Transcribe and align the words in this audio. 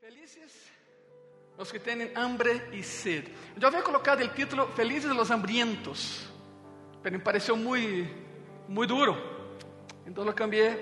Felices 0.00 0.50
los 1.58 1.70
que 1.70 1.78
tienen 1.78 2.16
hambre 2.16 2.70
y 2.72 2.82
sed. 2.82 3.22
Yo 3.58 3.68
había 3.68 3.82
colocado 3.82 4.22
el 4.22 4.30
título 4.30 4.68
Felices 4.68 5.14
los 5.14 5.30
hambrientos, 5.30 6.26
pero 7.02 7.18
me 7.18 7.22
pareció 7.22 7.54
muy, 7.54 8.08
muy 8.66 8.86
duro. 8.86 9.58
Entonces 10.06 10.32
lo 10.32 10.34
cambié 10.34 10.74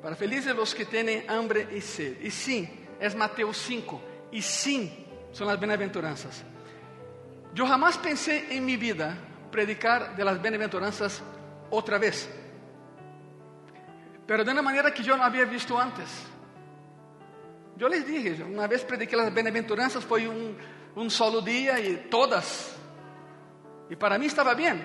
para 0.00 0.14
Felices 0.14 0.54
los 0.54 0.76
que 0.76 0.84
tienen 0.84 1.28
hambre 1.28 1.66
y 1.74 1.80
sed. 1.80 2.20
Y 2.22 2.30
sí, 2.30 2.68
es 3.00 3.16
Mateo 3.16 3.52
5. 3.52 4.00
Y 4.30 4.40
sí, 4.40 5.06
son 5.32 5.48
las 5.48 5.58
bienaventuranzas. 5.58 6.44
Yo 7.52 7.66
jamás 7.66 7.98
pensé 7.98 8.54
en 8.56 8.64
mi 8.64 8.76
vida 8.76 9.16
predicar 9.50 10.14
de 10.14 10.24
las 10.24 10.40
bienaventuranzas 10.40 11.20
otra 11.68 11.98
vez, 11.98 12.30
pero 14.24 14.44
de 14.44 14.52
una 14.52 14.62
manera 14.62 14.94
que 14.94 15.02
yo 15.02 15.16
no 15.16 15.24
había 15.24 15.46
visto 15.46 15.76
antes. 15.76 16.31
Yo 17.76 17.88
les 17.88 18.06
dije, 18.06 18.42
una 18.42 18.66
vez 18.66 18.84
prediqué 18.84 19.16
las 19.16 19.32
bienaventuranzas, 19.32 20.04
fue 20.04 20.28
un, 20.28 21.10
solo 21.10 21.40
día 21.40 21.80
y 21.80 22.08
todas. 22.10 22.76
Y 23.88 23.96
para 23.96 24.18
mí 24.18 24.26
estaba 24.26 24.54
bien. 24.54 24.82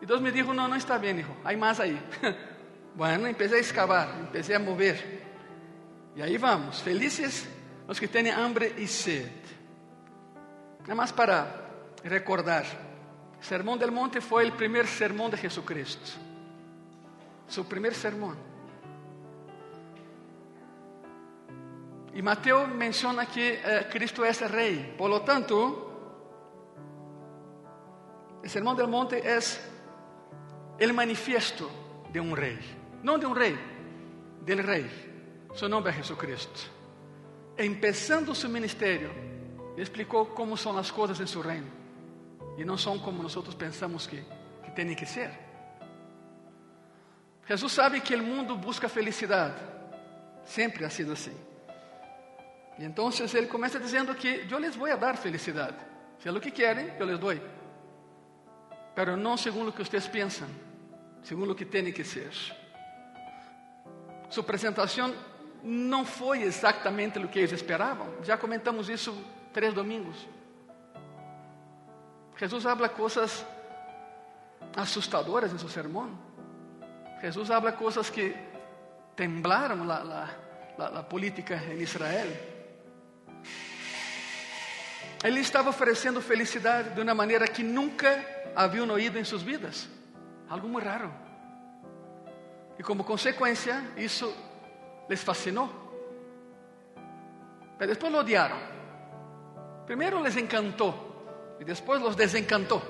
Y 0.00 0.06
Dios 0.06 0.20
me 0.20 0.32
dijo, 0.32 0.54
no, 0.54 0.66
no 0.66 0.74
está 0.74 0.98
bien, 0.98 1.18
hijo, 1.20 1.36
hay 1.44 1.56
más 1.56 1.78
ahí. 1.80 2.00
bueno, 2.94 3.26
empecé 3.26 3.56
a 3.56 3.58
excavar, 3.58 4.08
empecé 4.18 4.54
a 4.54 4.58
mover. 4.58 5.20
Y 6.16 6.22
ahí 6.22 6.38
vamos, 6.38 6.82
felices 6.82 7.48
los 7.86 8.00
que 8.00 8.08
tienen 8.08 8.34
hambre 8.34 8.74
y 8.78 8.86
sed. 8.86 9.28
Nada 10.82 10.94
más 10.94 11.12
para 11.12 11.68
recordar, 12.04 12.64
Sermón 13.40 13.78
del 13.78 13.90
Monte 13.90 14.20
fue 14.20 14.44
el 14.44 14.52
primer 14.52 14.86
sermón 14.86 15.30
de 15.30 15.36
Jesucristo. 15.36 16.10
Su 17.48 17.66
primer 17.66 17.94
sermón. 17.94 18.49
Y 22.14 22.22
Mateo 22.22 22.66
menciona 22.66 23.26
que 23.26 23.60
eh, 23.64 23.86
Cristo 23.90 24.24
el 24.24 24.48
rey. 24.48 24.94
Por 24.98 25.10
lo 25.10 25.22
tanto, 25.22 25.90
el 28.42 28.50
Sermón 28.50 28.76
del 28.76 28.88
Monte 28.88 29.22
es 29.24 29.60
el 30.78 30.92
manifiesto 30.92 31.70
de 32.12 32.20
un 32.20 32.36
rey. 32.36 32.58
No 33.02 33.16
de 33.16 33.26
un 33.26 33.36
rey, 33.36 33.56
del 34.44 34.64
rey. 34.64 35.48
Su 35.54 35.68
nombre 35.68 35.92
es 35.92 35.98
Jesucristo. 35.98 36.60
Empezando 37.56 38.34
su 38.34 38.48
ministerio, 38.48 39.10
explicó 39.76 40.34
cómo 40.34 40.56
son 40.56 40.76
las 40.76 40.90
cosas 40.90 41.20
en 41.20 41.28
su 41.28 41.42
reino. 41.42 41.68
Y 42.58 42.64
no 42.64 42.76
son 42.76 42.98
como 42.98 43.22
nosotros 43.22 43.54
pensamos 43.54 44.08
que, 44.08 44.24
que 44.64 44.70
tienen 44.74 44.96
que 44.96 45.06
ser. 45.06 45.30
Jesús 47.46 47.72
sabe 47.72 48.00
que 48.00 48.14
el 48.14 48.22
mundo 48.22 48.56
busca 48.56 48.88
felicidad. 48.88 49.54
Siempre 50.44 50.84
ha 50.84 50.90
sido 50.90 51.12
así. 51.12 51.32
Y 52.80 52.84
entonces 52.84 53.34
él 53.34 53.46
comienza 53.46 53.78
diciendo 53.78 54.16
que 54.16 54.46
les 54.58 54.74
voy 54.74 54.90
a 54.90 54.96
dar 54.96 55.18
felicidad. 55.18 55.70
Si 56.18 56.26
es 56.26 56.34
lo 56.34 56.40
que 56.40 56.50
quieren, 56.50 56.96
yo 56.98 57.04
les 57.04 57.20
doy. 57.20 57.38
Pero 58.94 59.18
no 59.18 59.36
según 59.36 59.66
lo 59.66 59.74
que 59.74 59.82
ustedes 59.82 60.08
piensan, 60.08 60.48
según 61.22 61.46
lo 61.46 61.54
que 61.54 61.66
tiene 61.66 61.92
que 61.92 62.02
ser. 62.02 62.32
Su 64.30 64.46
presentación 64.46 65.12
no 65.62 66.06
fue 66.06 66.46
exactamente 66.46 67.20
lo 67.20 67.30
que 67.30 67.40
ellos 67.40 67.52
esperaban. 67.52 68.08
Ya 68.24 68.38
comentamos 68.38 68.88
eso 68.88 69.12
tres 69.52 69.74
domingos. 69.74 70.26
Jesús 72.36 72.64
habla 72.64 72.88
cosas 72.88 73.44
asustadoras 74.74 75.50
en 75.50 75.58
su 75.58 75.68
sermón. 75.68 76.16
Jesús 77.20 77.50
habla 77.50 77.76
cosas 77.76 78.10
que 78.10 78.34
la, 79.18 80.30
la 80.78 81.06
política 81.06 81.62
en 81.62 81.82
Israel. 81.82 82.59
Ele 85.22 85.40
estava 85.40 85.68
oferecendo 85.68 86.20
felicidade 86.20 86.90
de 86.90 87.00
uma 87.00 87.14
maneira 87.14 87.46
que 87.46 87.62
nunca 87.62 88.24
haviam 88.56 88.88
oído 88.90 89.18
em 89.18 89.24
suas 89.24 89.42
vidas. 89.42 89.88
Algo 90.48 90.68
muito 90.68 90.86
raro. 90.86 91.12
E 92.78 92.82
como 92.82 93.04
consequência, 93.04 93.84
isso 93.96 94.34
les 95.08 95.22
fascinou. 95.22 95.68
Mas 97.78 97.88
depois 97.88 98.12
lo 98.12 98.20
odiaram. 98.20 98.56
Primeiro 99.84 100.22
les 100.22 100.36
encantou 100.36 101.56
e 101.60 101.64
depois 101.64 102.00
los 102.00 102.16
desencantou. 102.16 102.82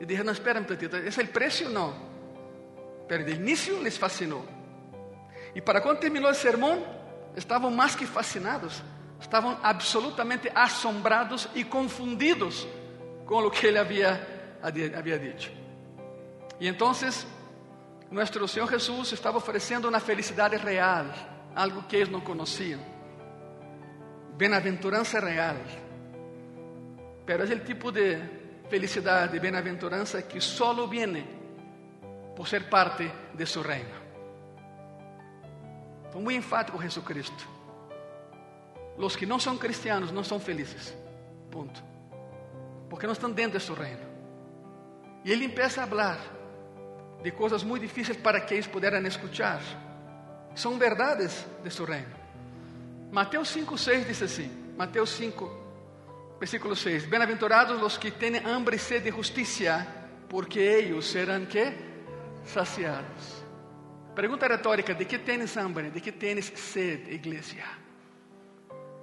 E 0.00 0.06
dijeron, 0.06 0.32
espera 0.32 0.58
um 0.58 0.64
poquito, 0.64 0.96
¿es 0.96 1.16
el 1.18 1.28
precio? 1.28 1.68
Não. 1.68 1.94
Pero 3.06 3.24
de 3.24 3.32
início 3.32 3.80
les 3.80 3.96
fascinou. 3.96 4.44
E 5.54 5.60
para 5.60 5.80
quando 5.80 6.00
terminou 6.00 6.30
o 6.30 6.34
sermão, 6.34 6.84
estavam 7.36 7.70
mais 7.70 7.94
que 7.94 8.06
fascinados 8.06 8.82
estavam 9.24 9.58
absolutamente 9.62 10.50
assombrados 10.54 11.48
e 11.54 11.64
confundidos 11.64 12.68
com 13.24 13.36
o 13.36 13.50
que 13.50 13.66
ele 13.66 13.78
havia, 13.78 14.20
havia 14.62 15.18
dito. 15.18 15.50
E 16.60 16.68
então, 16.68 16.92
nosso 18.10 18.48
Senhor 18.48 18.70
Jesus 18.70 19.12
estava 19.12 19.38
oferecendo 19.38 19.88
uma 19.88 19.98
felicidade 19.98 20.56
real, 20.56 21.06
algo 21.56 21.82
que 21.84 21.96
eles 21.96 22.10
não 22.10 22.20
conheciam. 22.20 22.80
Bem-aventurança 24.36 25.18
real. 25.20 25.56
Pero 27.24 27.44
é 27.44 27.54
o 27.54 27.60
tipo 27.60 27.90
de 27.90 28.18
felicidade 28.68 29.40
bem-aventurança 29.40 30.20
que 30.20 30.38
solo 30.38 30.86
viene 30.86 31.26
por 32.36 32.46
ser 32.46 32.68
parte 32.68 33.10
de 33.32 33.46
seu 33.46 33.62
reino. 33.62 34.04
Foi 36.12 36.20
muito 36.20 36.38
enfático 36.38 36.80
Jesucristo. 36.82 37.53
Los 38.98 39.16
que 39.16 39.26
no 39.26 39.38
son 39.38 39.58
cristianos 39.58 40.12
no 40.12 40.22
son 40.22 40.40
felices. 40.40 40.94
Punto. 41.50 41.80
Porque 42.88 43.06
no 43.06 43.12
están 43.12 43.34
dentro 43.34 43.58
de 43.58 43.64
su 43.64 43.74
reino. 43.74 44.14
Y 45.24 45.32
él 45.32 45.42
empieza 45.42 45.80
a 45.80 45.84
hablar 45.84 46.18
de 47.22 47.34
cosas 47.34 47.64
muy 47.64 47.80
difíciles 47.80 48.20
para 48.20 48.44
que 48.44 48.54
ellos 48.54 48.68
pudieran 48.68 49.04
escuchar. 49.06 49.60
Son 50.54 50.78
verdades 50.78 51.46
de 51.62 51.70
su 51.70 51.86
reino. 51.86 52.14
Mateo 53.10 53.44
5, 53.44 53.78
6 53.78 54.08
dice 54.08 54.24
así. 54.26 54.50
Mateo 54.76 55.06
5, 55.06 56.36
versículo 56.38 56.76
6. 56.76 57.08
Bienaventurados 57.08 57.80
los 57.80 57.98
que 57.98 58.10
tienen 58.10 58.46
hambre 58.46 58.76
y 58.76 58.78
sed 58.78 59.02
de 59.02 59.10
justicia, 59.10 59.86
porque 60.28 60.78
ellos 60.78 61.06
serán 61.06 61.46
¿qué? 61.46 61.74
saciados. 62.44 63.44
Pregunta 64.14 64.46
retórica, 64.46 64.94
¿de 64.94 65.06
qué 65.06 65.18
tienes 65.18 65.56
hambre? 65.56 65.90
¿De 65.90 66.00
qué 66.00 66.12
tienes 66.12 66.46
sed, 66.46 67.08
iglesia? 67.08 67.64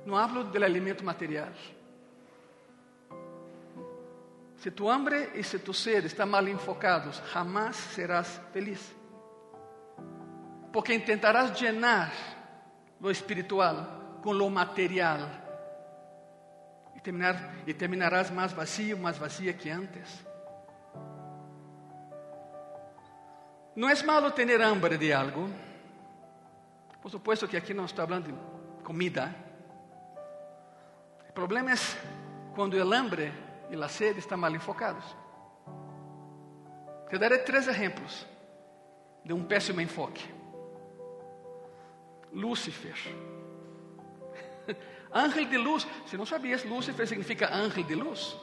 Não 0.06 0.16
hablo 0.16 0.44
do 0.44 0.64
alimento 0.64 1.04
material. 1.04 1.52
Se 4.58 4.70
tu 4.70 4.90
hambre 4.90 5.32
e 5.34 5.44
se 5.44 5.58
tu 5.58 5.74
sede 5.74 6.08
estão 6.08 6.28
mal 6.28 6.48
enfocados, 6.48 7.20
jamás 7.34 7.76
serás 7.76 8.40
feliz. 8.54 8.94
Porque 10.72 10.94
intentarás 10.94 11.60
llenar 11.60 12.12
lo 13.00 13.10
espiritual 13.10 14.20
com 14.22 14.34
lo 14.34 14.50
material 14.50 15.20
e, 16.96 17.02
terminar, 17.02 17.56
e 17.66 17.74
terminarás 17.74 18.30
mais 18.30 18.54
vazio, 18.54 18.98
mais 18.98 19.18
vazia 19.18 19.52
que 19.54 19.70
antes. 19.70 20.26
Não 23.76 23.90
é 23.90 24.04
malo 24.04 24.30
ter 24.32 24.62
hambre 24.62 24.98
de 24.98 25.12
algo. 25.12 25.50
Por 27.02 27.10
supuesto 27.10 27.48
que 27.48 27.58
aqui 27.58 27.74
não 27.74 27.86
estou 27.86 28.06
falando 28.06 28.32
de 28.32 28.84
comida. 28.84 29.51
O 31.32 31.34
problema 31.34 31.72
é 31.72 31.76
quando 32.54 32.74
o 32.74 32.94
hambre 32.94 33.32
e 33.70 33.82
a 33.82 33.88
sede 33.88 34.20
estão 34.20 34.38
mal 34.38 34.54
enfocados. 34.54 35.16
Te 37.10 37.18
daré 37.18 37.38
três 37.38 37.70
exemplos 37.70 38.28
de 39.24 39.32
um 39.32 39.42
péssimo 39.42 39.80
enfoque. 39.80 40.30
Lúcifer. 42.34 42.98
Ángel 45.14 45.46
de 45.46 45.58
luz. 45.58 45.88
Se 46.06 46.18
não 46.18 46.26
sabias, 46.26 46.66
Lúcifer 46.66 47.08
significa 47.08 47.48
ángel 47.48 47.86
de 47.86 47.96
luz. 47.96 48.38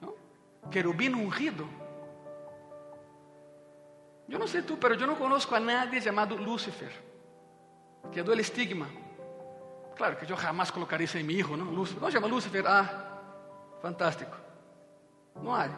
¿No? 0.00 0.16
Querubino 0.70 1.18
ungido. 1.18 1.68
Eu 4.30 4.38
não 4.38 4.46
sei 4.46 4.62
tu, 4.62 4.78
mas 4.82 4.98
eu 4.98 5.06
não 5.06 5.16
conozco 5.16 5.54
a 5.54 5.60
nadie 5.60 6.00
chamado 6.00 6.36
Lúcifer, 6.36 6.92
que 8.10 8.20
é 8.20 8.22
do 8.22 8.32
estigma. 8.32 9.03
Claro 9.96 10.16
que 10.16 10.30
eu 10.30 10.36
jamais 10.36 10.70
colocaria 10.70 11.04
isso 11.04 11.16
em 11.16 11.22
meu 11.22 11.36
hijo, 11.36 11.56
não? 11.56 11.66
Não 11.66 12.10
chama 12.10 12.26
Lúcifer? 12.26 12.66
Ah, 12.66 13.20
fantástico. 13.80 14.36
Não 15.36 15.54
há. 15.54 15.68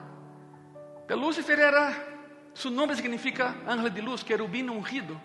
Pero 1.06 1.20
Lúcifer 1.20 1.58
era, 1.58 1.92
seu 2.54 2.70
nome 2.70 2.94
significa 2.96 3.54
ángel 3.66 3.90
de 3.90 4.00
luz, 4.00 4.22
querubino 4.22 4.72
ungido. 4.72 5.20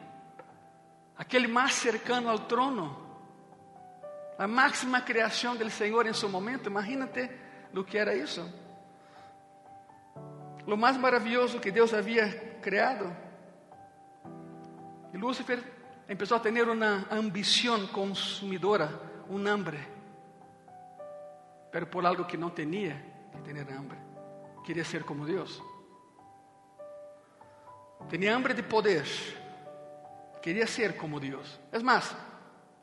Aquele 1.18 1.48
mais 1.48 1.74
cercano 1.74 2.30
ao 2.30 2.40
trono. 2.40 2.98
A 4.38 4.48
máxima 4.48 5.02
criação 5.02 5.56
do 5.56 5.70
Senhor 5.70 6.06
em 6.06 6.14
seu 6.14 6.28
momento. 6.30 6.68
Imagínate 6.68 7.30
o 7.76 7.84
que 7.84 7.98
era 7.98 8.16
isso. 8.16 8.42
Lo 10.66 10.78
mais 10.78 10.98
maravilhoso 10.98 11.60
que 11.60 11.72
Deus 11.72 11.94
havia 11.94 12.58
criado. 12.62 13.16
E 15.14 15.18
Lúcifer 15.18 15.64
empezó 16.12 16.36
a 16.36 16.42
tener 16.42 16.68
una 16.68 17.08
ambición 17.10 17.88
consumidora, 17.88 18.90
un 19.30 19.48
hambre, 19.48 19.80
pero 21.72 21.90
por 21.90 22.06
algo 22.06 22.28
que 22.28 22.38
no 22.38 22.52
tenía 22.52 23.02
que 23.32 23.40
tener 23.40 23.72
hambre. 23.72 23.98
Quería 24.66 24.84
ser 24.84 25.06
como 25.06 25.26
Dios. 25.26 25.64
Tenía 28.10 28.36
hambre 28.36 28.54
de 28.54 28.62
poder, 28.62 29.06
quería 30.42 30.68
ser 30.68 30.98
como 30.98 31.18
Dios. 31.18 31.58
Es 31.72 31.82
más, 31.82 32.14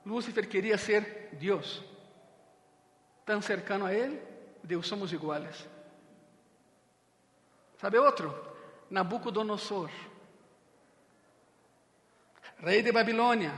Lúcifer 0.07 0.49
quería 0.49 0.79
ser 0.79 1.37
Dios. 1.39 1.85
Tan 3.27 3.43
cercano 3.43 3.85
a 3.85 3.93
Él, 3.93 4.23
Deus 4.63 4.89
somos 4.89 5.13
iguales. 5.13 5.67
¿Sabe 7.79 7.99
otro? 7.99 8.57
Nabucodonosor, 8.89 9.91
rey 12.61 12.83
de 12.83 12.93
Babilonia, 12.93 13.53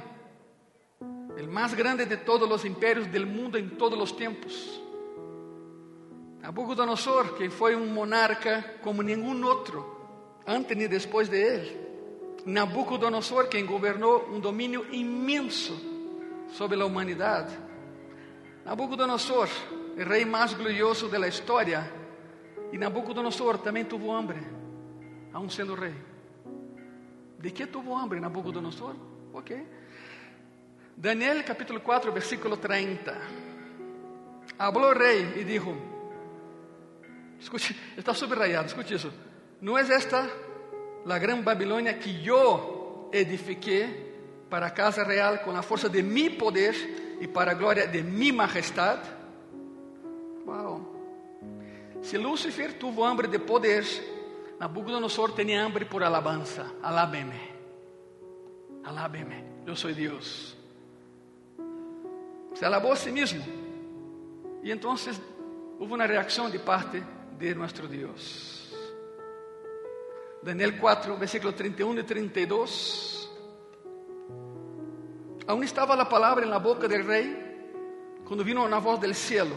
el 1.36 1.48
más 1.48 1.74
grande 1.74 2.04
de 2.04 2.18
todos 2.18 2.48
los 2.48 2.64
imperios 2.64 3.10
del 3.10 3.26
mundo 3.26 3.56
en 3.56 3.76
todos 3.78 3.98
los 3.98 4.14
tiempos. 4.16 4.80
Nabucodonosor, 6.40 7.36
que 7.36 7.50
foi 7.50 7.76
um 7.76 7.86
monarca 7.86 8.76
como 8.82 9.02
nenhum 9.02 9.44
outro, 9.44 9.84
antes 10.46 10.76
nem 10.76 10.88
depois 10.88 11.28
de 11.28 11.36
ele. 11.36 11.80
Nabucodonosor, 12.46 13.48
quem 13.48 13.66
governou 13.66 14.26
um 14.30 14.40
domínio 14.40 14.86
imenso 14.90 15.78
sobre 16.52 16.80
a 16.80 16.86
humanidade. 16.86 17.56
Nabucodonosor, 18.64 19.48
o 19.96 20.02
rei 20.02 20.24
mais 20.24 20.54
glorioso 20.54 21.08
da 21.08 21.28
história. 21.28 21.92
E 22.72 22.78
Nabucodonosor 22.78 23.58
também 23.58 23.84
teve 23.84 24.08
hambre, 24.08 24.40
aún 25.32 25.50
sendo 25.50 25.74
rei. 25.74 26.09
¿De 27.40 27.54
que 27.54 27.66
tuvo 27.66 27.98
hambre 27.98 28.20
Nabucodonosor? 28.20 28.94
Ok. 29.32 29.50
Daniel 30.94 31.42
capítulo 31.42 31.82
4, 31.82 32.12
versículo 32.12 32.58
30. 32.58 33.18
Habló 34.58 34.90
el 34.90 34.98
rey 34.98 35.34
y 35.40 35.44
dijo, 35.44 35.74
escute, 37.40 37.74
está 37.96 38.12
subrayado, 38.12 38.66
escute 38.66 38.94
eso. 38.94 39.10
¿No 39.62 39.78
es 39.78 39.88
esta 39.88 40.28
la 41.06 41.18
gran 41.18 41.42
Babilonia 41.42 41.98
que 41.98 42.20
yo 42.20 43.08
edifiqué 43.10 44.10
para 44.50 44.74
casa 44.74 45.02
real 45.04 45.40
con 45.40 45.54
la 45.54 45.62
fuerza 45.62 45.88
de 45.88 46.02
mi 46.02 46.28
poder 46.28 46.74
y 47.22 47.26
para 47.26 47.54
gloria 47.54 47.86
de 47.86 48.02
mi 48.02 48.32
majestad? 48.32 48.98
Wow. 50.44 50.90
Si 52.02 52.18
Lucifer 52.18 52.78
tuvo 52.78 53.06
hambre 53.06 53.28
de 53.28 53.38
poder, 53.38 53.84
Nabucodonosor 54.60 55.32
tinha 55.32 55.64
hambre 55.64 55.86
por 55.86 56.02
alabanza. 56.02 56.70
Alábeme. 56.82 57.40
Alábeme. 58.84 59.42
Eu 59.66 59.74
sou 59.74 59.90
Deus. 59.94 60.54
Se 62.54 62.64
alabou 62.66 62.92
a 62.92 62.96
si 62.96 63.10
mesmo. 63.10 63.42
E 64.62 64.70
então 64.70 64.94
houve 65.78 65.94
uma 65.94 66.04
reação 66.04 66.50
de 66.50 66.58
parte 66.58 67.02
de 67.38 67.54
nosso 67.54 67.88
Deus. 67.88 68.70
Daniel 70.42 70.78
4, 70.78 71.16
versículo 71.16 71.54
31 71.54 71.98
e 71.98 72.02
32. 72.02 73.30
Aún 75.46 75.64
estava 75.64 75.94
a 75.94 76.04
palavra 76.04 76.44
na 76.44 76.58
boca 76.58 76.86
del 76.86 77.06
rei, 77.06 77.34
quando 78.26 78.44
vino 78.44 78.66
uma 78.66 78.78
voz 78.78 79.00
del 79.00 79.14
cielo. 79.14 79.56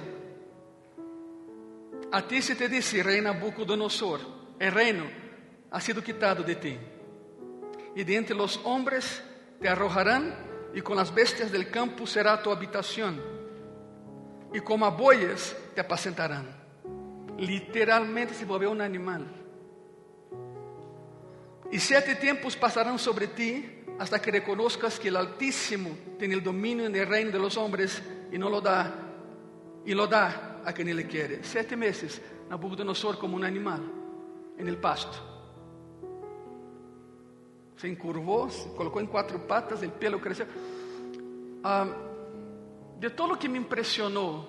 A 2.10 2.22
ti 2.22 2.42
se 2.42 2.56
te 2.56 2.70
disse, 2.70 3.02
rei 3.02 3.20
Nabucodonosor, 3.22 4.43
el 4.63 4.71
reino 4.71 5.04
ha 5.71 5.81
sido 5.81 6.01
quitado 6.01 6.42
de 6.42 6.56
ti. 6.56 6.77
Y 7.95 8.04
de 8.06 8.15
entre 8.15 8.33
los 8.33 8.62
hombres 8.63 9.21
te 9.60 9.68
arrojarán 9.68 10.33
y 10.74 10.81
con 10.81 10.95
las 10.95 11.13
bestias 11.13 11.51
del 11.51 11.69
campo 11.69 12.07
será 12.07 12.42
tu 12.42 12.50
habitación. 12.50 13.21
Y 14.54 14.62
como 14.62 14.89
bueyes 14.92 15.54
te 15.75 15.81
apacentarán. 15.81 16.48
Literalmente 17.38 18.33
se 18.33 18.45
volvió 18.45 18.71
un 18.71 18.80
animal. 18.80 19.25
Y 21.69 21.80
siete 21.80 22.16
tiempos 22.16 22.56
pasarán 22.56 22.98
sobre 22.98 23.27
ti 23.27 23.83
hasta 24.00 24.21
que 24.21 24.31
reconozcas 24.31 24.98
que 24.98 25.09
el 25.09 25.18
Altísimo 25.18 25.89
tiene 26.18 26.36
el 26.36 26.44
dominio 26.44 26.86
en 26.86 26.95
el 26.95 27.06
reino 27.07 27.31
de 27.31 27.39
los 27.39 27.57
hombres 27.57 28.01
y 28.31 28.38
no 28.38 28.50
lo 28.50 28.62
da, 28.62 28.94
y 29.86 29.94
lo 29.94 30.07
da 30.07 30.62
a 30.63 30.71
quien 30.71 30.95
le 30.95 31.06
quiere. 31.06 31.44
Siete 31.44 31.75
meses, 31.75 32.21
Nabucodonosor 32.50 33.18
como 33.18 33.36
un 33.36 33.44
animal 33.44 34.03
en 34.58 34.68
el 34.68 34.78
pasto. 34.78 35.18
Se 37.78 37.88
encurvou, 37.88 38.50
se 38.50 38.70
colocou 38.70 39.02
em 39.02 39.06
quatro 39.06 39.40
patas, 39.40 39.82
o 39.82 39.90
pelo 39.90 40.20
cresceu. 40.20 40.48
Ah, 41.64 41.88
de 43.00 43.10
todo 43.10 43.34
o 43.34 43.38
que 43.38 43.50
me 43.50 43.60
impressionou 43.60 44.48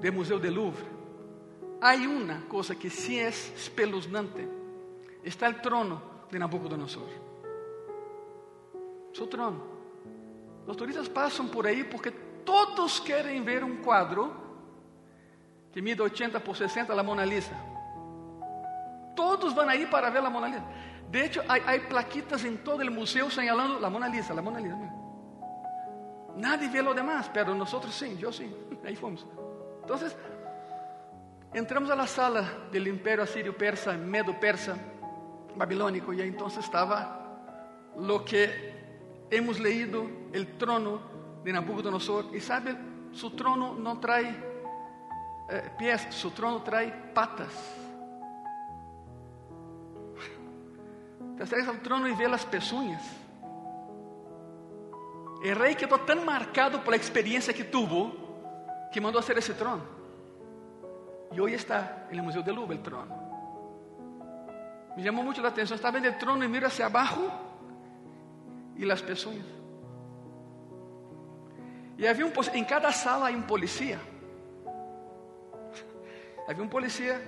do 0.00 0.12
Museu 0.12 0.38
do 0.38 0.50
Louvre, 0.50 0.86
há 1.80 1.94
uma 1.94 2.42
coisa 2.42 2.74
que 2.74 2.90
sim 2.90 3.18
é 3.18 3.28
espeluznante. 3.28 4.48
Está 5.24 5.48
o 5.48 5.54
trono 5.54 6.00
de 6.30 6.38
Nabucodonosor. 6.38 7.08
Seu 9.12 9.26
trono. 9.26 9.62
Os 10.66 10.76
turistas 10.76 11.08
passam 11.08 11.48
por 11.48 11.66
aí 11.66 11.84
porque 11.84 12.10
todos 12.44 13.00
querem 13.00 13.42
ver 13.42 13.64
um 13.64 13.82
quadro 13.82 14.32
que 15.72 15.82
mide 15.82 16.00
80 16.00 16.38
por 16.40 16.56
60, 16.56 16.92
a 16.92 17.02
Mona 17.02 17.24
Lisa. 17.24 17.73
Todos 19.14 19.54
van 19.54 19.68
ahí 19.68 19.86
para 19.86 20.10
ver 20.10 20.22
la 20.22 20.30
Mona 20.30 20.48
Lisa. 20.48 20.64
De 21.10 21.24
hecho, 21.24 21.42
hay, 21.48 21.80
plaquitas 21.80 22.44
en 22.44 22.64
todo 22.64 22.82
el 22.82 22.90
museo 22.90 23.30
señalando 23.30 23.78
la 23.78 23.88
Mona 23.88 24.08
Lisa, 24.08 24.34
la 24.34 24.42
Mona 24.42 24.60
Lisa. 24.60 24.76
Nadie 26.36 26.68
ve 26.68 26.82
lo 26.82 26.92
demás, 26.92 27.30
pero 27.32 27.54
nosotros 27.54 27.94
sí, 27.94 28.16
yo 28.18 28.32
sí. 28.32 28.52
Ahí 28.84 28.96
fuimos. 28.96 29.26
Entonces, 29.82 30.16
entramos 31.52 31.90
a 31.90 31.94
la 31.94 32.06
sala 32.06 32.44
del 32.72 32.88
imperio 32.88 33.22
asirio 33.22 33.56
persa, 33.56 33.92
medo 33.92 34.38
persa, 34.40 34.76
babilónico, 35.54 36.12
y 36.12 36.20
ahí 36.20 36.28
entonces 36.28 36.64
estaba 36.64 37.92
lo 37.96 38.24
que 38.24 38.74
hemos 39.30 39.60
leído, 39.60 40.06
el 40.32 40.56
trono 40.58 41.00
de 41.44 41.52
Nabucodonosor. 41.52 42.34
Y 42.34 42.40
sabe, 42.40 42.76
su 43.12 43.30
trono 43.36 43.74
no 43.74 44.00
trae 44.00 44.34
eh, 45.48 45.70
pies, 45.78 46.06
su 46.10 46.30
trono 46.30 46.62
trae 46.62 46.90
patas. 47.14 47.83
Te 51.44 51.54
acercas 51.54 51.68
ao 51.68 51.82
trono 51.82 52.08
e 52.08 52.14
vê 52.14 52.24
as 52.24 52.42
peçonhas. 52.42 53.02
O 55.38 55.58
rei 55.60 55.74
quedou 55.74 55.98
tão 55.98 56.24
marcado 56.24 56.78
por 56.78 56.94
a 56.94 56.96
experiência 56.96 57.52
que 57.52 57.62
tuvo 57.62 58.16
que 58.90 58.98
mandou 58.98 59.20
fazer 59.20 59.36
esse 59.36 59.52
trono. 59.52 59.86
E 61.32 61.38
hoje 61.38 61.56
está 61.56 62.06
no 62.10 62.22
Museu 62.22 62.42
de 62.42 62.50
Louvre 62.50 62.76
o 62.76 62.80
trono. 62.80 63.12
Me 64.96 65.02
chamou 65.02 65.22
muito 65.22 65.44
a 65.44 65.48
atenção. 65.48 65.74
Estava 65.74 66.00
vendo 66.00 66.14
o 66.14 66.18
trono 66.18 66.42
e 66.42 66.48
miro 66.48 66.66
hacia 66.66 66.86
abaixo 66.86 67.30
e 68.74 68.90
as 68.90 69.02
peçonhas. 69.02 69.44
E 71.98 72.08
havia 72.08 72.26
um 72.26 72.32
em 72.54 72.64
cada 72.64 72.90
sala 72.90 73.28
há 73.28 73.32
um 73.32 73.42
policia. 73.42 74.00
Havia 76.48 76.64
um 76.64 76.68
policia. 76.68 77.20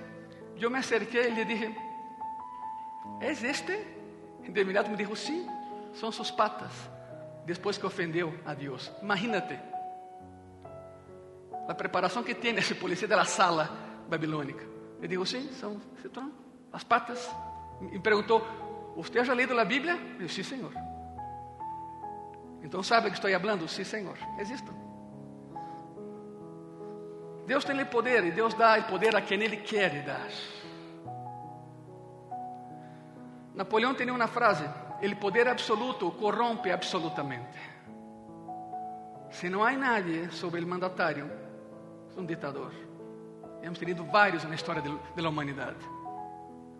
Eu 0.59 0.71
me 0.71 0.79
acerquei 0.79 1.27
e 1.27 1.35
lhe 1.35 1.45
dije: 1.45 1.75
"É 3.21 3.31
este?" 3.31 3.96
Inmediato 4.47 4.89
me 4.89 4.97
dijo, 4.97 5.15
sí, 5.15 5.45
son 5.93 6.11
sus 6.11 6.31
patas. 6.31 6.71
Después 7.45 7.77
que 7.77 7.85
ofendeu 7.85 8.33
a 8.45 8.53
Deus. 8.53 8.91
Imagínate. 9.01 9.59
A 11.67 11.73
preparação 11.73 12.23
que 12.23 12.35
tem 12.35 12.55
esse 12.57 12.75
policía 12.75 13.07
de 13.07 13.15
la 13.15 13.25
sala 13.25 13.69
babilônica. 14.09 14.65
Eu 15.01 15.07
digo, 15.07 15.25
sim, 15.25 15.49
são 15.53 15.79
as 16.71 16.83
patas. 16.83 17.29
Me 17.81 17.99
perguntou, 17.99 18.41
¿Usted 18.97 19.23
já 19.23 19.33
leído 19.33 19.57
a 19.59 19.63
Bíblia? 19.63 19.93
Eu 20.19 20.25
disse, 20.25 20.43
sim, 20.43 20.55
Senhor. 20.55 20.73
Então 22.63 22.81
sabe 22.81 23.11
que 23.11 23.15
estou 23.15 23.29
falando? 23.39 23.67
Sim, 23.67 23.83
Senhor. 23.83 24.17
Existo. 24.39 24.73
Deus 27.45 27.63
tem 27.63 27.79
o 27.79 27.85
poder 27.85 28.25
e 28.25 28.31
Deus 28.31 28.55
dá 28.55 28.79
o 28.79 28.83
poder 28.85 29.15
a 29.15 29.21
quem 29.21 29.41
Ele 29.41 29.57
quer 29.57 30.03
dar. 30.03 30.27
Napoleão 33.57 33.95
tinha 33.95 34.13
uma 34.13 34.27
frase: 34.27 34.63
"El 35.01 35.17
poder 35.17 35.47
absoluto 35.47 36.11
corrompe 36.11 36.71
absolutamente". 36.71 37.57
Se 39.31 39.49
não 39.49 39.63
há 39.63 39.71
nadie 39.73 40.31
sobre 40.31 40.63
o 40.63 40.67
mandatário, 40.67 41.29
é 42.15 42.19
um 42.19 42.25
ditador. 42.25 42.71
Hemos 43.61 43.79
tenido 43.79 44.05
vários 44.05 44.43
na 44.45 44.55
história 44.55 44.81
da 44.81 45.29
humanidade. 45.29 45.83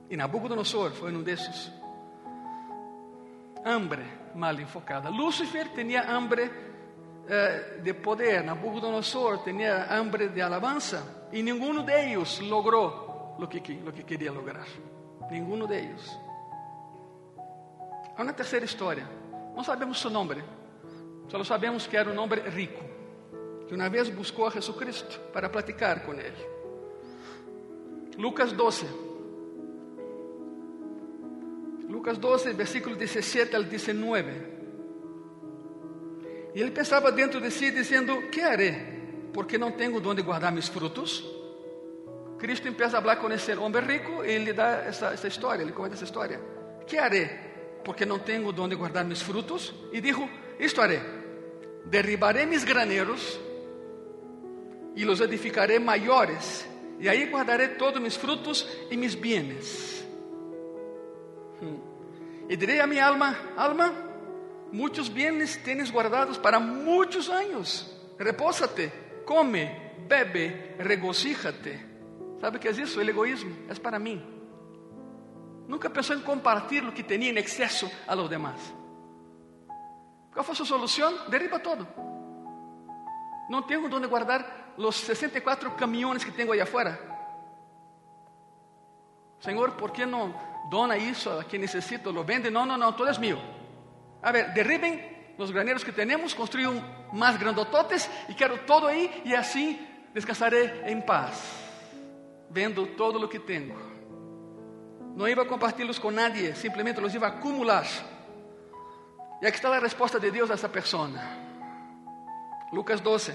E 0.09 0.15
Nabucodonosor 0.15 0.91
foi 0.91 1.11
um 1.13 1.21
desses. 1.21 1.71
Hambre 3.65 4.05
mal 4.35 4.57
enfocada. 4.59 5.09
Lúcifer 5.09 5.69
tinha 5.73 6.09
hambre 6.09 6.49
eh, 7.27 7.79
de 7.83 7.93
poder. 7.93 8.43
Nabucodonosor 8.43 9.43
tinha 9.43 9.93
hambre 9.93 10.29
de 10.29 10.41
alabanza. 10.41 11.27
E 11.33 11.43
nenhum 11.43 11.83
deles 11.83 12.39
logrou 12.39 13.35
o 13.37 13.47
que, 13.47 13.73
lo 13.83 13.91
que 13.91 14.03
queria 14.03 14.31
lograr. 14.31 14.67
Nenhum 15.29 15.67
deles. 15.67 16.17
Há 18.17 18.23
uma 18.23 18.33
terceira 18.33 18.65
história 18.65 19.07
Não 19.55 19.63
sabemos 19.63 20.01
seu 20.01 20.09
nome, 20.09 20.43
só 21.29 21.43
sabemos 21.43 21.85
que 21.85 21.97
era 21.97 22.09
um 22.09 22.19
homem 22.19 22.39
rico, 22.49 22.83
que 23.67 23.75
uma 23.75 23.89
vez 23.89 24.09
buscou 24.09 24.47
a 24.47 24.49
Jesucristo 24.49 25.19
para 25.33 25.49
platicar 25.49 26.05
com 26.05 26.13
ele. 26.13 26.37
Lucas 28.17 28.51
12. 28.53 28.85
Lucas 31.89 32.17
12, 32.17 32.53
versículo 32.53 32.95
17 32.95 33.55
al 33.55 33.63
19. 33.63 34.31
E 36.55 36.61
ele 36.61 36.71
pensava 36.71 37.11
dentro 37.11 37.41
de 37.41 37.51
si, 37.51 37.71
dizendo: 37.71 38.29
Que 38.29 38.41
haré? 38.41 38.97
Porque 39.33 39.57
não 39.57 39.71
tenho 39.71 40.01
onde 40.07 40.21
guardar 40.21 40.51
meus 40.51 40.67
frutos. 40.67 41.25
Cristo 42.37 42.67
empieza 42.67 42.99
a 42.99 43.01
falar 43.01 43.17
com 43.17 43.29
esse 43.31 43.53
homem 43.53 43.81
rico 43.81 44.23
e 44.23 44.31
ele 44.31 44.53
dá 44.53 44.83
essa, 44.85 45.07
essa 45.07 45.27
história, 45.27 45.61
ele 45.61 45.71
comenta 45.71 45.95
essa 45.95 46.03
história. 46.03 46.39
Que 46.85 46.97
haré? 46.97 47.46
Porque 47.87 48.05
não 48.05 48.19
tenho 48.19 48.53
onde 48.61 48.75
guardar 48.75 49.05
meus 49.05 49.21
frutos. 49.21 49.73
E 49.93 50.01
dijo: 50.01 50.29
Isto 50.59 50.81
haré: 50.81 51.01
derribaré 51.85 52.45
mis 52.45 52.65
graneros 52.65 53.39
e 54.93 55.05
los 55.05 55.21
edificaré 55.21 55.79
maiores, 55.79 56.67
e 56.99 57.07
aí 57.07 57.27
guardaré 57.27 57.69
todos 57.79 58.01
mis 58.01 58.17
frutos 58.17 58.67
e 58.91 58.97
mis 58.97 59.15
bienes. 59.15 60.05
Hmm. 61.61 61.79
E 62.49 62.57
direi 62.57 62.81
a 62.81 62.87
minha 62.87 63.05
alma: 63.05 63.37
Alma, 63.55 63.93
muchos 64.69 65.07
bienes 65.07 65.55
tienes 65.63 65.89
guardados 65.89 66.37
para 66.37 66.59
muchos 66.59 67.29
años. 67.29 67.89
Repósate, 68.19 68.91
come, 69.23 69.93
bebe, 70.09 70.75
regocíjate. 70.77 71.85
¿Sabe 72.41 72.59
qué 72.59 72.67
es 72.67 72.79
eso? 72.79 72.99
El 72.99 73.07
egoísmo 73.07 73.55
es 73.69 73.79
para 73.79 73.97
mí. 73.97 74.36
Nunca 75.67 75.89
pensó 75.89 76.13
en 76.13 76.21
compartir 76.21 76.83
lo 76.83 76.93
que 76.93 77.03
tenía 77.03 77.29
en 77.29 77.37
exceso 77.37 77.91
a 78.07 78.15
los 78.15 78.29
demás. 78.29 78.55
¿Cuál 80.33 80.45
fue 80.45 80.55
su 80.55 80.65
solución? 80.65 81.13
Derriba 81.29 81.59
todo. 81.59 81.85
No 83.49 83.65
tengo 83.65 83.89
donde 83.89 84.07
guardar 84.07 84.73
los 84.77 84.95
64 84.95 85.75
camiones 85.75 86.23
que 86.23 86.31
tengo 86.31 86.53
allá 86.53 86.63
afuera. 86.63 86.97
Señor, 89.39 89.75
¿por 89.75 89.91
qué 89.91 90.05
no 90.05 90.33
dona 90.69 90.95
eso 90.95 91.39
a 91.39 91.43
quien 91.43 91.61
necesito? 91.61 92.11
Lo 92.11 92.23
vende. 92.23 92.49
No, 92.49 92.65
no, 92.65 92.77
no, 92.77 92.95
todo 92.95 93.09
es 93.09 93.19
mío. 93.19 93.37
A 94.21 94.31
ver, 94.31 94.53
derriben 94.53 95.35
los 95.37 95.51
graneros 95.51 95.83
que 95.83 95.91
tenemos, 95.91 96.33
construyo 96.33 96.73
más 97.13 97.39
grandototes 97.39 98.09
y 98.27 98.33
quiero 98.33 98.61
todo 98.61 98.87
ahí 98.87 99.21
y 99.23 99.33
así 99.33 99.79
descansaré 100.13 100.89
en 100.89 101.05
paz, 101.05 101.41
vendo 102.49 102.85
todo 102.89 103.19
lo 103.19 103.29
que 103.29 103.39
tengo. 103.39 103.86
No 105.17 105.27
iba 105.27 105.41
a 105.41 105.47
compartirlos 105.47 105.99
con 105.99 106.13
nadie, 106.13 106.53
simplemente 106.53 107.01
los 107.01 107.13
iba 107.15 107.25
a 107.27 107.31
acumular. 107.31 107.85
Y 109.41 109.47
aquí 109.47 109.55
está 109.55 109.67
la 109.67 109.79
respuesta 109.79 110.19
de 110.19 110.29
Dios 110.29 110.51
a 110.51 110.53
esa 110.53 110.71
persona. 110.71 111.39
Lucas 112.71 113.01
12, 113.01 113.33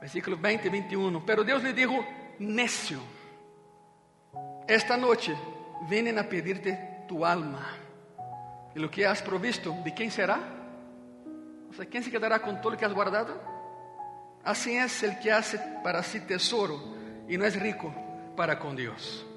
versículo 0.00 0.38
20 0.38 0.68
y 0.68 0.70
21. 0.70 1.26
Pero 1.26 1.42
Dios 1.42 1.64
le 1.64 1.72
dijo, 1.72 2.06
necio, 2.38 3.00
esta 4.68 4.96
noche 4.96 5.34
vienen 5.88 6.16
a 6.16 6.22
pedirte 6.22 7.02
tu 7.08 7.26
alma. 7.26 7.74
E 8.72 8.78
o 8.78 8.88
que 8.88 9.04
has 9.04 9.20
provisto, 9.20 9.74
de 9.82 9.92
quem 9.92 10.12
será? 10.12 10.38
O 11.68 11.74
sea, 11.74 11.86
¿quién 11.86 12.04
se 12.04 12.10
quedará 12.12 12.38
con 12.38 12.60
todo 12.60 12.70
lo 12.70 12.78
que 12.78 12.84
has 12.84 12.94
guardado? 12.94 13.34
Así 14.44 14.76
es 14.76 15.02
el 15.02 15.18
que 15.18 15.32
hace 15.32 15.58
para 15.82 16.04
sí 16.04 16.20
tesoro 16.20 16.78
y 17.26 17.36
no 17.36 17.44
es 17.44 17.58
rico 17.58 17.92
para 18.36 18.60
con 18.60 18.76
Dios. 18.76 19.27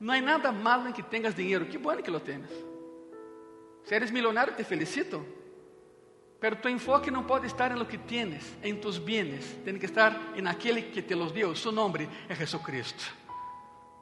No 0.00 0.12
hay 0.12 0.20
nada 0.20 0.52
malo 0.52 0.86
en 0.86 0.92
que 0.92 1.02
tengas 1.02 1.36
dinero, 1.36 1.66
qué 1.70 1.78
bueno 1.78 2.02
que 2.02 2.10
lo 2.10 2.20
tienes. 2.20 2.50
Si 3.84 3.94
eres 3.94 4.10
millonario, 4.10 4.54
te 4.54 4.64
felicito. 4.64 5.24
Pero 6.40 6.58
tu 6.58 6.68
enfoque 6.68 7.10
no 7.10 7.26
puede 7.26 7.46
estar 7.46 7.72
en 7.72 7.78
lo 7.78 7.88
que 7.88 7.98
tienes, 7.98 8.54
en 8.60 8.80
tus 8.80 9.02
bienes. 9.02 9.62
Tiene 9.64 9.78
que 9.78 9.86
estar 9.86 10.32
en 10.34 10.46
aquel 10.46 10.92
que 10.92 11.02
te 11.02 11.14
los 11.14 11.32
dio. 11.32 11.54
Su 11.54 11.72
nombre 11.72 12.08
es 12.28 12.38
Jesucristo. 12.38 13.04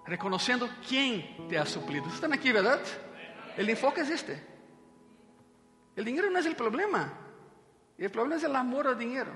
Reconociendo 0.07 0.69
quién 0.89 1.47
te 1.49 1.59
ha 1.59 1.67
suplido. 1.67 2.07
¿Están 2.09 2.33
aquí, 2.33 2.51
verdad? 2.51 2.81
El 3.57 3.69
enfoque 3.71 4.01
es 4.01 4.11
este. 4.11 4.45
El 5.95 6.05
dinero 6.05 6.31
no 6.31 6.39
es 6.39 6.47
el 6.47 6.57
problema. 6.57 7.13
El 7.97 8.11
problema 8.11 8.37
es 8.37 8.45
el 8.45 8.57
amor 8.57 8.89
al 8.89 8.99
dinero. 8.99 9.33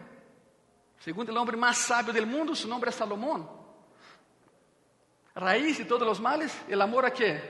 Según 0.98 1.28
el 1.28 1.36
hombre 1.36 1.56
más 1.56 1.76
sabio 1.76 2.12
del 2.12 2.26
mundo, 2.26 2.54
su 2.54 2.66
nombre 2.66 2.90
es 2.90 2.96
Salomón. 2.96 3.48
Raíz 5.37 5.76
de 5.76 5.85
todos 5.85 6.09
los 6.09 6.19
males, 6.19 6.59
el 6.66 6.81
amor 6.81 7.05
a 7.05 7.12
qué? 7.12 7.40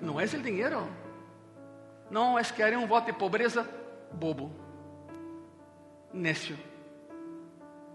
No 0.00 0.20
es 0.20 0.32
el 0.32 0.44
dinero. 0.44 0.86
No 2.08 2.38
es 2.38 2.52
que 2.52 2.62
haré 2.62 2.76
un 2.76 2.88
voto 2.88 3.08
de 3.08 3.14
pobreza 3.14 3.66
bobo, 4.12 4.50
necio. 6.12 6.56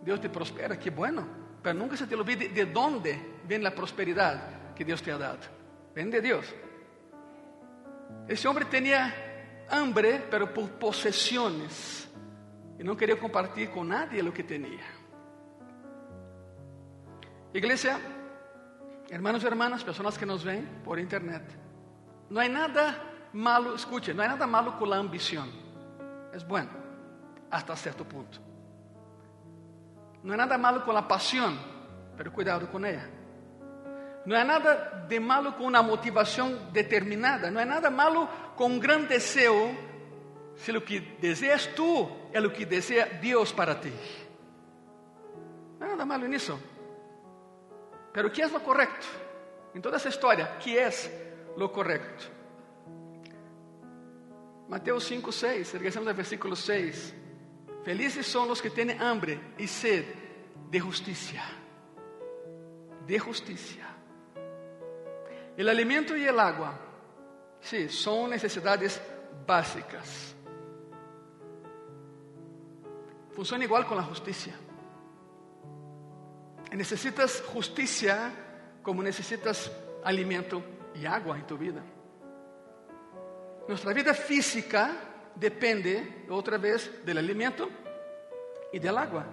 Dios 0.03 0.19
te 0.19 0.29
prospera, 0.29 0.77
qué 0.77 0.89
bueno. 0.89 1.25
Pero 1.61 1.79
nunca 1.79 1.95
se 1.95 2.05
te 2.05 2.15
olvide 2.15 2.49
de 2.49 2.65
dónde 2.65 3.39
viene 3.47 3.63
la 3.63 3.73
prosperidad 3.73 4.73
que 4.75 4.83
Dios 4.83 5.01
te 5.01 5.11
ha 5.11 5.17
dado. 5.17 5.39
Ven 5.95 6.11
de 6.11 6.21
Dios. 6.21 6.53
Esse 8.27 8.47
homem 8.47 8.65
tinha 8.65 9.13
hambre, 9.69 10.25
pero 10.29 10.53
por 10.53 10.69
possessões. 10.71 12.09
E 12.77 12.83
não 12.83 12.95
queria 12.95 13.15
compartilhar 13.15 13.71
com 13.71 13.83
nadie 13.83 14.21
o 14.21 14.31
que 14.31 14.43
tinha. 14.43 14.83
Igreja, 17.53 17.99
hermanos 19.09 19.43
e 19.43 19.47
hermanas, 19.47 19.83
pessoas 19.83 20.17
que 20.17 20.25
nos 20.25 20.43
veem 20.43 20.65
por 20.83 20.99
internet. 20.99 21.45
Não 22.29 22.41
há 22.41 22.47
nada 22.47 22.95
malo, 23.33 23.75
escute, 23.75 24.13
não 24.13 24.23
há 24.23 24.27
nada 24.29 24.47
malo 24.47 24.73
com 24.73 24.91
a 24.91 24.97
ambição. 24.97 25.47
É 26.31 26.39
bueno, 26.39 26.69
hasta 27.51 27.75
certo 27.75 28.05
ponto. 28.05 28.41
Não 30.23 30.33
há 30.33 30.37
nada 30.37 30.57
malo 30.57 30.81
com 30.81 30.91
a 30.91 31.01
paixão, 31.01 31.57
pero 32.17 32.31
cuidado 32.31 32.67
com 32.67 32.83
ela. 32.85 33.23
Não 34.25 34.37
há 34.37 34.43
nada 34.43 35.05
de 35.07 35.19
malo 35.19 35.53
com 35.53 35.67
uma 35.67 35.83
motivação 35.83 36.55
determinada, 36.71 37.51
não 37.51 37.61
há 37.61 37.65
nada 37.65 37.91
malo 37.91 38.27
com 38.55 38.67
um 38.67 38.79
grande 38.79 39.07
desejo, 39.07 39.75
se 40.55 40.71
o 40.71 40.81
que 40.81 40.99
deseas 40.99 41.65
tu 41.67 42.09
é 42.31 42.39
o 42.39 42.49
que 42.49 42.65
deseja 42.65 43.05
Deus 43.21 43.51
para 43.51 43.75
ti. 43.75 43.93
Não 45.79 45.87
há 45.87 45.89
nada 45.91 46.05
malo 46.05 46.27
nisso. 46.27 46.57
Pero 48.13 48.31
que 48.31 48.41
é 48.41 48.47
o 48.47 48.59
correto? 48.59 49.07
Em 49.73 49.81
toda 49.81 49.97
essa 49.97 50.07
história, 50.07 50.45
que 50.59 50.77
é 50.77 50.87
o 51.57 51.67
correto? 51.69 52.31
Mateus 54.69 55.03
5, 55.05 55.31
6, 55.31 55.71
regresamos 55.73 56.07
ao 56.07 56.13
versículo 56.13 56.55
6. 56.55 57.13
Felizes 57.83 58.27
são 58.27 58.49
os 58.49 58.61
que 58.61 58.69
têm 58.69 58.91
hambre 59.01 59.41
e 59.57 59.67
sede 59.67 60.15
de 60.69 60.79
justiça. 60.79 61.41
De 63.05 63.17
justiça. 63.19 63.81
El 65.57 65.69
alimento 65.69 66.15
y 66.15 66.25
el 66.25 66.39
agua, 66.39 66.79
sí, 67.61 67.89
son 67.89 68.29
necesidades 68.29 69.01
básicas. 69.45 70.35
Funciona 73.33 73.63
igual 73.63 73.85
con 73.85 73.97
la 73.97 74.03
justicia. 74.03 74.53
Necesitas 76.73 77.41
justicia 77.53 78.31
como 78.81 79.03
necesitas 79.03 79.71
alimento 80.03 80.63
y 80.95 81.05
agua 81.05 81.37
en 81.37 81.47
tu 81.47 81.57
vida. 81.57 81.81
Nuestra 83.67 83.93
vida 83.93 84.13
física 84.13 84.91
depende, 85.35 86.25
otra 86.29 86.57
vez, 86.57 87.05
del 87.05 87.19
alimento 87.19 87.69
y 88.71 88.79
del 88.79 88.97
agua. 88.97 89.25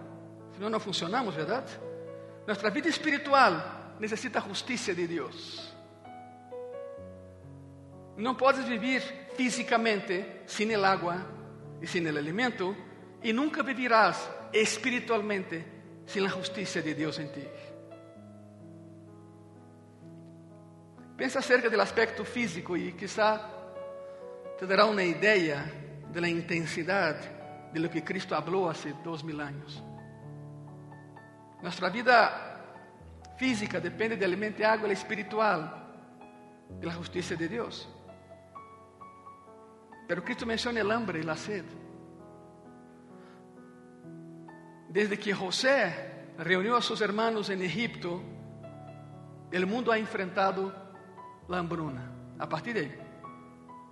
Si 0.55 0.61
no, 0.61 0.71
no 0.71 0.79
funcionamos, 0.79 1.35
¿verdad? 1.35 1.65
Nuestra 2.47 2.71
vida 2.71 2.89
espiritual 2.89 3.97
necesita 3.99 4.41
justicia 4.41 4.95
de 4.95 5.07
Dios. 5.07 5.75
Não 8.17 8.35
podes 8.35 8.67
viver 8.69 9.01
fisicamente 9.35 10.43
sem 10.47 10.71
el 10.71 10.85
agua 10.85 11.25
e 11.81 11.87
sem 11.87 12.07
el 12.07 12.19
alimento 12.19 12.77
e 13.23 13.33
nunca 13.33 13.63
vivirás 13.63 14.29
espiritualmente 14.53 15.80
sem 16.07 16.25
a 16.25 16.29
justiça 16.29 16.83
de 16.83 16.95
Deus 16.95 17.19
em 17.19 17.29
ti. 17.29 17.49
Pensa 21.17 21.41
acerca 21.41 21.69
do 21.69 21.81
aspecto 21.81 22.25
físico 22.25 22.77
e 22.77 22.93
quizá 22.93 23.39
te 24.59 24.67
dará 24.67 24.87
uma 24.87 25.03
ideia 25.03 25.65
da 26.11 26.29
intensidade 26.29 27.29
de 27.73 27.79
lo 27.79 27.89
que 27.89 28.01
Cristo 28.01 28.35
falou 28.35 28.69
há 28.69 28.75
dois 29.05 29.23
mil 29.23 29.41
anos. 29.41 29.83
Nossa 31.63 31.91
vida 31.91 32.51
física 33.37 33.81
depende 33.81 34.17
de 34.17 34.25
alimento 34.25 34.61
e 34.61 34.65
água, 34.65 34.89
e 34.89 34.93
espiritual 34.93 35.59
de 36.79 36.87
la 36.87 36.93
justiça 36.93 37.37
de 37.37 37.49
Deus. 37.49 37.89
Pero 40.09 40.23
Cristo 40.23 40.47
menciona 40.47 40.81
el 40.81 40.91
hambre 40.91 41.21
y 41.21 41.23
la 41.23 41.37
sed. 41.37 41.65
Desde 44.91 45.17
que 45.17 45.33
José 45.33 46.35
reunió 46.37 46.77
a 46.77 46.83
sus 46.83 47.01
hermanos 47.01 47.49
en 47.49 47.63
Egipto, 47.63 48.21
el 49.53 49.65
mundo 49.65 49.93
ha 49.93 49.99
enfrentado 49.99 50.75
la 51.47 51.59
hambruna. 51.59 52.11
A 52.41 52.49
partir 52.49 52.75
de 52.75 52.81
ahí, 52.81 52.99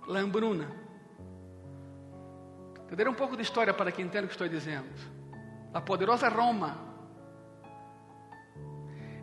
la 0.09 0.19
hambruna. 0.19 0.67
Te 2.89 2.97
daré 2.97 3.09
um 3.09 3.13
pouco 3.13 3.37
de 3.37 3.43
história 3.43 3.75
para 3.75 3.93
que 3.93 4.01
entenda 4.01 4.25
o 4.25 4.27
que 4.27 4.33
estou 4.33 4.49
dizendo. 4.49 4.89
A 5.73 5.79
poderosa 5.79 6.27
Roma, 6.27 6.75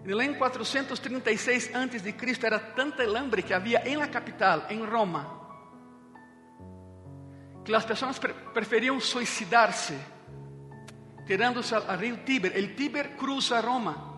ano 0.02 0.38
436 0.38 1.74
a.C., 1.74 2.46
era 2.46 2.58
tanta 2.58 3.02
el 3.02 3.14
hambre 3.16 3.42
que 3.42 3.52
havia 3.52 3.82
em 3.84 3.96
la 3.96 4.08
capital, 4.08 4.64
em 4.70 4.82
Roma, 4.82 5.26
que 7.64 7.74
as 7.74 7.84
pessoas 7.84 8.18
pre 8.18 8.32
preferiam 8.54 8.98
suicidar-se, 8.98 10.15
tirando-se 11.26 11.74
ao 11.74 11.96
rio 11.98 12.18
Tíber. 12.24 12.56
El 12.56 12.74
Tíber 12.74 13.16
cruza 13.16 13.60
Roma. 13.60 14.14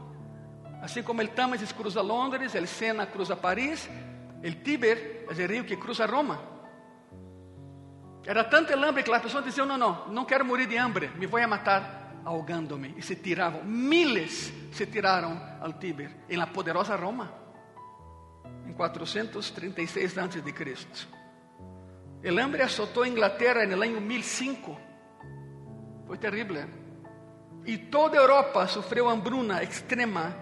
Assim 0.83 1.03
como 1.03 1.21
el 1.21 1.31
Támesis 1.31 1.73
cruza 1.73 2.03
Londres, 2.03 2.55
el 2.55 2.69
Sena 2.69 3.11
cruza 3.11 3.35
Paris, 3.35 3.89
el 4.43 4.63
Tíber 4.63 5.27
é 5.29 5.33
o 5.33 5.47
rio 5.49 5.67
que 5.67 5.77
cruza 5.77 6.07
Roma. 6.07 6.39
Era 8.25 8.45
tanta 8.45 8.75
hambre 8.75 9.03
que 9.03 9.11
as 9.11 9.23
pessoas 9.23 9.45
diziam: 9.45 9.67
Não, 9.67 9.77
não, 9.77 10.09
não 10.09 10.25
quero 10.25 10.45
morrer 10.45 10.67
de 10.67 10.77
hambre, 10.77 11.11
me 11.17 11.27
vou 11.27 11.41
a 11.41 11.47
matar 11.49 12.21
ahogándome. 12.25 12.95
E 12.97 13.03
se 13.03 13.17
tiravam, 13.17 13.65
miles 13.65 14.53
se 14.71 14.87
tiraram 14.87 15.41
ao 15.61 15.73
Tíber, 15.73 16.11
em 16.29 16.37
la 16.37 16.47
poderosa 16.47 16.95
Roma, 16.95 17.33
em 18.67 18.73
436 18.73 20.19
a.C. 20.19 21.09
El 22.23 22.39
hambre 22.39 22.63
azotou 22.63 23.03
a 23.03 23.09
Inglaterra 23.09 23.65
no 23.67 23.83
ano 23.83 24.01
1005. 24.01 24.79
Foi 26.07 26.19
terrível. 26.19 26.78
E 27.67 27.77
toda 27.79 28.19
a 28.19 28.21
Europa 28.21 28.67
sofreu 28.67 29.09
hambruna 29.09 29.63
extrema 29.63 30.35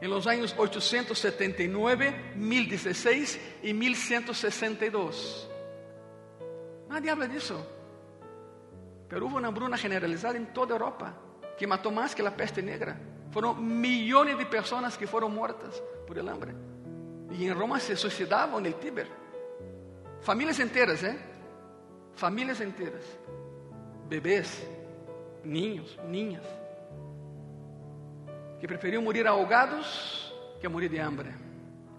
em 0.00 0.08
los 0.08 0.26
anos 0.26 0.54
879, 0.56 2.34
1016 2.34 3.40
e 3.62 3.72
1162. 3.72 5.48
Nadie 6.88 7.10
habla 7.10 7.28
disso. 7.28 7.56
Pero 9.08 9.26
hubo 9.26 9.38
uma 9.38 9.48
hambruna 9.48 9.76
generalizada 9.76 10.36
em 10.38 10.44
toda 10.46 10.74
a 10.74 10.76
Europa 10.76 11.14
que 11.56 11.66
matou 11.66 11.92
mais 11.92 12.14
que 12.14 12.22
a 12.22 12.30
peste 12.30 12.62
negra. 12.62 13.00
Foram 13.30 13.54
milhões 13.54 14.36
de 14.36 14.44
pessoas 14.46 14.96
que 14.96 15.06
foram 15.06 15.28
mortas 15.28 15.82
por 16.06 16.18
el 16.18 16.28
hambre. 16.28 16.54
E 17.30 17.44
em 17.44 17.52
Roma 17.52 17.80
se 17.80 17.96
suicidavam 17.96 18.60
no 18.60 18.72
Tíber. 18.72 19.08
Famílias 20.20 20.58
inteiras, 20.58 21.02
¿eh? 21.02 21.18
Famílias 22.14 22.60
inteiras. 22.60 23.04
Bebês, 24.08 24.66
niños, 25.46 25.98
niñas. 26.08 26.44
Que 28.60 28.66
preferiam 28.66 29.02
morir 29.02 29.26
ahogados 29.26 30.32
que 30.60 30.68
morir 30.68 30.90
de 30.90 31.00
hambre 31.00 31.30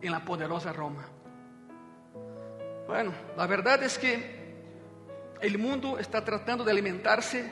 em 0.02 0.10
la 0.10 0.20
poderosa 0.20 0.74
Roma. 0.74 1.06
Bueno, 2.88 3.14
a 3.38 3.46
verdade 3.46 3.86
é 3.86 3.90
que 3.90 4.38
El 5.40 5.58
mundo 5.60 6.00
está 6.00 6.24
tratando 6.24 6.64
de 6.64 6.72
alimentarse 6.72 7.52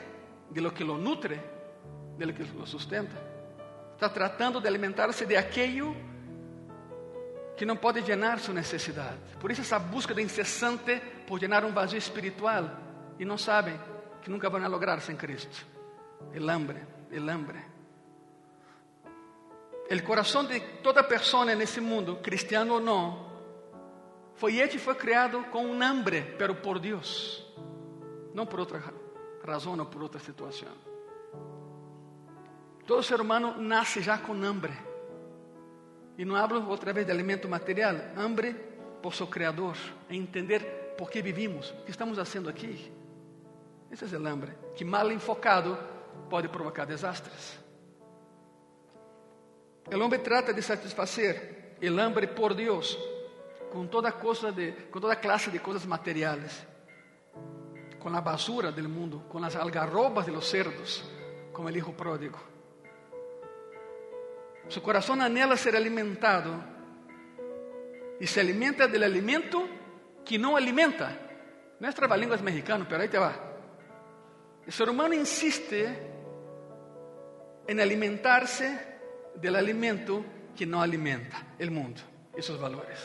de 0.50 0.60
lo 0.60 0.74
que 0.74 0.84
lo 0.84 0.98
nutre, 0.98 1.40
de 2.18 2.26
lo 2.26 2.34
que 2.34 2.44
lo 2.44 2.66
sustenta. 2.66 3.16
Está 3.94 4.12
tratando 4.12 4.60
de 4.60 4.68
alimentarse 4.68 5.24
de 5.24 5.36
aquello 5.36 5.94
que 7.56 7.64
não 7.64 7.76
pode 7.76 8.02
llenar 8.02 8.40
sua 8.40 8.54
necessidade. 8.54 9.18
Por 9.40 9.50
isso 9.50 9.62
essa 9.62 9.78
búsqueda 9.78 10.20
incessante 10.20 11.00
por 11.26 11.40
llenar 11.40 11.64
um 11.64 11.72
vazio 11.72 11.98
espiritual 11.98 12.68
e 13.18 13.24
não 13.24 13.38
sabem 13.38 13.78
que 14.20 14.30
nunca 14.30 14.50
vão 14.50 14.68
lograr 14.68 15.00
sem 15.00 15.16
Cristo. 15.16 15.64
El 16.32 16.48
hambre, 16.48 16.86
el 17.10 17.28
hambre. 17.28 17.64
El 19.88 20.02
coração 20.02 20.44
de 20.46 20.60
toda 20.82 21.02
pessoa 21.02 21.44
nesse 21.44 21.80
mundo, 21.80 22.16
cristiano 22.16 22.74
ou 22.74 22.80
não, 22.80 23.26
foi 24.34 24.58
hecho 24.58 24.76
e 24.76 24.80
foi 24.80 24.94
criado 24.94 25.44
com 25.50 25.64
um 25.64 25.80
hambre, 25.80 26.34
pero 26.36 26.56
por 26.56 26.78
Deus 26.78 27.46
não 28.36 28.44
por 28.44 28.60
outra 28.60 28.82
razão 29.42 29.78
ou 29.78 29.86
por 29.86 30.02
outra 30.02 30.20
situação. 30.20 30.68
Todo 32.86 33.02
ser 33.02 33.18
humano 33.18 33.56
nasce 33.58 34.02
já 34.02 34.18
com 34.18 34.34
hambre. 34.34 34.74
E 36.18 36.24
não 36.24 36.36
hablo 36.36 36.68
outra 36.68 36.92
vez 36.92 37.06
de 37.06 37.12
alimento 37.12 37.48
material, 37.48 37.96
hambre 38.14 38.54
por 39.02 39.14
seu 39.14 39.26
Criador, 39.26 39.76
em 40.10 40.20
entender 40.20 40.94
por 40.98 41.10
que 41.10 41.22
vivimos, 41.22 41.70
o 41.70 41.84
que 41.84 41.90
estamos 41.90 42.18
fazendo 42.18 42.48
aqui. 42.48 42.92
Esse 43.90 44.04
é 44.14 44.18
o 44.18 44.26
hambre, 44.26 44.52
que 44.74 44.84
mal 44.84 45.10
enfocado 45.10 45.78
pode 46.28 46.48
provocar 46.48 46.86
desastres. 46.86 47.58
O 49.92 49.98
homem 49.98 50.20
trata 50.20 50.52
de 50.52 50.62
satisfazer 50.62 51.76
o 51.80 52.00
hambre 52.00 52.26
por 52.26 52.54
Deus 52.54 52.98
com 53.70 53.86
toda, 53.86 54.10
coisa 54.10 54.50
de, 54.50 54.72
com 54.90 55.00
toda 55.00 55.14
classe 55.14 55.50
de 55.50 55.58
coisas 55.58 55.84
materiais 55.84 56.66
con 57.98 58.12
la 58.12 58.20
basura 58.20 58.70
del 58.70 58.88
mundo, 58.88 59.26
con 59.28 59.42
las 59.42 59.56
algarrobas 59.56 60.26
de 60.26 60.32
los 60.32 60.48
cerdos, 60.48 61.04
como 61.52 61.68
el 61.68 61.76
hijo 61.76 61.92
pródigo. 61.92 62.38
Su 64.68 64.82
corazón 64.82 65.20
anhela 65.20 65.56
ser 65.56 65.76
alimentado 65.76 66.54
y 68.20 68.26
se 68.26 68.40
alimenta 68.40 68.86
del 68.86 69.02
alimento 69.02 69.68
que 70.24 70.38
no 70.38 70.56
alimenta. 70.56 71.18
Nuestra 71.78 72.16
lengua 72.16 72.36
es 72.36 72.42
mexicano, 72.42 72.86
pero 72.88 73.02
ahí 73.02 73.08
te 73.08 73.18
va. 73.18 73.55
El 74.66 74.72
ser 74.72 74.90
humano 74.90 75.14
insiste 75.14 75.96
en 77.68 77.80
alimentarse 77.80 78.96
del 79.36 79.54
alimento 79.54 80.24
que 80.56 80.66
no 80.66 80.82
alimenta 80.82 81.54
el 81.58 81.70
mundo 81.70 82.00
y 82.36 82.42
sus 82.42 82.60
valores. 82.60 82.98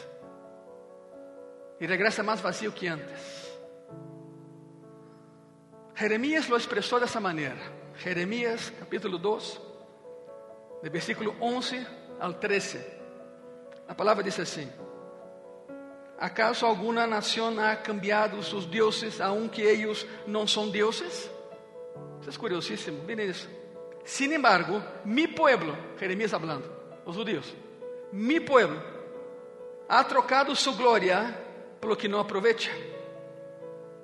Y 1.80 1.86
regresa 1.86 2.24
más 2.24 2.41
vacío 2.41 2.74
que 2.74 2.89
antes. 2.89 3.52
Jeremías 5.95 6.50
lo 6.50 6.58
expresó 6.58 7.00
de 7.00 7.06
esa 7.06 7.19
manera. 7.19 7.58
Jeremías 7.97 8.74
capítulo 8.80 9.19
2, 9.19 9.62
de 10.82 10.89
versículo 10.89 11.36
11 11.39 11.86
al 12.19 12.39
13. 12.39 13.02
La 13.88 13.95
palabra 13.95 14.24
dice 14.24 14.41
así. 14.43 14.67
¿Acaso 16.19 16.67
alguna 16.67 17.08
nación 17.08 17.60
ha 17.60 17.82
cambiado 17.82 18.43
sus 18.43 18.69
dioses 18.69 19.19
aunque 19.19 19.71
ellos 19.71 20.06
no 20.28 20.47
son 20.47 20.71
dioses? 20.71 21.31
Eso 22.22 22.30
es 22.30 22.38
curiosísimo. 22.38 23.00
Miren 23.06 23.32
eso. 23.32 23.48
Sin 24.04 24.32
embargo, 24.34 24.82
mi 25.06 25.28
pueblo, 25.28 25.76
Jeremías 26.00 26.34
hablando, 26.34 27.02
los 27.06 27.16
judíos, 27.16 27.54
mi 28.12 28.40
pueblo 28.40 28.82
ha 29.90 30.08
trocado 30.08 30.56
su 30.56 30.76
gloria 30.76 31.36
por 31.80 31.98
que 31.98 32.08
no 32.08 32.20
aprovecha. 32.20 32.72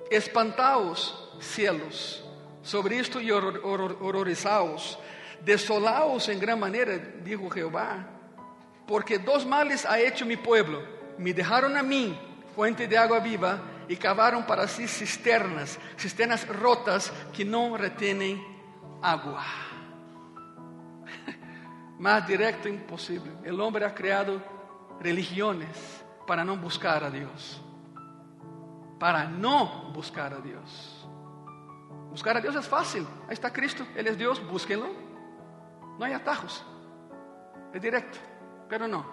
Espantaos 0.09 1.37
cielos 1.39 2.23
sobre 2.61 2.97
isto 2.97 3.19
e 3.19 3.31
horrorizaos, 3.31 4.99
desolaos 5.41 6.27
em 6.27 6.37
gran 6.37 6.59
maneira, 6.59 6.97
dijo 7.23 7.49
Jehová, 7.49 8.05
porque 8.85 9.17
dos 9.17 9.45
males 9.45 9.85
ha 9.85 9.99
hecho 9.99 10.25
mi 10.25 10.35
pueblo, 10.35 10.83
me 11.17 11.33
dejaron 11.33 11.77
a 11.77 11.83
mí, 11.83 12.17
fuente 12.55 12.87
de 12.87 12.97
agua 12.97 13.19
viva, 13.19 13.61
e 13.89 13.95
cavaram 13.95 14.43
para 14.43 14.67
si 14.67 14.87
cisternas, 14.87 15.79
cisternas 15.97 16.43
rotas 16.43 17.09
que 17.31 17.45
não 17.45 17.73
retêm 17.73 18.43
água. 19.01 19.43
Mais 21.99 22.25
direto 22.25 22.67
impossível. 22.67 23.33
O 23.45 23.61
homem 23.61 23.83
ha 23.83 23.89
criado 23.89 24.41
religiões 25.01 26.03
para 26.25 26.43
não 26.43 26.57
buscar 26.57 27.03
a 27.03 27.09
Deus. 27.09 27.61
Para 28.99 29.25
não 29.25 29.91
buscar 29.91 30.33
a 30.33 30.39
Deus. 30.39 31.07
Buscar 32.09 32.37
a 32.37 32.39
Deus 32.39 32.55
é 32.55 32.61
fácil. 32.61 33.07
Aí 33.27 33.33
está 33.33 33.49
Cristo, 33.49 33.85
Ele 33.95 34.09
é 34.09 34.15
Deus, 34.15 34.39
búsquenlo. 34.39 34.95
Não 35.97 36.05
há 36.05 36.15
atajos. 36.15 36.63
É 37.73 37.79
direto. 37.79 38.19
Pero 38.67 38.87
não. 38.87 39.05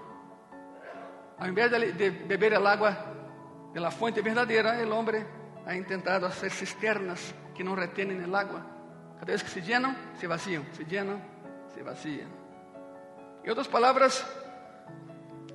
Ao 1.39 1.49
invés 1.49 1.71
de, 1.71 1.93
de 1.93 2.11
beber 2.11 2.55
a 2.55 2.71
água 2.71 3.14
de 3.75 3.81
la 3.81 3.91
fuente 3.91 4.23
verdadeira, 4.23 4.79
o 4.87 4.95
homem 4.95 5.27
ha 5.67 5.75
intentado 5.75 6.31
fazer 6.31 6.51
cisternas 6.51 7.35
que 7.55 7.65
não 7.65 7.75
retêm 7.75 8.09
a 8.13 8.39
água. 8.39 8.65
Cada 9.19 9.33
vez 9.33 9.43
que 9.43 9.51
se 9.51 9.61
llenam, 9.61 9.95
se 10.19 10.29
vacían, 10.29 10.65
se 10.73 10.85
llenam, 10.85 11.21
se 11.75 11.83
vacían. 11.83 12.29
Em 13.43 13.51
outras 13.51 13.67
palavras, 13.67 14.25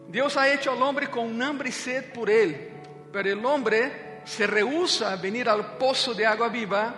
Deus 0.10 0.36
ha 0.36 0.50
hecho 0.50 0.70
al 0.70 0.82
hombre 0.82 1.08
con 1.08 1.42
hambre 1.42 1.70
y 1.70 1.72
sed 1.72 2.12
por 2.12 2.30
él, 2.30 2.82
pero 3.12 3.30
el 3.30 3.44
hombre 3.46 4.22
se 4.26 4.46
rehúsa 4.46 5.14
a 5.14 5.16
venir 5.16 5.48
al 5.48 5.78
pozo 5.78 6.14
de 6.14 6.26
agua 6.26 6.50
viva 6.50 6.94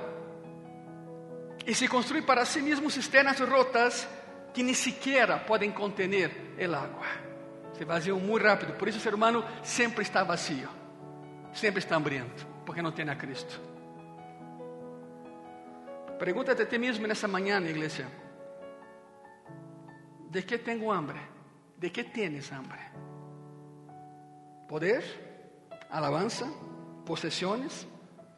e 1.65 1.75
se 1.75 1.87
construir 1.87 2.25
para 2.25 2.45
si 2.45 2.61
mesmo 2.61 2.89
cisternas 2.89 3.39
rotas 3.39 4.07
que 4.53 4.63
nem 4.63 4.73
sequer 4.73 5.45
podem 5.45 5.71
contener 5.71 6.55
el 6.57 6.73
agua. 6.73 7.05
Se 7.77 7.85
vaziam 7.85 8.19
muito 8.19 8.43
rápido, 8.43 8.73
por 8.73 8.87
isso 8.87 8.97
o 8.97 9.01
ser 9.01 9.13
humano 9.13 9.45
sempre 9.63 10.03
está 10.03 10.23
vazio, 10.23 10.80
sempre 11.53 11.79
está 11.79 11.95
hambriento, 11.95 12.45
porque 12.65 12.81
não 12.81 12.91
tem 12.91 13.09
a 13.09 13.15
Cristo. 13.15 13.59
Pregúntate 16.19 16.61
a 16.61 16.65
ti 16.65 16.77
mesmo 16.77 17.07
nessa 17.07 17.27
manhã, 17.27 17.59
igreja: 17.59 18.07
¿de 20.29 20.45
que 20.45 20.57
tenho 20.57 20.91
hambre? 20.91 21.19
¿De 21.77 21.91
que 21.91 22.03
tienes 22.03 22.51
hambre? 22.51 22.79
Poder, 24.69 25.03
alabanza, 25.89 26.47
posesiones, 27.05 27.87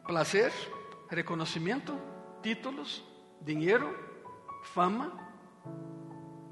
placer, 0.06 0.50
reconocimiento, 1.10 1.94
títulos, 2.42 3.04
dinheiro, 3.40 3.94
fama. 4.62 5.12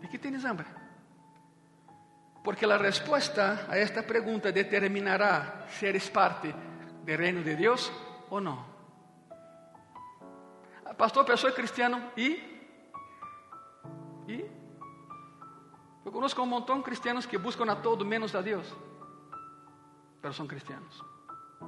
¿De 0.01 0.09
qué 0.09 0.19
tienes 0.19 0.45
hambre? 0.45 0.67
Porque 2.43 2.67
la 2.67 2.79
respuesta 2.79 3.67
a 3.69 3.79
esta 3.79 4.03
pregunta 4.03 4.51
determinará 4.51 5.67
si 5.71 5.87
eres 5.87 6.11
parte 6.11 6.53
del 7.05 7.19
reino 7.19 7.43
de 7.43 7.57
Dios 7.57 7.93
o 8.31 8.41
no. 8.41 8.67
Pastor, 10.97 11.25
pero 11.25 11.37
soy 11.37 11.53
cristiano 11.53 12.11
y 12.17 12.53
¿Y? 14.27 14.45
Yo 16.05 16.13
conozco 16.13 16.43
un 16.43 16.49
montón 16.49 16.79
de 16.79 16.85
cristianos 16.85 17.27
que 17.27 17.37
buscan 17.37 17.71
a 17.71 17.81
todo 17.81 18.05
menos 18.05 18.35
a 18.35 18.43
Dios, 18.43 18.75
pero 20.21 20.33
son 20.33 20.47
cristianos, 20.47 21.03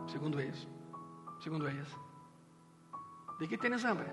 segundo 0.07 0.39
ellos, 0.39 0.67
segundo 1.41 1.69
ellas. 1.69 1.89
¿De 3.39 3.49
qué 3.49 3.59
tienes 3.59 3.85
hambre? 3.85 4.09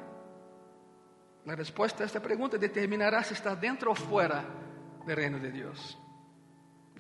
La 1.46 1.56
respuesta 1.56 2.04
a 2.04 2.06
esta 2.06 2.20
pregunta 2.20 2.58
determinará 2.58 3.24
si 3.24 3.34
estás 3.34 3.60
dentro 3.60 3.92
o 3.92 3.96
fuera 3.96 4.44
del 5.06 5.16
reino 5.16 5.40
de 5.40 5.52
Dios. 5.52 5.98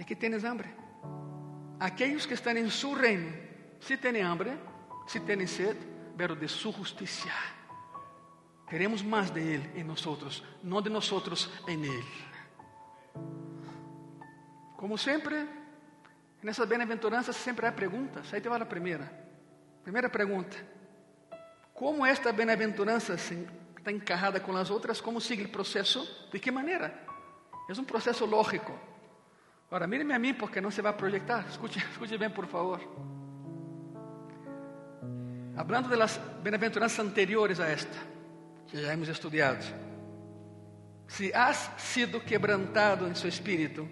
¿De 0.01 0.05
qué 0.07 0.15
tienes 0.15 0.43
hambre? 0.43 0.67
Aquellos 1.79 2.25
que 2.25 2.33
están 2.33 2.57
en 2.57 2.71
su 2.71 2.95
reino, 2.95 3.31
si 3.79 3.97
tienen 3.97 4.25
hambre, 4.25 4.57
si 5.05 5.19
tienen 5.19 5.47
sed, 5.47 5.77
pero 6.17 6.33
de 6.35 6.47
su 6.47 6.73
justicia. 6.73 7.31
Queremos 8.67 9.05
más 9.05 9.31
de 9.31 9.53
Él 9.53 9.71
en 9.75 9.85
nosotros, 9.85 10.43
no 10.63 10.81
de 10.81 10.89
nosotros 10.89 11.53
en 11.67 11.85
Él. 11.85 12.03
Como 14.75 14.97
siempre, 14.97 15.45
en 16.41 16.49
esas 16.49 16.67
bienaventuranzas 16.67 17.35
siempre 17.35 17.67
hay 17.67 17.73
preguntas. 17.73 18.33
Ahí 18.33 18.41
te 18.41 18.49
va 18.49 18.57
la 18.57 18.67
primera. 18.67 19.07
Primera 19.83 20.11
pregunta. 20.11 20.57
¿Cómo 21.75 22.07
esta 22.07 22.31
bienaventuranza 22.31 23.13
está 23.13 23.91
encajada 23.91 24.41
con 24.41 24.55
las 24.55 24.71
otras? 24.71 24.99
¿Cómo 24.99 25.21
sigue 25.21 25.43
el 25.43 25.51
proceso? 25.51 26.03
¿De 26.33 26.41
qué 26.41 26.51
manera? 26.51 27.05
Es 27.69 27.77
un 27.77 27.85
proceso 27.85 28.25
lógico. 28.25 28.89
Ahora, 29.71 29.87
míreme 29.87 30.13
a 30.13 30.19
mí 30.19 30.33
porque 30.33 30.59
no 30.59 30.69
se 30.69 30.81
va 30.81 30.89
a 30.89 30.97
proyectar. 30.97 31.45
Escuche, 31.49 31.79
escuche 31.91 32.17
bien, 32.17 32.33
por 32.33 32.45
favor. 32.45 32.81
Hablando 35.55 35.87
de 35.87 35.95
las 35.95 36.19
bienaventuranzas 36.43 36.99
anteriores 36.99 37.59
a 37.59 37.71
esta 37.71 37.97
que 38.69 38.81
já 38.81 38.93
hemos 38.93 39.07
estudado. 39.07 39.59
Se 41.07 41.33
has 41.33 41.71
sido 41.77 42.21
quebrantado 42.21 43.07
em 43.07 43.15
seu 43.15 43.27
espírito 43.27 43.87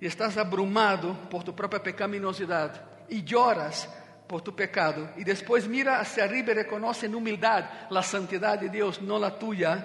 e 0.00 0.06
estás 0.06 0.38
abrumado 0.38 1.16
por 1.30 1.42
tu 1.42 1.52
própria 1.52 1.80
pecaminosidade 1.80 2.80
e 3.08 3.20
lloras 3.22 3.88
por 4.28 4.40
tu 4.40 4.52
pecado 4.52 5.08
e 5.16 5.24
depois 5.24 5.66
mira 5.66 6.00
hacia 6.00 6.24
arriba 6.24 6.52
e 6.52 6.54
reconhece 6.54 7.06
em 7.06 7.14
humildade 7.14 7.68
a 7.90 8.02
santidade 8.02 8.62
de 8.62 8.68
Deus, 8.68 9.00
não 9.00 9.22
a 9.22 9.30
tuya, 9.30 9.82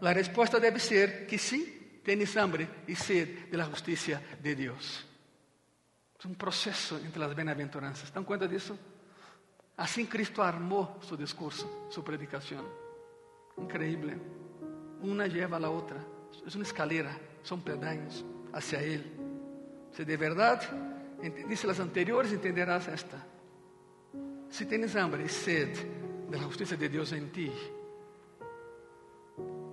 a 0.00 0.12
resposta 0.12 0.60
deve 0.60 0.78
ser 0.78 1.26
que 1.26 1.38
sim, 1.38 1.81
tens 2.04 2.36
hambre 2.36 2.68
e 2.86 2.94
sede 2.94 3.46
de 3.50 3.56
la 3.56 3.64
justiça 3.64 4.22
de 4.40 4.54
Deus. 4.54 5.06
É 6.24 6.28
um 6.28 6.34
processo 6.34 6.96
entre 7.04 7.22
as 7.22 7.34
bem-aventuranças. 7.34 8.04
¿Estão 8.04 8.22
conta 8.22 8.46
disso? 8.46 8.78
Assim 9.76 10.06
Cristo 10.06 10.40
armou 10.40 11.00
seu 11.02 11.16
discurso, 11.16 11.68
sua 11.90 12.02
predicação. 12.02 12.64
Increíble. 13.58 14.20
Una 15.00 15.26
lleva 15.26 15.56
a 15.56 15.60
la 15.60 15.70
otra. 15.70 15.98
Es 16.46 16.54
una 16.54 16.64
escalera, 16.64 17.18
son 17.42 17.60
peldaños 17.60 18.24
hacia 18.52 18.80
Él. 18.80 19.04
Si 19.92 20.04
de 20.04 20.16
verdad 20.16 20.60
entendiste 21.20 21.66
las 21.66 21.80
anteriores, 21.80 22.32
entenderás 22.32 22.86
esta. 22.88 23.26
Si 24.48 24.66
tienes 24.66 24.94
hambre 24.94 25.24
y 25.24 25.28
sed 25.28 25.74
de 26.30 26.36
la 26.36 26.44
justicia 26.44 26.76
de 26.76 26.88
Dios 26.88 27.12
en 27.12 27.32
ti. 27.32 27.52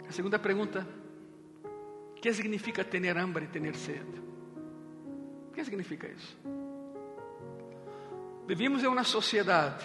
La 0.03 0.11
segunda 0.11 0.41
pregunta, 0.41 0.85
¿qué 2.21 2.33
significa 2.33 2.83
tener 2.83 3.17
hambre 3.17 3.45
y 3.45 3.47
tener 3.47 3.75
sed? 3.75 4.05
¿Qué 5.53 5.65
significa 5.65 6.07
eso? 6.07 6.37
Vivimos 8.47 8.83
en 8.83 8.89
una 8.89 9.03
sociedad 9.03 9.79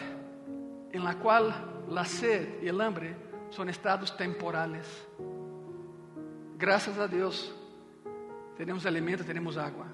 en 0.91 1.05
la 1.05 1.19
cual 1.19 1.85
la 1.89 2.05
sed 2.05 2.63
y 2.63 2.69
el 2.69 2.81
hambre 2.81 3.15
son 3.51 3.69
estados 3.69 4.17
temporales. 4.17 4.87
Gracias 6.57 6.99
a 6.99 7.07
Dios, 7.07 7.55
tenemos 8.57 8.87
alimento, 8.87 9.25
tenemos 9.25 9.57
agua. 9.57 9.87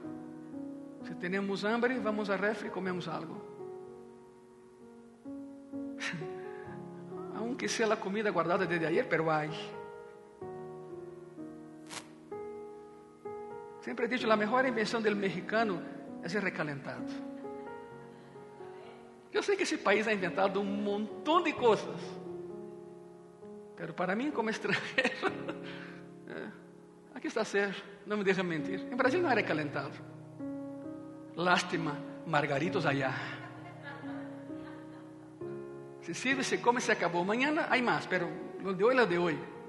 Si 1.06 1.14
tenemos 1.14 1.64
hambre, 1.64 1.98
vamos 1.98 2.28
a 2.30 2.36
refri 2.36 2.68
y 2.68 2.70
comemos 2.70 3.08
algo. 3.08 3.42
Aunque 7.36 7.68
sea 7.68 7.86
la 7.86 7.98
comida 7.98 8.30
guardada 8.30 8.66
desde 8.66 8.86
ayer, 8.86 9.08
pero 9.08 9.32
hay. 9.32 9.50
Siempre 13.80 14.06
he 14.06 14.08
dicho, 14.08 14.26
la 14.26 14.36
mejor 14.36 14.66
invención 14.66 15.02
del 15.02 15.16
mexicano 15.16 15.80
es 16.22 16.34
el 16.34 16.42
recalentado. 16.42 17.02
Yo 19.32 19.42
sé 19.42 19.56
que 19.56 19.62
ese 19.62 19.78
país 19.78 20.06
ha 20.06 20.12
inventado 20.12 20.60
un 20.60 20.84
montón 20.84 21.44
de 21.44 21.54
cosas. 21.54 22.00
Pero 23.76 23.94
para 23.94 24.14
mim, 24.14 24.30
como 24.30 24.50
estrangeiro, 24.50 25.28
é, 26.28 26.50
aqui 27.14 27.28
está 27.28 27.44
ser, 27.44 27.74
não 28.04 28.18
me 28.18 28.24
deixa 28.24 28.42
mentir. 28.42 28.80
Em 28.80 28.96
Brasil 28.96 29.22
não 29.22 29.30
era 29.30 29.42
calentado. 29.42 29.94
Lástima, 31.34 31.96
margaritos 32.26 32.84
allá. 32.84 33.14
Se 36.02 36.12
sirve, 36.12 36.42
se 36.44 36.58
come, 36.58 36.80
se 36.80 36.92
acabou. 36.92 37.22
Amanhã 37.22 37.54
há 37.70 37.80
mais, 37.80 38.04
pero 38.06 38.28
lo 38.60 38.74
de 38.74 38.84
hoje 38.84 38.98
é 38.98 39.06
de 39.06 39.16
hoje. 39.16 39.59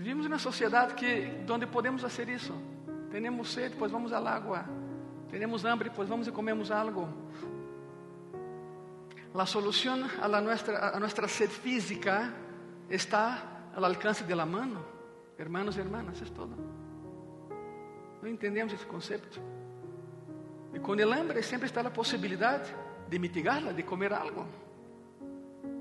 Vivimos 0.00 0.24
em 0.24 0.28
uma 0.28 0.38
sociedade 0.38 0.94
que, 0.94 1.44
onde 1.52 1.66
podemos 1.66 2.00
fazer 2.00 2.26
isso. 2.30 2.54
Temos 3.10 3.52
sede, 3.52 3.76
pois 3.76 3.92
vamos 3.92 4.14
ao 4.14 4.26
água. 4.26 4.64
Temos 5.28 5.66
hambre, 5.66 5.90
pois 5.94 6.08
vamos 6.08 6.26
e 6.26 6.32
comemos 6.32 6.70
algo. 6.70 7.06
La 9.34 9.44
solución 9.44 10.08
a, 10.18 10.40
nuestra, 10.40 10.96
a 10.96 10.98
nuestra 10.98 11.28
sed 11.28 11.50
física 11.50 12.32
está 12.88 13.68
al 13.76 13.84
alcance 13.84 14.24
de 14.24 14.34
la 14.34 14.46
mano. 14.46 14.80
Hermanos 15.36 15.76
y 15.76 15.80
hermanas, 15.80 16.18
es 16.22 16.32
todo. 16.32 16.56
No 18.22 18.26
entendemos 18.26 18.72
ese 18.72 18.86
concepto. 18.86 19.38
Y 20.72 20.78
con 20.78 20.98
el 20.98 21.12
hambre 21.12 21.42
siempre 21.42 21.66
está 21.66 21.82
la 21.82 21.92
posibilidad 21.92 22.62
de 23.06 23.18
mitigarla, 23.18 23.74
de 23.74 23.84
comer 23.84 24.14
algo. 24.14 24.46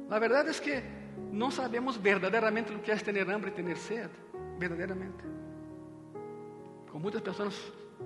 La 0.10 0.20
verdad 0.20 0.46
es 0.50 0.60
que 0.60 0.99
no 1.32 1.52
sabemos 1.52 2.02
verdaderamente 2.02 2.74
lo 2.74 2.82
que 2.82 2.92
es 2.92 3.04
tener 3.04 3.30
hambre 3.30 3.52
y 3.52 3.54
tener 3.54 3.78
sed. 3.78 4.10
Verdaderamente. 4.58 5.24
Como 6.92 7.04
muchas 7.04 7.22
personas 7.22 7.56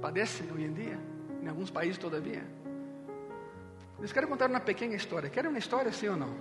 padecen 0.01 0.51
hoy 0.51 0.65
en 0.65 0.75
día, 0.75 0.99
en 1.41 1.47
algunos 1.47 1.71
países 1.71 1.97
todavía. 1.97 2.43
Les 3.99 4.13
quero 4.13 4.27
contar 4.27 4.49
uma 4.49 4.59
pequena 4.59 4.95
história. 4.95 5.29
Querem 5.29 5.49
uma 5.49 5.59
história, 5.59 5.91
sim 5.91 6.09
ou 6.09 6.17
não? 6.17 6.35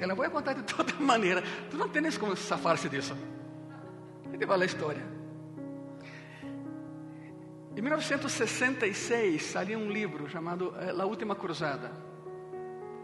Ela 0.00 0.14
vou 0.14 0.28
contar 0.30 0.54
de 0.54 0.62
toda 0.62 0.92
maneira. 0.98 1.42
Tu 1.70 1.76
não 1.76 1.88
tens 1.88 2.16
como 2.16 2.34
safar-se 2.36 2.88
disso. 2.88 3.16
Ele 4.32 4.46
vai 4.46 4.60
a 4.60 4.64
história. 4.64 5.18
Em 7.76 7.80
1966 7.80 9.42
saiu 9.44 9.78
um 9.78 9.90
livro 9.90 10.28
chamado 10.28 10.74
eh, 10.80 10.92
La 10.92 11.06
Última 11.06 11.36
Cruzada. 11.36 12.07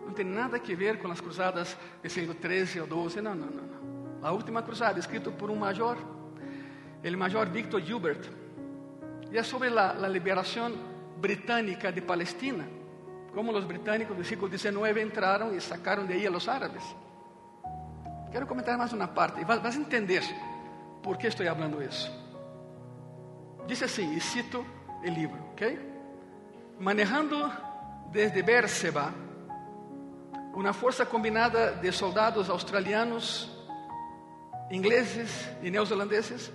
Não 0.05 0.12
tem 0.12 0.25
nada 0.25 0.57
a 0.57 0.75
ver 0.75 0.99
com 0.99 1.11
as 1.11 1.21
cruzadas 1.21 1.77
do 2.03 2.11
século 2.11 2.35
13 2.35 2.81
ou 2.81 2.87
12. 2.87 3.21
Não, 3.21 3.35
não, 3.35 3.47
não. 3.47 4.21
La 4.21 4.33
Última 4.33 4.62
Cruzada, 4.62 4.99
escrito 4.99 5.33
por 5.33 5.51
um 5.51 5.57
major, 5.57 5.97
o 5.97 7.19
major 7.19 7.47
Victor 7.49 7.81
Gilbert. 7.81 8.29
E 9.31 9.38
é 9.38 9.43
sobre 9.43 9.69
a, 9.69 9.90
a 9.90 10.09
liberação 10.09 10.73
britânica 11.19 11.93
de 11.93 12.01
Palestina 12.01 12.67
como 13.35 13.51
os 13.53 13.64
britânicos 13.64 14.17
do 14.17 14.25
século 14.25 14.57
XIX 14.57 15.03
entraram 15.03 15.55
e 15.55 15.61
sacaram 15.61 16.07
de 16.07 16.12
aí 16.12 16.27
a 16.27 16.31
los 16.31 16.49
árabes. 16.49 16.85
Quero 18.31 18.47
comentar 18.47 18.79
mais 18.79 18.93
uma 18.93 19.09
parte 19.09 19.40
e 19.40 19.45
vas 19.45 19.77
a 19.77 19.79
entender 19.79 20.23
por 21.03 21.19
que 21.19 21.27
estou 21.27 21.45
falando 21.45 21.83
isso. 21.83 22.11
Diz 23.67 23.83
assim, 23.83 24.14
e 24.14 24.21
cito 24.21 24.64
o 25.03 25.09
livro, 25.09 25.38
ok? 25.53 25.79
Manejando 26.79 27.51
desde 28.12 28.43
Berseba, 28.43 29.12
uma 30.55 30.73
força 30.73 31.05
combinada 31.05 31.73
de 31.73 31.90
soldados 31.90 32.49
australianos, 32.49 33.51
ingleses 34.71 35.49
e 35.62 35.71
neozelandeses 35.71 36.53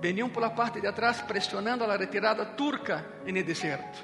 veniam 0.00 0.28
por 0.28 0.40
la 0.40 0.50
parte 0.50 0.80
de 0.80 0.86
atrás 0.86 1.22
pressionando 1.22 1.84
a 1.84 1.96
retirada 1.96 2.44
turca 2.44 3.04
no 3.26 3.42
deserto. 3.42 3.98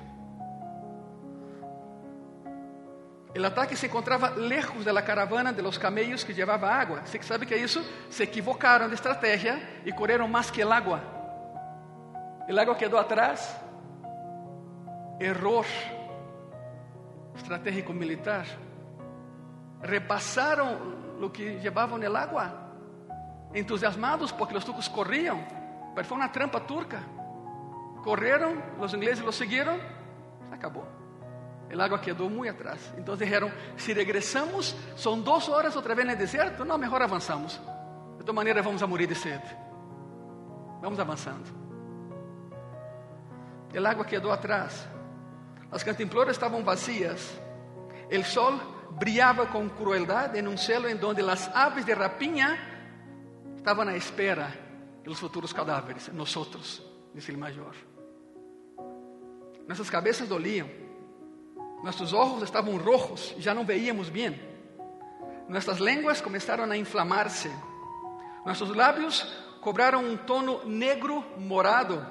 O 3.36 3.44
ataque 3.44 3.76
se 3.76 3.86
encontrava 3.86 4.30
lejos 4.30 4.84
da 4.84 5.02
caravana 5.02 5.52
de 5.52 5.60
los 5.60 5.76
camellos 5.76 6.22
que 6.22 6.32
llevava 6.32 6.68
água. 6.68 7.02
Você 7.04 7.18
que 7.18 7.24
sabe 7.24 7.44
que 7.44 7.54
é 7.54 7.58
isso? 7.58 7.84
Se 8.08 8.22
equivocaram 8.22 8.88
de 8.88 8.94
estratégia 8.94 9.60
e 9.84 9.92
correram 9.92 10.28
mais 10.28 10.52
que 10.52 10.64
o 10.64 10.72
água. 10.72 11.02
O 12.48 12.60
água 12.60 12.76
quedou 12.76 12.98
atrás. 12.98 13.56
Error. 15.18 15.66
estratégico 17.34 17.92
militar, 17.92 18.46
repasaron 19.84 21.20
lo 21.20 21.32
que 21.32 21.60
llevaban 21.60 22.02
el 22.02 22.16
agua, 22.16 22.70
entusiasmados 23.52 24.32
porque 24.32 24.54
los 24.54 24.64
turcos 24.64 24.88
corrían, 24.88 25.92
pero 25.94 26.06
fue 26.06 26.16
una 26.16 26.32
trampa 26.32 26.66
turca. 26.66 27.00
Corrieron, 28.02 28.62
los 28.80 28.92
ingleses 28.92 29.24
los 29.24 29.36
siguieron, 29.36 29.78
se 30.48 30.54
acabó. 30.54 30.86
El 31.70 31.80
agua 31.80 32.00
quedó 32.00 32.28
muy 32.28 32.48
atrás. 32.48 32.92
Entonces 32.96 33.26
dijeron, 33.26 33.52
si 33.76 33.94
regresamos, 33.94 34.76
son 34.96 35.24
dos 35.24 35.48
horas 35.48 35.76
otra 35.76 35.94
vez 35.94 36.04
en 36.04 36.10
el 36.10 36.18
desierto, 36.18 36.64
no, 36.64 36.76
mejor 36.76 37.02
avanzamos. 37.02 37.60
De 38.18 38.22
todas 38.22 38.34
maneras 38.34 38.64
vamos 38.64 38.82
a 38.82 38.86
morir 38.86 39.08
de 39.08 39.14
sed. 39.14 39.40
Vamos 40.82 40.98
avanzando. 40.98 41.48
El 43.72 43.86
agua 43.86 44.06
quedó 44.06 44.32
atrás. 44.32 44.86
Las 45.72 45.82
cantimploras 45.82 46.36
estaban 46.36 46.64
vacías. 46.64 47.40
El 48.10 48.24
sol 48.24 48.60
brillaba 48.90 49.48
con 49.48 49.70
crueldad 49.70 50.34
en 50.36 50.48
un 50.48 50.58
cielo 50.58 50.88
en 50.88 51.00
donde 51.00 51.22
las 51.22 51.48
aves 51.54 51.86
de 51.86 51.94
rapiña 51.94 52.58
estaban 53.56 53.88
a 53.88 53.94
espera 53.94 54.54
de 55.02 55.08
los 55.08 55.18
futuros 55.18 55.52
cadáveres, 55.52 56.12
nosotros, 56.12 56.84
dice 57.12 57.32
el 57.32 57.38
mayor. 57.38 57.74
Nuestras 59.66 59.90
cabezas 59.90 60.28
dolían, 60.28 60.68
nuestros 61.82 62.12
ojos 62.12 62.42
estaban 62.42 62.78
rojos 62.78 63.34
ya 63.38 63.54
no 63.54 63.64
veíamos 63.64 64.10
bien. 64.10 64.52
Nuestras 65.48 65.80
lenguas 65.80 66.22
comenzaron 66.22 66.70
a 66.72 66.76
inflamarse, 66.76 67.50
nuestros 68.44 68.76
labios 68.76 69.44
cobraron 69.60 70.04
un 70.04 70.18
tono 70.26 70.60
negro 70.64 71.24
morado 71.38 72.06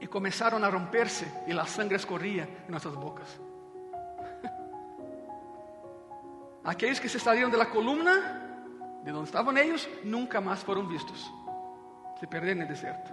y 0.00 0.06
comenzaron 0.06 0.62
a 0.62 0.70
romperse 0.70 1.42
y 1.46 1.52
la 1.52 1.66
sangre 1.66 1.96
escorría 1.96 2.44
en 2.44 2.70
nuestras 2.70 2.94
bocas. 2.94 3.40
Aquellos 6.66 7.00
que 7.00 7.08
se 7.08 7.20
salieron 7.20 7.52
de 7.52 7.56
la 7.56 7.70
columna, 7.70 8.42
de 9.04 9.12
donde 9.12 9.26
estaban 9.26 9.56
ellos, 9.56 9.88
nunca 10.02 10.40
más 10.40 10.64
fueron 10.64 10.88
vistos. 10.88 11.32
Se 12.18 12.26
perdieron 12.26 12.58
en 12.58 12.62
el 12.66 12.74
desierto. 12.74 13.12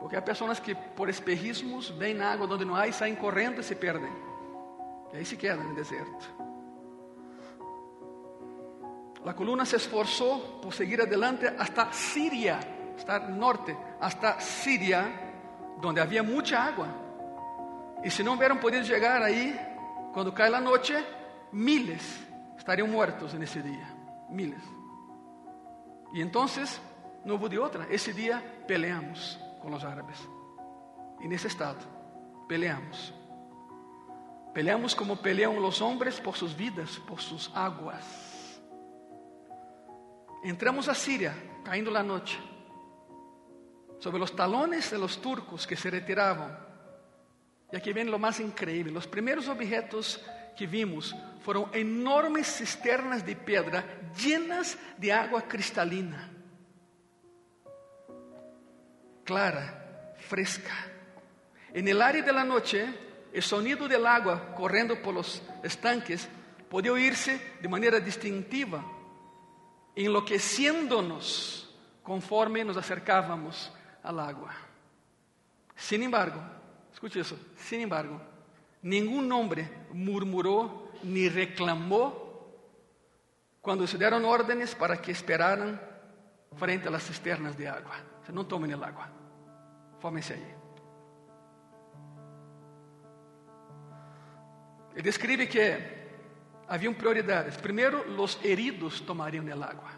Porque 0.00 0.14
hay 0.14 0.22
personas 0.22 0.60
que 0.60 0.76
por 0.76 1.10
espejismos 1.10 1.96
ven 1.98 2.22
agua 2.22 2.46
donde 2.46 2.64
no 2.64 2.76
hay, 2.76 2.92
salen 2.92 3.16
corriendo 3.16 3.60
y 3.60 3.64
se 3.64 3.74
pierden. 3.74 4.12
Y 5.12 5.16
ahí 5.16 5.24
se 5.24 5.36
quedan 5.36 5.60
en 5.60 5.68
el 5.70 5.74
desierto. 5.74 6.24
La 9.24 9.34
columna 9.34 9.66
se 9.66 9.76
esforzó 9.76 10.60
por 10.60 10.72
seguir 10.72 11.00
adelante 11.00 11.52
hasta 11.58 11.92
Siria, 11.92 12.60
hasta 12.96 13.18
norte, 13.18 13.76
hasta 14.00 14.40
Siria, 14.40 15.32
donde 15.80 16.00
había 16.00 16.22
mucha 16.22 16.64
agua. 16.64 16.86
Y 18.04 18.10
si 18.10 18.22
no 18.22 18.34
hubieran 18.34 18.60
podido 18.60 18.82
llegar 18.82 19.20
ahí, 19.20 19.58
cuando 20.12 20.32
cae 20.32 20.50
la 20.50 20.60
noche, 20.60 21.04
miles 21.52 22.20
estariam 22.56 22.88
muertos 22.88 23.34
nesse 23.34 23.60
dia. 23.60 23.86
Miles. 24.30 24.62
E 26.12 26.20
então, 26.20 26.46
não 27.24 27.34
houve 27.34 27.50
de 27.50 27.58
outra. 27.58 27.86
Esse 27.90 28.12
dia 28.12 28.40
peleamos 28.66 29.38
com 29.60 29.72
os 29.74 29.84
árabes. 29.84 30.18
E 31.20 31.28
nesse 31.28 31.46
estado, 31.46 31.86
peleamos. 32.48 33.14
Peleamos 34.52 34.92
como 34.92 35.16
peleam 35.16 35.56
os 35.58 35.80
homens 35.80 36.20
por 36.20 36.36
suas 36.36 36.52
vidas, 36.52 36.98
por 36.98 37.20
suas 37.20 37.50
águas. 37.54 38.60
Entramos 40.44 40.88
a 40.88 40.94
Síria, 40.94 41.34
caindo 41.64 41.96
a 41.96 42.02
noite, 42.02 42.40
sobre 44.00 44.20
os 44.20 44.30
talones 44.30 44.90
de 44.90 44.98
los 44.98 45.16
turcos 45.16 45.64
que 45.64 45.76
se 45.76 45.88
retiravam. 45.88 46.50
E 47.72 47.76
aqui 47.76 47.92
vem 47.92 48.08
o 48.08 48.18
mais 48.18 48.40
incrível: 48.40 48.98
os 48.98 49.06
primeiros 49.06 49.48
objetos 49.48 50.20
que 50.56 50.66
vimos 50.66 51.14
foram 51.42 51.68
enormes 51.72 52.46
cisternas 52.46 53.24
de 53.24 53.34
pedra 53.34 53.84
llenas 54.16 54.78
de 54.98 55.12
água 55.12 55.42
cristalina, 55.42 56.30
clara, 59.24 60.14
fresca. 60.28 60.72
En 61.72 61.88
el 61.88 62.00
área 62.00 62.22
de 62.22 62.32
la 62.32 62.44
noche, 62.44 62.86
el 63.32 63.42
sonido 63.42 63.88
del 63.88 64.06
agua 64.06 64.54
corriendo 64.54 65.00
por 65.00 65.14
los 65.14 65.42
estanques 65.62 66.28
podía 66.68 66.92
oírse 66.92 67.56
de 67.60 67.68
manera 67.68 67.98
distintiva, 67.98 68.84
enloqueciéndonos 69.96 71.74
conforme 72.02 72.64
nos 72.64 72.76
acercábamos 72.76 73.72
al 74.02 74.20
agua. 74.20 74.54
Sin 75.74 76.02
embargo, 76.02 76.40
escuche 76.92 77.20
eso, 77.20 77.38
sin 77.56 77.80
embargo, 77.80 78.20
ningún 78.82 79.30
hombre 79.32 79.86
murmuró 79.92 80.90
ni 81.02 81.28
reclamó 81.28 82.22
cuando 83.60 83.86
se 83.86 83.96
dieron 83.96 84.24
órdenes 84.24 84.74
para 84.74 85.00
que 85.00 85.12
esperaran 85.12 85.80
frente 86.56 86.88
a 86.88 86.90
las 86.90 87.04
cisternas 87.04 87.56
de 87.56 87.68
agua. 87.68 87.96
O 88.20 88.24
sea, 88.24 88.34
no 88.34 88.44
tomen 88.46 88.72
el 88.72 88.82
agua, 88.82 89.08
fómense. 90.00 90.34
Ele 94.94 95.02
describe 95.02 95.48
que 95.48 96.02
haviam 96.68 96.94
prioridades. 96.94 97.56
Primeiro, 97.56 98.04
os 98.20 98.38
heridos 98.44 99.00
tomariam 99.00 99.48
el 99.48 99.62
agua. 99.62 99.90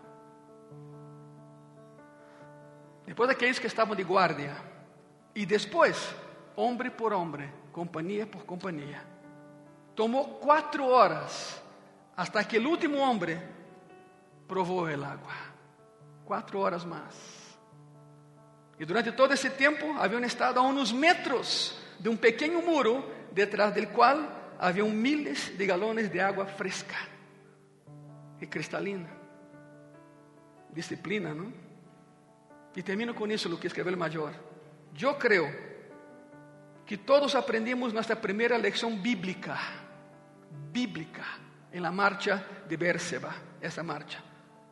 Depois, 3.05 3.29
aqueles 3.29 3.59
que 3.59 3.67
estavam 3.67 3.97
de 3.97 4.05
guardia. 4.05 4.55
E 5.35 5.45
depois, 5.45 6.15
homem 6.55 6.91
por 6.91 7.13
homem, 7.13 7.51
companhia 7.75 8.25
por 8.25 8.45
companhia. 8.45 9.03
Tomou 9.97 10.39
quatro 10.39 10.87
horas 10.87 11.61
hasta 12.17 12.45
que 12.45 12.57
o 12.57 12.71
último 12.71 12.99
homem 12.99 13.43
provou 14.47 14.89
el 14.89 15.03
agua. 15.03 15.35
Quatro 16.25 16.61
horas 16.61 16.85
mais. 16.85 17.15
E 18.79 18.85
durante 18.85 19.11
todo 19.11 19.35
esse 19.35 19.51
tempo 19.51 19.93
haviam 19.99 20.23
estado 20.25 20.61
a 20.61 20.63
uns 20.63 20.93
metros 20.93 21.77
de 21.99 22.09
um 22.09 22.17
pequeno 22.17 22.63
muro, 22.63 23.05
detrás 23.33 23.75
del 23.75 23.89
qual 23.89 24.19
haviam 24.59 24.89
miles 24.89 25.53
de 25.59 25.67
galones 25.67 26.09
de 26.09 26.21
água 26.21 26.47
fresca 26.47 26.97
e 28.41 28.47
cristalina. 28.47 29.11
Disciplina, 30.71 31.35
não? 31.35 31.53
E 32.77 32.83
termino 32.83 33.15
com 33.15 33.27
isso, 33.27 33.53
o 33.53 33.59
que 33.59 33.67
escreveu 33.67 33.95
o 33.95 33.99
Major. 33.99 34.33
Eu 35.01 35.15
creio 35.15 35.74
que 36.87 36.99
todos 36.99 37.35
aprendimos 37.35 37.93
nossa 37.93 38.15
primeira 38.15 38.59
lição 38.59 38.97
bíblica 38.97 39.85
bíblica 40.75 41.25
en 41.73 41.83
la 41.83 41.93
marcha 41.93 42.45
de 42.69 42.77
Berseba, 42.77 43.35
esa 43.61 43.83
marcha 43.83 44.21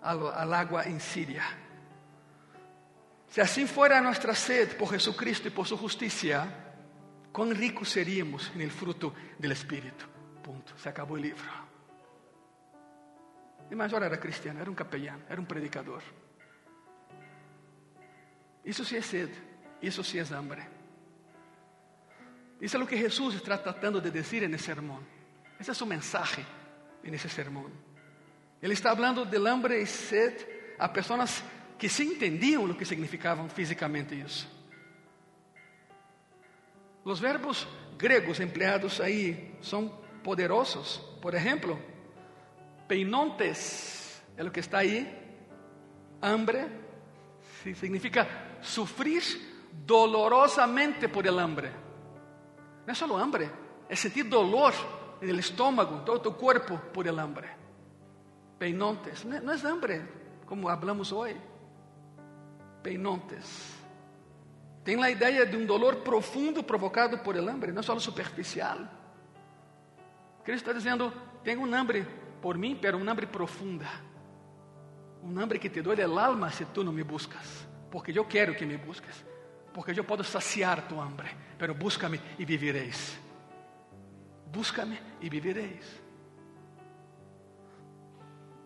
al, 0.02 0.32
al 0.34 0.52
agua 0.54 0.84
en 0.84 1.00
Siria. 1.00 1.44
Si 3.28 3.40
así 3.40 3.66
fuera 3.66 4.00
nuestra 4.00 4.34
sed 4.34 4.76
por 4.76 4.90
Jesucristo 4.90 5.48
y 5.48 5.52
por 5.52 5.66
su 5.66 5.76
justicia, 5.78 6.44
cuán 7.32 7.54
ricos 7.54 7.88
seríamos 7.88 8.50
en 8.54 8.60
el 8.60 8.70
fruto 8.70 9.14
del 9.38 9.52
Espíritu. 9.52 10.04
Punto. 10.42 10.76
Se 10.76 10.88
acabó 10.88 11.16
el 11.16 11.22
libro. 11.22 11.62
El 13.70 13.76
mayor 13.76 14.02
era 14.02 14.20
cristiano, 14.20 14.60
era 14.60 14.68
un 14.68 14.76
capellán, 14.76 15.24
era 15.30 15.40
un 15.40 15.46
predicador. 15.46 16.02
Eso 18.64 18.84
sí 18.84 18.96
es 18.96 19.06
sed, 19.06 19.30
eso 19.80 20.04
sí 20.04 20.18
es 20.18 20.30
hambre. 20.30 20.81
Isso 22.62 22.76
é 22.76 22.80
o 22.80 22.86
que 22.86 22.96
Jesus 22.96 23.34
está 23.34 23.58
tratando 23.58 24.00
de 24.00 24.08
dizer 24.08 24.48
nesse 24.48 24.66
sermão. 24.66 25.02
Esse 25.58 25.70
é 25.70 25.72
o 25.72 25.74
seu 25.74 25.86
mensagem 25.86 26.46
nesse 27.02 27.28
sermão. 27.28 27.68
Ele 28.62 28.74
está 28.74 28.94
falando 28.94 29.26
de 29.26 29.36
hambre 29.36 29.82
e 29.82 29.86
sede 29.86 30.46
a 30.78 30.88
pessoas 30.88 31.42
que 31.76 31.88
se 31.88 32.04
entendiam 32.04 32.64
o 32.64 32.74
que 32.76 32.84
significavam 32.84 33.48
fisicamente 33.48 34.14
isso. 34.14 34.48
Os 37.04 37.18
verbos 37.18 37.66
gregos 37.98 38.38
empleados 38.38 39.00
aí 39.00 39.56
são 39.60 39.88
poderosos. 40.22 40.98
Por 41.20 41.34
exemplo, 41.34 41.76
peinontes 42.86 44.22
é 44.36 44.44
o 44.44 44.52
que 44.52 44.60
está 44.60 44.78
aí. 44.78 45.12
Hambre 46.22 46.68
significa 47.74 48.28
sufrir 48.60 49.24
dolorosamente 49.84 51.08
por 51.08 51.26
el 51.26 51.40
hambre. 51.40 51.82
Não 52.86 52.92
é 52.92 52.94
só 52.94 53.06
hambre, 53.16 53.50
é 53.88 53.96
sentir 53.96 54.24
dolor 54.24 54.72
en 55.20 55.28
el 55.28 55.38
estómago, 55.38 56.00
todo 56.04 56.20
tu 56.20 56.36
cuerpo 56.36 56.80
por 56.92 57.06
el 57.06 57.18
hambre. 57.18 57.48
Peinontes, 58.58 59.24
no 59.24 59.52
es 59.52 59.64
hambre 59.64 60.02
como 60.46 60.68
hablamos 60.68 61.12
hoy. 61.12 61.36
Peinontes. 62.82 63.78
Tem 64.84 65.00
a 65.02 65.10
ideia 65.10 65.46
de 65.46 65.56
um 65.56 65.64
dolor 65.64 66.02
profundo 66.02 66.64
provocado 66.64 67.18
por 67.22 67.36
el 67.36 67.48
hambre, 67.48 67.72
não 67.72 67.82
só 67.82 67.96
superficial. 67.98 68.78
Cristo 70.44 70.68
está 70.68 70.72
dizendo: 70.72 71.12
tenho 71.44 71.60
um 71.60 71.74
hambre 71.74 72.06
por 72.40 72.58
mim, 72.58 72.76
pero 72.80 72.98
um 72.98 73.08
hambre 73.08 73.26
profunda. 73.26 73.86
Um 75.22 75.38
hambre 75.38 75.60
que 75.60 75.70
te 75.70 75.80
duele 75.80 76.02
el 76.02 76.18
alma 76.18 76.50
se 76.50 76.64
tu 76.66 76.82
não 76.82 76.92
me 76.92 77.04
buscas, 77.04 77.66
porque 77.90 78.10
eu 78.10 78.24
quero 78.24 78.56
que 78.56 78.66
me 78.66 78.76
busques, 78.76 79.24
porque 79.72 79.98
eu 79.98 80.04
posso 80.04 80.24
saciar 80.24 80.82
tu 80.88 81.00
hambre, 81.00 81.28
pero 81.58 81.74
búscame 81.74 82.20
e 82.38 82.44
vivireis. 82.44 83.22
búscame 84.52 84.98
y 85.20 85.28
viviréis. 85.28 86.00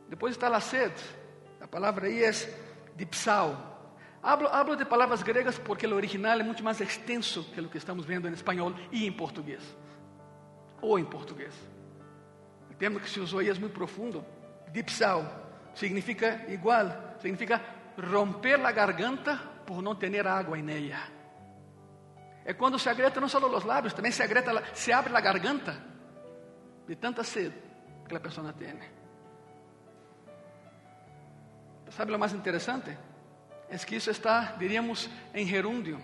Depois 0.09 0.33
está 0.33 0.55
a 0.55 0.61
sede, 0.61 1.01
a 1.61 1.66
palavra 1.66 2.07
aí 2.07 2.25
é 2.25 2.33
dipsao. 2.97 3.75
Hablo, 4.23 4.49
hablo 4.49 4.77
de 4.77 4.85
palavras 4.85 5.23
gregas 5.23 5.59
porque 5.59 5.87
o 5.87 5.95
original 5.95 6.38
é 6.38 6.42
muito 6.42 6.62
mais 6.62 6.81
extenso 6.81 7.45
que 7.55 7.61
o 7.61 7.69
que 7.69 7.79
estamos 7.79 8.05
vendo 8.05 8.29
em 8.29 8.33
espanhol 8.33 8.75
e 8.90 9.07
em 9.07 9.12
português. 9.12 9.62
Ou 10.81 10.99
em 10.99 11.05
português. 11.05 11.55
O 12.71 12.75
termo 12.75 12.99
que 12.99 13.09
se 13.09 13.21
usou 13.21 13.38
aí 13.38 13.49
é 13.49 13.55
muito 13.55 13.73
profundo. 13.73 14.25
Dipsao 14.73 15.25
significa 15.75 16.45
igual, 16.49 17.14
significa 17.21 17.62
romper 17.97 18.61
a 18.64 18.73
garganta 18.73 19.40
por 19.66 19.83
não 19.83 19.94
ter 19.94 20.26
água 20.26 20.59
em 20.59 20.70
ella. 20.70 21.02
É 22.44 22.55
quando 22.55 22.79
se 22.79 22.88
agrieta 22.88 23.20
não 23.20 23.29
só 23.29 23.38
os 23.38 23.64
lábios, 23.64 23.92
também 23.92 24.12
se 24.12 24.22
agrieta, 24.22 24.62
se 24.72 24.92
abre 24.92 25.14
a 25.14 25.20
garganta 25.20 25.83
de 26.87 26.94
tanta 26.94 27.24
sede 27.24 27.57
que 28.09 28.16
a 28.16 28.20
pessoa 28.20 28.52
tem. 28.52 28.79
¿Sabe 31.90 32.12
lo 32.12 32.18
mais 32.18 32.33
interessante? 32.33 32.96
É 33.68 33.76
que 33.79 33.96
isso 33.96 34.11
está, 34.11 34.55
diríamos, 34.59 35.11
em 35.35 35.46
gerúndio. 35.46 36.00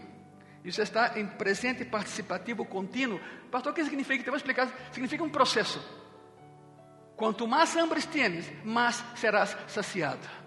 Isso 0.65 0.83
está 0.83 1.19
em 1.19 1.27
presente 1.27 1.85
participativo 1.85 2.65
contínuo. 2.65 3.21
Pastor, 3.51 3.73
o 3.73 3.75
que 3.75 3.85
significa? 3.85 4.23
Te 4.23 4.31
vou 4.31 4.37
explicar. 4.37 4.69
Significa 4.91 5.23
um 5.23 5.31
processo. 5.31 5.81
Quanto 7.17 7.47
mais 7.47 7.77
hambres 7.77 8.07
tienes, 8.07 8.51
mais 8.65 9.05
serás 9.15 9.57
saciado. 9.69 10.42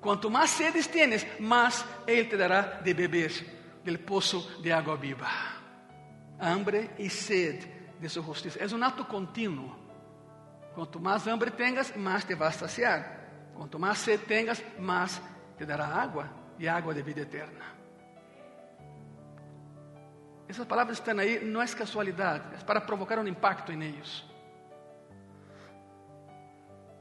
Quanto 0.00 0.30
mais 0.30 0.50
sedes 0.50 0.86
tienes, 0.86 1.26
mais 1.40 1.84
Ele 2.06 2.24
te 2.24 2.36
dará 2.36 2.80
de 2.80 2.94
beber 2.94 3.32
del 3.84 3.98
pozo 3.98 4.60
de 4.62 4.72
agua 4.72 4.96
viva. 4.96 5.28
Hambre 6.38 6.90
y 6.98 7.08
sed 7.08 7.64
de 8.00 8.08
su 8.08 8.22
justicia. 8.22 8.64
Es 8.64 8.72
un 8.72 8.82
acto 8.82 9.06
continuo. 9.08 9.76
Cuanto 10.74 11.00
más 11.00 11.26
hambre 11.26 11.50
tengas, 11.50 11.96
más 11.96 12.24
te 12.24 12.36
vas 12.36 12.56
a 12.56 12.60
saciar. 12.60 13.50
Cuanto 13.54 13.78
más 13.78 13.98
sed 13.98 14.20
tengas, 14.20 14.62
más 14.78 15.20
te 15.56 15.66
dará 15.66 16.00
agua 16.00 16.30
y 16.58 16.66
agua 16.68 16.94
de 16.94 17.02
vida 17.02 17.22
eterna. 17.22 17.74
Essas 20.48 20.66
palavras 20.66 20.98
estão 20.98 21.18
aí, 21.18 21.44
não 21.44 21.60
é 21.60 21.66
casualidade, 21.66 22.54
é 22.54 22.64
para 22.64 22.80
provocar 22.80 23.18
um 23.18 23.26
impacto 23.26 23.70
em 23.70 23.82
eles. 23.82 24.24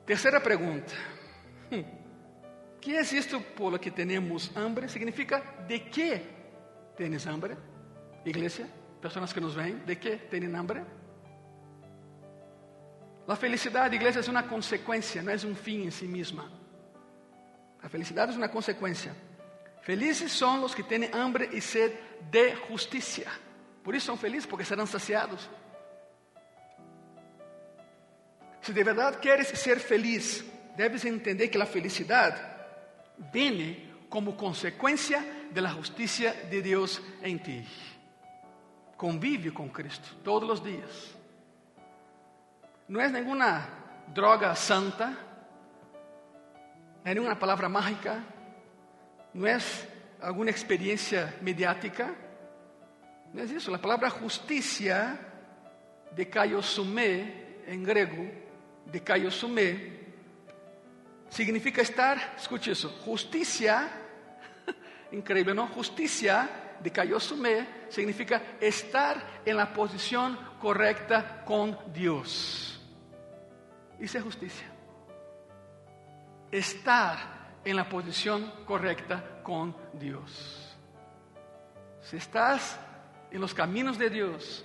Terceira 0.05 0.41
pergunta: 0.41 0.93
hum, 1.71 1.83
que 2.88 2.95
é 2.95 3.02
isto 3.02 3.41
por 3.41 3.73
lo 3.73 3.82
que 3.82 3.91
temos 3.91 4.50
hambre? 4.56 4.88
Significa 4.88 5.43
de 5.67 5.89
que 5.89 6.38
¿Tienes 6.95 7.28
hambre? 7.28 7.58
Iglesia, 8.23 8.65
personas 9.02 9.34
que 9.34 9.41
nos 9.41 9.54
ven, 9.54 9.86
¿de 9.86 10.00
qué 10.00 10.15
tienen 10.32 10.56
hambre? 10.56 10.86
La 13.28 13.36
felicidad, 13.36 13.91
iglesia, 13.91 14.21
es 14.21 14.30
una 14.30 14.47
consecuencia, 14.47 15.21
no 15.21 15.32
es 15.32 15.43
un 15.43 15.58
fin 15.58 15.82
en 15.84 15.91
sí 15.91 16.08
misma. 16.08 16.50
La 17.84 17.89
felicidad 17.89 18.30
es 18.30 18.38
una 18.38 18.50
consecuencia. 18.50 19.13
Felices 19.82 20.32
son 20.32 20.62
los 20.62 20.73
que 20.73 20.84
tienen 20.84 21.13
hambre 21.13 21.50
y 21.52 21.60
sed 21.60 21.91
de 22.32 22.56
justicia. 22.56 23.30
Por 23.84 23.97
eso 23.97 24.06
son 24.06 24.17
felices, 24.17 24.47
porque 24.47 24.63
serán 24.63 24.88
saciados. 24.88 25.50
Si 28.62 28.71
de 28.71 28.84
verdad 28.86 29.19
quieres 29.21 29.50
ser 29.50 29.78
feliz, 29.82 30.45
debes 30.78 31.04
entender 31.04 31.52
que 31.52 31.58
la 31.58 31.65
felicidad 31.65 32.57
viene 33.32 33.88
como 34.10 34.36
consecuencia 34.36 35.23
de 35.53 35.62
la 35.62 35.71
justicia 35.71 36.34
de 36.49 36.62
Dios 36.62 37.01
en 37.21 37.41
ti. 37.41 37.63
Convive 38.95 39.53
con 39.53 39.69
Cristo 39.69 40.10
todos 40.23 40.47
los 40.47 40.63
días. 40.63 41.15
No 42.88 43.01
es 43.01 43.12
ninguna 43.12 43.67
droga 44.13 44.56
santa, 44.56 45.10
no 47.03 47.10
es 47.10 47.15
ninguna 47.15 47.38
palabra 47.38 47.69
mágica, 47.69 48.23
no 49.34 49.45
es 49.45 49.88
alguna 50.21 50.51
experiencia 50.51 51.36
mediática, 51.41 52.13
no 53.34 53.41
es 53.41 53.51
eso. 53.51 53.71
La 53.71 53.82
palabra 53.82 54.10
justicia 54.10 55.19
de 56.15 56.30
kaiosumé 56.30 57.62
en 57.67 57.84
griego, 57.84 58.32
de 58.86 59.03
kaiosumé, 59.03 60.07
significa 61.30 61.82
estar, 61.82 62.36
escute 62.38 62.72
isso, 62.72 62.94
justiça, 63.06 63.90
incrível, 65.12 65.54
não? 65.54 65.68
Justiça 65.74 66.50
de 66.82 66.90
Kaiosumé 66.90 67.68
significa 67.90 68.42
estar 68.62 69.42
em 69.46 69.54
la 69.54 69.68
posição 69.68 70.36
correcta 70.60 71.44
Deus. 71.88 72.80
Isso 74.00 74.18
é 74.18 74.22
justiça. 74.22 74.63
Estar 76.52 77.60
em 77.66 77.74
la 77.74 77.86
posição 77.86 78.50
correcta 78.66 79.42
com 79.44 79.74
Deus. 79.94 80.76
Se 82.02 82.16
estás 82.16 82.80
em 83.32 83.38
los 83.38 83.54
caminos 83.54 83.98
de 83.98 84.10
Deus, 84.10 84.63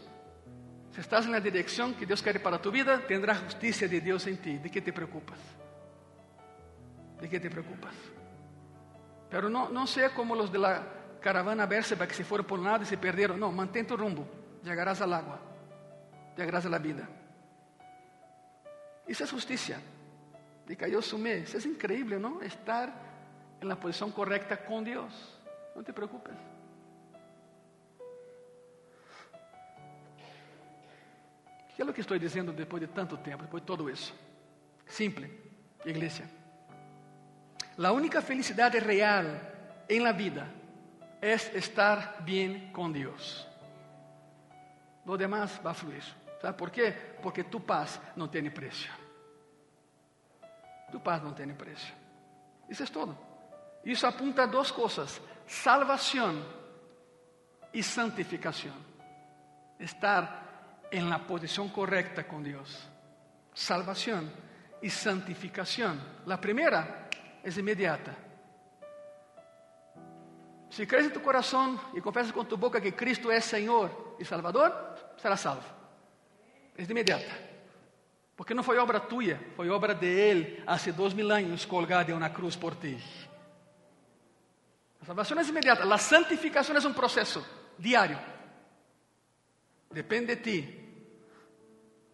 se 0.92 1.00
estás 1.00 1.24
en 1.24 1.32
la 1.32 1.40
dirección 1.40 1.94
que 1.94 2.06
Dios 2.06 2.22
quiere 2.22 2.38
para 2.38 2.60
tu 2.60 2.70
vida, 2.70 3.00
tendrás 3.00 3.40
justicia 3.40 3.88
de 3.88 4.00
Dios 4.00 4.26
en 4.26 4.36
ti. 4.36 4.58
¿De 4.58 4.70
qué 4.70 4.80
te 4.80 4.92
preocupas? 4.92 5.38
¿De 7.22 7.28
qué 7.28 7.38
te 7.38 7.48
preocupas? 7.48 7.94
Pero 9.30 9.48
no, 9.48 9.68
no 9.68 9.86
sea 9.86 10.12
como 10.12 10.34
los 10.34 10.50
de 10.50 10.58
la 10.58 10.82
caravana 11.20 11.66
Berseba 11.66 12.04
que 12.04 12.14
se 12.14 12.24
fueron 12.24 12.44
por 12.44 12.58
nada 12.58 12.82
y 12.82 12.86
se 12.86 12.98
perdieron. 12.98 13.38
No, 13.38 13.52
mantén 13.52 13.86
tu 13.86 13.96
rumbo. 13.96 14.26
Llegarás 14.64 15.00
al 15.00 15.12
agua. 15.12 15.38
Llegarás 16.36 16.66
a 16.66 16.68
la 16.68 16.78
vida. 16.78 17.08
Isso 19.06 19.22
é 19.22 19.26
justiça. 19.26 19.80
De 20.66 20.76
cayó 20.76 21.00
su 21.00 21.16
mes. 21.16 21.54
Es 21.54 21.64
increíble, 21.64 22.18
¿no? 22.18 22.42
Estar 22.42 22.92
en 23.60 23.68
la 23.68 23.76
posición 23.76 24.10
correcta 24.10 24.56
con 24.64 24.82
Dios. 24.82 25.40
No 25.76 25.84
te 25.84 25.92
preocupes. 25.92 26.34
¿Qué 31.76 31.82
es 31.82 31.86
lo 31.86 31.94
que 31.94 32.00
estoy 32.00 32.18
diciendo 32.18 32.52
después 32.52 32.80
de 32.80 32.88
tanto 32.88 33.16
tiempo, 33.20 33.44
después 33.44 33.62
de 33.62 33.66
todo 33.66 33.88
eso? 33.88 34.12
Simple, 34.86 35.30
iglesia. 35.84 36.28
La 37.76 37.92
única 37.92 38.20
felicidad 38.20 38.72
real 38.74 39.40
en 39.88 40.04
la 40.04 40.12
vida 40.12 40.46
es 41.20 41.54
estar 41.54 42.16
bien 42.24 42.72
con 42.72 42.92
Dios. 42.92 43.46
Lo 45.04 45.16
demás 45.16 45.60
va 45.64 45.70
a 45.70 45.74
fluir. 45.74 46.02
¿Sabe 46.40 46.54
por 46.54 46.70
qué? 46.70 46.92
Porque 47.22 47.44
tu 47.44 47.64
paz 47.64 48.00
no 48.16 48.28
tiene 48.28 48.50
precio. 48.50 48.90
Tu 50.90 51.02
paz 51.02 51.22
no 51.22 51.34
tiene 51.34 51.54
precio. 51.54 51.94
Isso 52.68 52.82
é 52.82 52.86
todo. 52.86 53.16
Isso 53.84 54.06
apunta 54.06 54.42
a 54.42 54.46
duas 54.46 54.70
coisas: 54.70 55.20
salvação 55.46 56.44
e 57.72 57.82
santificação. 57.82 58.74
Estar 59.78 60.86
em 60.90 61.08
la 61.08 61.18
posição 61.18 61.68
correta 61.68 62.22
com 62.22 62.42
Deus. 62.42 62.88
Salvação 63.54 64.30
e 64.82 64.90
santificação. 64.90 65.98
La 66.26 66.38
primeira 66.38 67.01
es 67.42 67.56
inmediata. 67.58 68.14
Si 70.70 70.86
crees 70.86 71.06
en 71.06 71.12
tu 71.12 71.20
corazón 71.20 71.78
y 71.92 72.00
confesas 72.00 72.32
con 72.32 72.48
tu 72.48 72.56
boca 72.56 72.80
que 72.80 72.94
Cristo 72.94 73.30
es 73.30 73.44
Señor 73.44 74.16
y 74.18 74.24
Salvador, 74.24 75.14
serás 75.16 75.40
salvo. 75.40 75.64
Es 76.76 76.88
de 76.88 76.92
inmediata. 76.92 77.32
Porque 78.34 78.54
no 78.54 78.62
fue 78.62 78.78
obra 78.78 79.06
tuya, 79.06 79.38
fue 79.54 79.68
obra 79.68 79.92
de 79.92 80.30
Él 80.30 80.64
hace 80.66 80.92
dos 80.92 81.14
mil 81.14 81.30
años 81.30 81.66
colgada 81.66 82.04
en 82.04 82.14
una 82.14 82.32
cruz 82.32 82.56
por 82.56 82.74
ti. 82.76 82.96
La 85.00 85.06
salvación 85.06 85.40
es 85.40 85.48
inmediata. 85.48 85.84
La 85.84 85.98
santificación 85.98 86.76
es 86.76 86.84
un 86.84 86.94
proceso 86.94 87.44
diario. 87.76 88.18
Depende 89.90 90.36
de 90.36 90.42
ti. 90.42 90.78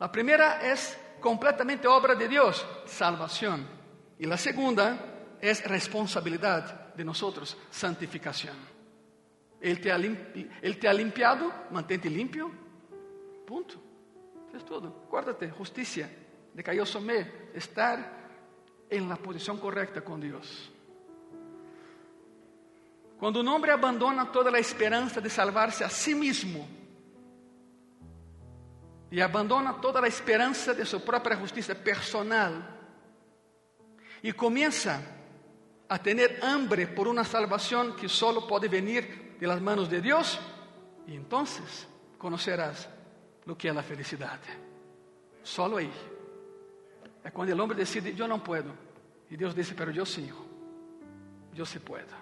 La 0.00 0.10
primera 0.10 0.60
es 0.62 0.98
completamente 1.20 1.86
obra 1.86 2.14
de 2.14 2.26
Dios, 2.26 2.66
salvación. 2.86 3.66
Y 4.18 4.26
la 4.26 4.36
segunda 4.36 5.17
es 5.40 5.64
responsabilidad 5.64 6.94
de 6.94 7.04
nosotros, 7.04 7.56
santificación. 7.70 8.56
Él 9.60 9.80
te 9.80 9.90
ha, 9.90 9.96
Él 9.96 10.78
te 10.78 10.88
ha 10.88 10.92
limpiado, 10.92 11.52
mantente 11.70 12.08
limpio, 12.08 12.50
punto. 13.46 13.74
Es 14.54 14.64
todo. 14.64 15.06
Guárdate, 15.10 15.50
justicia, 15.50 16.10
de 16.54 16.62
que 16.62 16.86
somé, 16.86 17.50
estar 17.54 18.18
en 18.88 19.08
la 19.08 19.16
posición 19.16 19.58
correcta 19.58 20.00
con 20.02 20.20
Dios. 20.20 20.70
Cuando 23.18 23.40
un 23.40 23.48
hombre 23.48 23.72
abandona 23.72 24.30
toda 24.30 24.50
la 24.50 24.58
esperanza 24.58 25.20
de 25.20 25.28
salvarse 25.28 25.84
a 25.84 25.90
sí 25.90 26.14
mismo 26.14 26.66
y 29.10 29.20
abandona 29.20 29.80
toda 29.80 30.00
la 30.00 30.06
esperanza 30.06 30.72
de 30.72 30.84
su 30.84 31.04
propia 31.04 31.36
justicia 31.36 31.74
personal 31.74 32.76
y 34.22 34.32
comienza 34.32 35.17
a 35.88 35.98
tener 35.98 36.40
hambre 36.42 36.86
por 36.86 37.08
una 37.08 37.24
salvación 37.24 37.96
que 37.96 38.08
solo 38.08 38.46
puede 38.46 38.68
venir 38.68 39.36
de 39.40 39.46
las 39.46 39.60
manos 39.60 39.88
de 39.88 40.00
Dios, 40.00 40.38
y 41.06 41.14
entonces 41.14 41.88
conocerás 42.18 42.88
o 43.46 43.56
que 43.56 43.68
é 43.68 43.70
a 43.70 43.82
felicidade. 43.82 44.44
Solo 45.42 45.78
aí. 45.78 45.90
É 47.24 47.30
quando 47.30 47.50
o 47.50 47.62
homem 47.62 47.76
decide, 47.76 48.14
eu 48.18 48.28
não 48.28 48.38
puedo. 48.38 48.76
E 49.30 49.36
Deus 49.36 49.54
diz, 49.54 49.72
pero 49.72 49.90
eu 49.90 50.04
sim, 50.04 50.30
eu 51.56 51.64
se 51.64 51.80
puedo. 51.80 52.14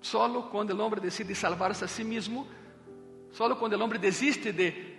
Solo 0.00 0.50
quando 0.50 0.70
o 0.70 0.80
homem 0.82 1.00
decide 1.00 1.34
salvar-se 1.34 1.84
a 1.84 1.88
si 1.88 2.02
mesmo, 2.02 2.48
solo 3.30 3.56
quando 3.56 3.74
o 3.74 3.82
homem 3.84 4.00
desiste 4.00 4.50
de 4.52 4.96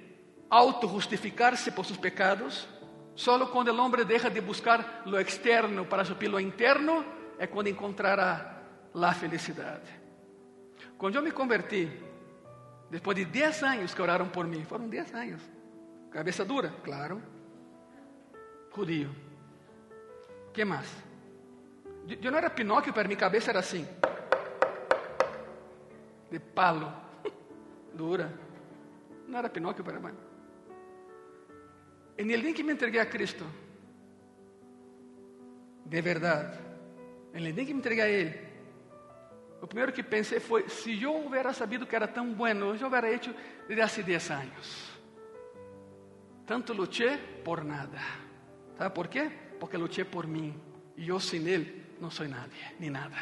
auto-justificar-se 0.49 1.71
por 1.71 1.85
seus 1.85 1.97
pecados, 1.97 2.67
solo 3.15 3.51
quando 3.51 3.69
o 3.69 3.81
homem 3.81 4.05
deixa 4.05 4.29
de 4.29 4.39
buscar 4.39 5.03
lo 5.05 5.19
externo 5.19 5.85
para 5.85 6.05
suprir 6.05 6.31
lo 6.31 6.39
interno, 6.39 7.03
é 7.37 7.47
quando 7.47 7.67
encontrará 7.67 8.61
a 8.93 9.13
felicidade. 9.13 9.89
Quando 10.97 11.15
eu 11.15 11.21
me 11.21 11.31
converti, 11.31 11.89
depois 12.89 13.17
de 13.17 13.25
10 13.25 13.63
anos 13.63 13.93
que 13.93 14.01
oraram 14.01 14.27
por 14.29 14.45
mim, 14.45 14.63
foram 14.63 14.87
10 14.87 15.13
anos. 15.13 15.41
Cabeça 16.11 16.45
dura, 16.45 16.73
claro. 16.83 17.21
Judío. 18.75 19.09
que 20.53 20.65
mais? 20.65 20.87
Eu 22.21 22.31
não 22.31 22.37
era 22.37 22.49
Pinóquio, 22.49 22.93
para 22.93 23.07
minha 23.07 23.17
cabeça 23.17 23.51
era 23.51 23.59
assim. 23.59 23.87
De 26.29 26.39
palo. 26.39 26.91
Dura. 27.93 28.33
Não 29.27 29.39
era 29.39 29.49
Pinóquio 29.49 29.83
para 29.83 29.99
mim. 29.99 30.15
E 32.17 32.23
no 32.23 32.37
dia 32.41 32.53
que 32.53 32.63
me 32.63 32.73
entreguei 32.73 32.99
a 32.99 33.05
Cristo, 33.05 33.45
de 35.85 36.01
verdade, 36.01 36.57
no 37.33 37.51
dia 37.51 37.65
que 37.65 37.73
me 37.73 37.79
entreguei 37.79 38.03
a 38.03 38.09
Ele, 38.09 38.39
o 39.61 39.67
primeiro 39.67 39.91
que 39.91 40.03
pensei 40.03 40.39
foi: 40.39 40.69
se 40.69 41.01
eu 41.01 41.13
houvera 41.13 41.53
sabido 41.53 41.87
que 41.87 41.95
era 41.95 42.07
tão 42.07 42.33
bueno, 42.33 42.75
eu 42.75 42.83
houvera 42.83 43.11
hecho 43.11 43.33
desde 43.67 44.01
há 44.01 44.05
10 44.05 44.31
anos. 44.31 44.91
Tanto 46.45 46.73
lutei 46.73 47.17
por 47.43 47.63
nada. 47.63 47.99
¿Sabe 48.77 48.93
por 48.93 49.07
quê? 49.07 49.31
Porque 49.59 49.77
lutei 49.77 50.03
por 50.03 50.27
mim. 50.27 50.53
E 50.97 51.07
eu 51.07 51.19
sem 51.19 51.47
Ele 51.47 51.81
não 51.99 52.11
sou 52.11 52.27
nadie, 52.27 52.59
nem 52.79 52.89
nada. 52.89 53.15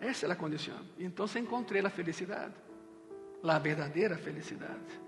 Essa 0.00 0.26
é 0.26 0.30
a 0.30 0.36
condição. 0.36 0.78
Então 0.98 1.26
encontrei 1.36 1.84
a 1.84 1.90
felicidade, 1.90 2.54
a 3.42 3.58
verdadeira 3.58 4.16
felicidade. 4.16 5.00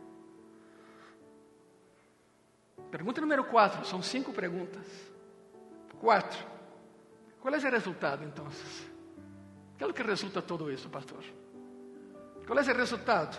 Pergunta 2.90 3.20
número 3.20 3.44
4, 3.44 3.86
são 3.86 4.02
cinco 4.02 4.32
perguntas. 4.32 4.84
4. 6.00 6.51
Qual 7.42 7.52
é 7.52 7.58
o 7.58 7.60
resultado 7.60 8.24
então? 8.24 8.46
Que 9.76 9.84
é 9.84 9.86
o 9.86 9.92
que 9.92 10.02
resulta 10.02 10.40
todo 10.40 10.70
isso, 10.70 10.88
pastor? 10.88 11.22
Qual 12.46 12.58
é 12.58 12.62
o 12.62 12.76
resultado? 12.76 13.36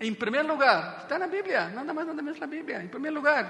Em 0.00 0.14
primeiro 0.14 0.48
lugar, 0.48 1.02
está 1.02 1.18
na 1.18 1.26
Bíblia, 1.26 1.68
nada 1.68 1.92
mais, 1.92 2.08
nada 2.08 2.22
menos 2.22 2.40
na 2.40 2.46
Bíblia. 2.46 2.82
Em 2.82 2.88
primeiro 2.88 3.16
lugar, 3.16 3.44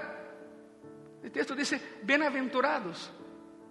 o 1.23 1.29
texto 1.29 1.55
diz: 1.55 1.73
bem-aventurados. 2.03 3.09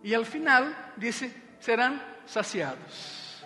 E 0.03 0.15
ao 0.15 0.25
final 0.25 0.65
diz: 0.97 1.23
serão 1.61 2.01
saciados. 2.25 3.45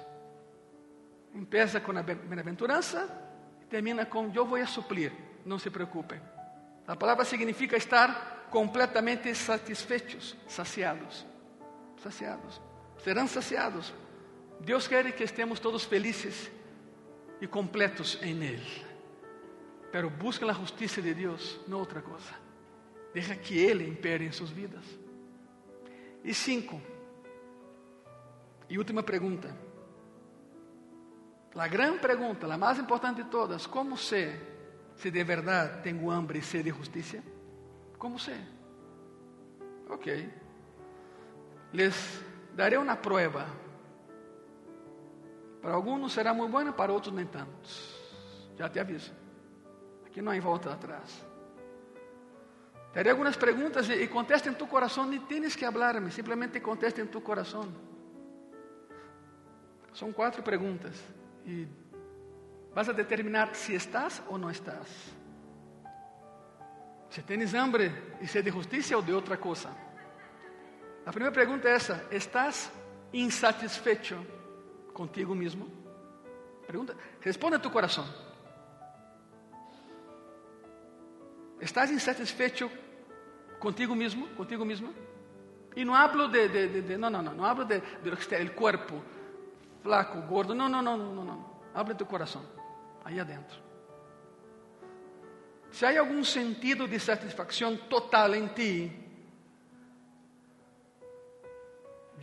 Empieza 1.34 1.80
com 1.80 1.98
a 1.98 2.02
bem-aventurança 2.02 3.24
termina 3.74 4.06
com: 4.06 4.30
eu 4.32 4.46
vou 4.46 4.56
a 4.56 4.66
suplir, 4.66 5.12
não 5.44 5.58
se 5.58 5.68
preocupem. 5.68 6.20
A 6.86 6.94
palavra 6.94 7.24
significa 7.24 7.76
estar 7.76 8.46
completamente 8.50 9.34
satisfeitos, 9.34 10.36
saciados. 10.46 11.26
Saciados. 12.04 12.60
Serão 13.02 13.26
saciados. 13.26 13.94
Deus 14.60 14.86
quer 14.86 15.10
que 15.12 15.24
estemos 15.24 15.58
todos 15.58 15.84
felizes 15.84 16.50
e 17.40 17.46
completos 17.46 18.18
em 18.20 18.44
Ele. 18.44 18.86
Pero 19.90 20.10
busquem 20.10 20.48
a 20.50 20.52
justiça 20.52 21.00
de 21.00 21.14
Deus, 21.14 21.58
não 21.66 21.78
outra 21.78 22.02
coisa. 22.02 22.34
Deixa 23.14 23.34
que 23.34 23.58
Ele 23.58 23.88
impere 23.88 24.26
em 24.26 24.32
suas 24.32 24.50
vidas. 24.50 24.84
E 26.22 26.34
cinco. 26.34 26.80
E 28.68 28.76
última 28.76 29.02
pergunta. 29.02 29.56
A 31.54 31.68
grande 31.68 32.00
pergunta, 32.00 32.52
a 32.52 32.58
mais 32.58 32.78
importante 32.78 33.22
de 33.22 33.30
todas: 33.30 33.66
como 33.66 33.96
sei 33.96 34.38
se 34.96 35.10
de 35.10 35.24
verdade 35.24 35.82
tenho 35.82 36.10
hambre 36.10 36.40
e 36.40 36.42
sede 36.42 36.70
de 36.70 36.76
justiça? 36.76 37.22
Como 37.96 38.18
sei? 38.18 38.40
Ok. 39.88 40.43
Les 41.74 42.22
daré 42.54 42.78
uma 42.78 42.96
prova 42.96 43.46
para 45.64 45.72
alguns 45.72 46.12
será 46.12 46.34
muito 46.34 46.52
boa, 46.52 46.70
para 46.74 46.92
outros 46.92 47.14
nem 47.14 47.24
tanto. 47.24 47.70
Já 48.54 48.68
te 48.68 48.78
aviso. 48.78 49.10
Aqui 50.04 50.20
não 50.20 50.30
há 50.30 50.38
volta 50.38 50.70
atrás. 50.70 51.26
Terei 52.92 53.10
algumas 53.10 53.34
perguntas 53.34 53.88
e, 53.88 54.06
conteste 54.06 54.46
em 54.46 54.52
tu 54.52 54.66
coração. 54.66 55.06
Nem 55.06 55.18
tens 55.20 55.56
que 55.56 55.64
hablarme, 55.64 56.10
simplesmente 56.10 56.60
conteste 56.60 57.00
em 57.00 57.06
tu 57.06 57.18
coração. 57.22 57.72
São 59.94 60.12
quatro 60.12 60.42
perguntas 60.42 61.02
e 61.46 61.66
vas 62.74 62.90
a 62.90 62.92
determinar 62.92 63.54
se 63.54 63.74
estás 63.74 64.22
ou 64.28 64.36
não 64.36 64.50
estás. 64.50 65.14
Se 67.08 67.22
tens 67.22 67.54
hambre 67.54 67.90
e 68.20 68.26
sede 68.26 68.50
de 68.50 68.56
justiça 68.56 68.94
ou 68.96 69.02
de 69.02 69.14
outra 69.14 69.38
coisa. 69.38 69.70
A 71.06 71.10
primeira 71.10 71.34
pergunta 71.34 71.68
é 71.68 71.72
essa: 71.72 72.06
estás 72.10 72.70
insatisfeito 73.12 74.16
contigo 74.92 75.34
mesmo? 75.34 75.68
Pergunta, 76.66 76.96
responde 77.20 77.56
a 77.56 77.58
tu 77.58 77.70
coração. 77.70 78.06
¿Estás 81.60 81.90
insatisfecho 81.90 82.70
contigo 83.58 83.94
mesmo, 83.94 84.28
contigo 84.36 84.64
mesmo? 84.64 84.92
E 85.76 85.84
não 85.84 85.94
hablo 85.94 86.28
de, 86.28 86.48
de, 86.48 86.68
de, 86.68 86.82
de 86.82 86.96
não, 86.96 87.10
não 87.10 87.44
hablo 87.44 87.64
de, 87.64 87.82
lo 88.04 88.16
que 88.16 88.22
está 88.22 88.36
el 88.36 88.54
cuerpo, 88.54 89.02
flaco, 89.82 90.20
gordo, 90.22 90.54
não, 90.54 90.68
não, 90.68 90.82
não, 90.82 90.96
não, 90.96 91.24
não. 91.24 91.54
Habla 91.74 91.94
de 91.94 91.98
tu 91.98 92.06
coração, 92.06 92.44
aí 93.04 93.18
adentro. 93.18 93.58
Se 95.70 95.84
há 95.84 95.98
algum 95.98 96.22
sentido 96.22 96.86
de 96.86 97.00
satisfação 97.00 97.76
total 97.76 98.34
em 98.34 98.46
ti, 98.48 99.03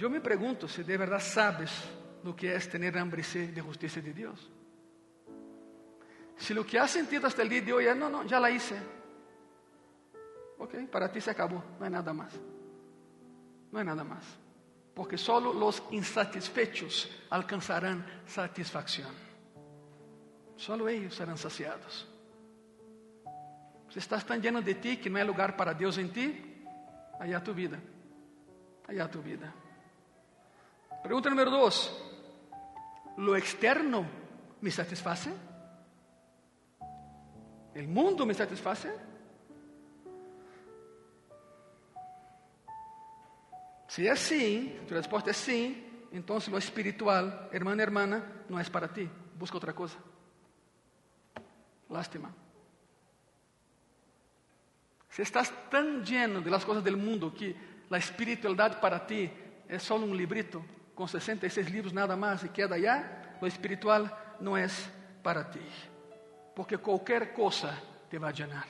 eu 0.04 0.10
me 0.10 0.20
pergunto 0.20 0.68
se 0.68 0.84
de 0.84 0.98
verdade 0.98 1.24
sabes 1.24 1.72
lo 2.24 2.36
que 2.36 2.54
es 2.54 2.70
tener 2.70 2.98
hambre 2.98 3.22
y 3.22 3.24
sed 3.24 3.50
de 3.54 3.62
justicia 3.62 4.02
de 4.02 4.14
Dios. 4.14 4.52
Si 6.38 6.54
lo 6.54 6.66
que 6.66 6.80
has 6.80 6.92
sentido 6.92 7.28
hasta 7.28 7.42
el 7.42 7.50
día 7.50 7.62
de 7.62 7.74
hoy 7.74 7.86
es, 7.86 7.96
no, 7.96 8.10
no, 8.10 8.24
ya 8.24 8.40
la 8.40 8.50
hice. 8.50 8.76
Ok, 10.58 10.76
para 10.92 11.12
ti 11.12 11.22
se 11.22 11.32
acabó, 11.32 11.64
no 11.80 11.86
hay 11.86 11.92
nada 11.92 12.14
más. 12.14 12.34
No 13.72 13.80
hay 13.80 13.86
nada 13.86 14.04
más. 14.04 14.26
Porque 14.94 15.18
solo 15.18 15.54
los 15.54 15.84
insatisfechos 15.92 17.10
alcanzarán 17.30 18.06
satisfacción. 18.26 19.10
Solo 20.56 20.88
ellos 20.90 21.16
serán 21.16 21.38
saciados. 21.38 22.08
Si 23.90 24.00
estás 24.00 24.26
tan 24.26 24.42
lleno 24.42 24.62
de 24.62 24.76
ti 24.76 24.98
que 24.98 25.10
no 25.10 25.18
hay 25.18 25.26
lugar 25.26 25.56
para 25.56 25.74
Dios 25.74 25.98
en 25.98 26.12
ti, 26.12 26.64
allá 27.20 27.44
tu 27.44 27.54
vida. 27.54 27.80
Allá 28.88 29.10
tu 29.10 29.22
vida. 29.22 29.54
Pregunta 31.04 31.30
número 31.30 31.52
dos. 31.52 31.98
lo 33.18 33.36
externo 33.36 34.06
me 34.62 34.72
satisface? 34.72 35.32
¿El 37.74 37.88
mundo 37.88 38.26
me 38.26 38.34
satisface? 38.34 38.92
Si 43.88 44.08
es 44.08 44.20
sí, 44.20 44.78
si 44.80 44.86
tu 44.88 44.94
respuesta 44.94 45.32
es 45.32 45.38
sí, 45.38 46.08
entonces 46.12 46.50
lo 46.50 46.58
espiritual, 46.58 47.50
hermana, 47.52 47.84
hermana, 47.84 48.44
no 48.48 48.60
es 48.60 48.70
para 48.70 48.88
ti. 48.88 49.10
Busca 49.38 49.58
otra 49.58 49.74
cosa. 49.74 49.98
Lástima. 51.90 52.34
Si 55.10 55.22
estás 55.22 55.52
tan 55.70 56.06
lleno 56.06 56.40
de 56.40 56.50
las 56.50 56.64
cosas 56.64 56.84
del 56.84 56.96
mundo 56.96 57.34
que 57.34 57.56
la 57.90 57.98
espiritualidad 57.98 58.80
para 58.80 59.06
ti 59.06 59.30
es 59.68 59.84
solo 59.84 60.06
un 60.06 60.16
librito, 60.16 60.64
com 61.02 61.08
66 61.08 61.68
livros 61.68 61.92
nada 61.94 62.16
mais 62.16 62.44
e 62.44 62.50
queda 62.50 62.76
allá, 62.76 63.04
o 63.42 63.48
espiritual 63.48 64.06
não 64.40 64.56
é 64.56 64.68
para 65.24 65.44
ti. 65.44 65.66
Porque 66.54 66.78
qualquer 66.78 67.34
coisa 67.34 67.76
te 68.08 68.20
vai 68.20 68.32
llenar. 68.32 68.68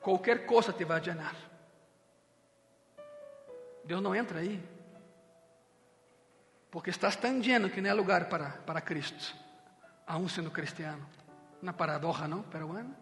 Qualquer 0.00 0.46
coisa 0.46 0.72
te 0.72 0.84
vai 0.84 1.00
llenar. 1.00 1.34
Deus 3.82 4.00
não 4.00 4.14
entra 4.14 4.38
aí. 4.38 4.62
Porque 6.70 6.90
estás 6.90 7.16
tão 7.16 7.40
lleno 7.40 7.70
que 7.70 7.80
não 7.80 7.90
há 7.90 7.94
lugar 7.94 8.28
para, 8.28 8.50
para 8.64 8.80
Cristo, 8.80 9.34
aún 10.06 10.28
sendo 10.28 10.52
cristiano. 10.52 11.04
Uma 11.60 11.72
paradoja, 11.72 12.28
não? 12.28 12.44
Pero 12.44 12.68
bueno. 12.68 12.94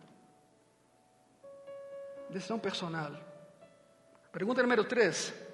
Decisão 2.30 2.58
personal. 2.58 3.12
Pergunta 4.32 4.62
número 4.62 4.82
3. 4.82 5.51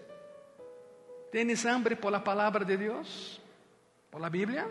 ¿Tienes 1.31 1.65
hambre 1.67 1.97
por 1.97 2.11
la 2.11 2.25
palabra 2.25 2.65
de 2.65 2.77
Dios? 2.77 3.41
¿Por 4.11 4.21
la 4.21 4.29
Biblia? 4.29 4.67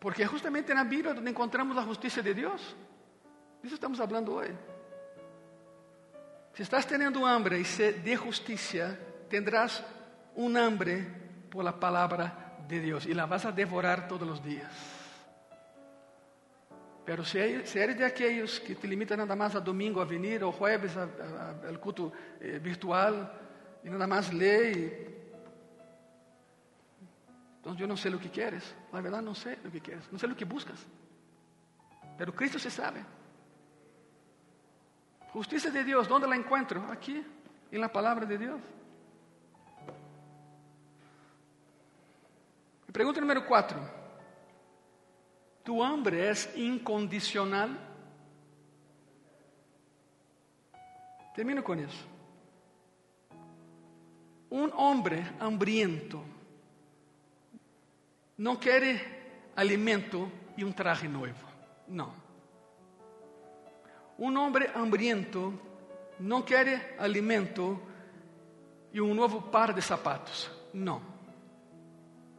Porque 0.00 0.26
justamente 0.26 0.74
na 0.74 0.84
Bíblia 0.84 1.12
onde 1.12 1.30
encontramos 1.30 1.76
a 1.76 1.84
justiça 1.84 2.22
de 2.22 2.34
Deus. 2.34 2.74
Disso 3.62 3.76
estamos 3.76 3.98
falando 3.98 4.34
hoje. 4.34 4.56
Se 6.54 6.62
estás 6.64 6.86
tendo 6.86 7.24
hambre 7.24 7.60
e 7.60 7.64
sed 7.64 8.02
de 8.02 8.16
justiça, 8.16 8.98
tendrás 9.28 9.84
um 10.34 10.56
hambre 10.56 11.06
por 11.50 11.62
la 11.62 11.78
palavra 11.78 12.58
de 12.66 12.80
Deus 12.80 13.06
e 13.06 13.14
la 13.14 13.26
vas 13.26 13.44
a 13.44 13.52
devorar 13.52 14.08
todos 14.08 14.28
os 14.28 14.42
dias. 14.42 14.72
Pero 17.04 17.24
se 17.24 17.38
eres 17.38 17.98
de 17.98 18.04
aqueles 18.04 18.58
que 18.58 18.74
te 18.74 18.86
limitam 18.86 19.18
nada 19.18 19.36
mais 19.36 19.54
a 19.54 19.60
domingo 19.60 20.00
a 20.00 20.04
venir, 20.04 20.42
ou 20.42 20.52
jueves 20.52 20.96
ao 20.96 21.78
culto 21.78 22.12
eh, 22.40 22.58
virtual, 22.58 23.30
e 23.82 23.90
nada 23.90 24.06
mais 24.06 24.30
ler 24.30 25.10
então 27.60 27.76
eu 27.78 27.86
não 27.86 27.96
sei 27.96 28.12
o 28.14 28.18
que 28.18 28.28
queres. 28.28 28.74
Na 28.92 29.00
verdade, 29.00 29.24
não 29.24 29.34
sei 29.34 29.54
o 29.64 29.70
que 29.70 29.80
queres. 29.80 30.10
Não 30.10 30.18
sei 30.18 30.30
o 30.30 30.34
que 30.34 30.44
buscas. 30.44 30.86
Pero 32.16 32.32
Cristo 32.32 32.58
se 32.58 32.70
sabe. 32.70 33.04
Justiça 35.32 35.70
de 35.70 35.84
Deus, 35.84 36.10
onde 36.10 36.26
la 36.26 36.36
encontro? 36.36 36.82
Aqui, 36.90 37.24
em 37.70 37.78
la 37.78 37.88
palavra 37.88 38.26
de 38.26 38.36
Deus. 38.36 38.60
Pergunta 42.92 43.20
número 43.20 43.46
4. 43.46 43.78
¿Tu 45.62 45.82
hambre 45.82 46.18
é 46.18 46.32
incondicional? 46.56 47.70
Termino 51.34 51.62
com 51.62 51.76
isso. 51.76 52.08
Um 54.50 54.74
homem 54.76 55.24
hambriento 55.38 56.24
não 58.36 58.56
quer 58.56 59.52
alimento 59.54 60.30
e 60.56 60.64
um 60.64 60.72
traje 60.72 61.06
novo. 61.06 61.46
Não. 61.86 62.12
Um 64.18 64.36
homem 64.36 64.68
hambriento 64.74 65.58
não 66.18 66.42
quer 66.42 66.96
alimento 66.98 67.80
e 68.92 69.00
um 69.00 69.14
novo 69.14 69.40
par 69.40 69.72
de 69.72 69.82
sapatos. 69.82 70.50
Não. 70.74 71.00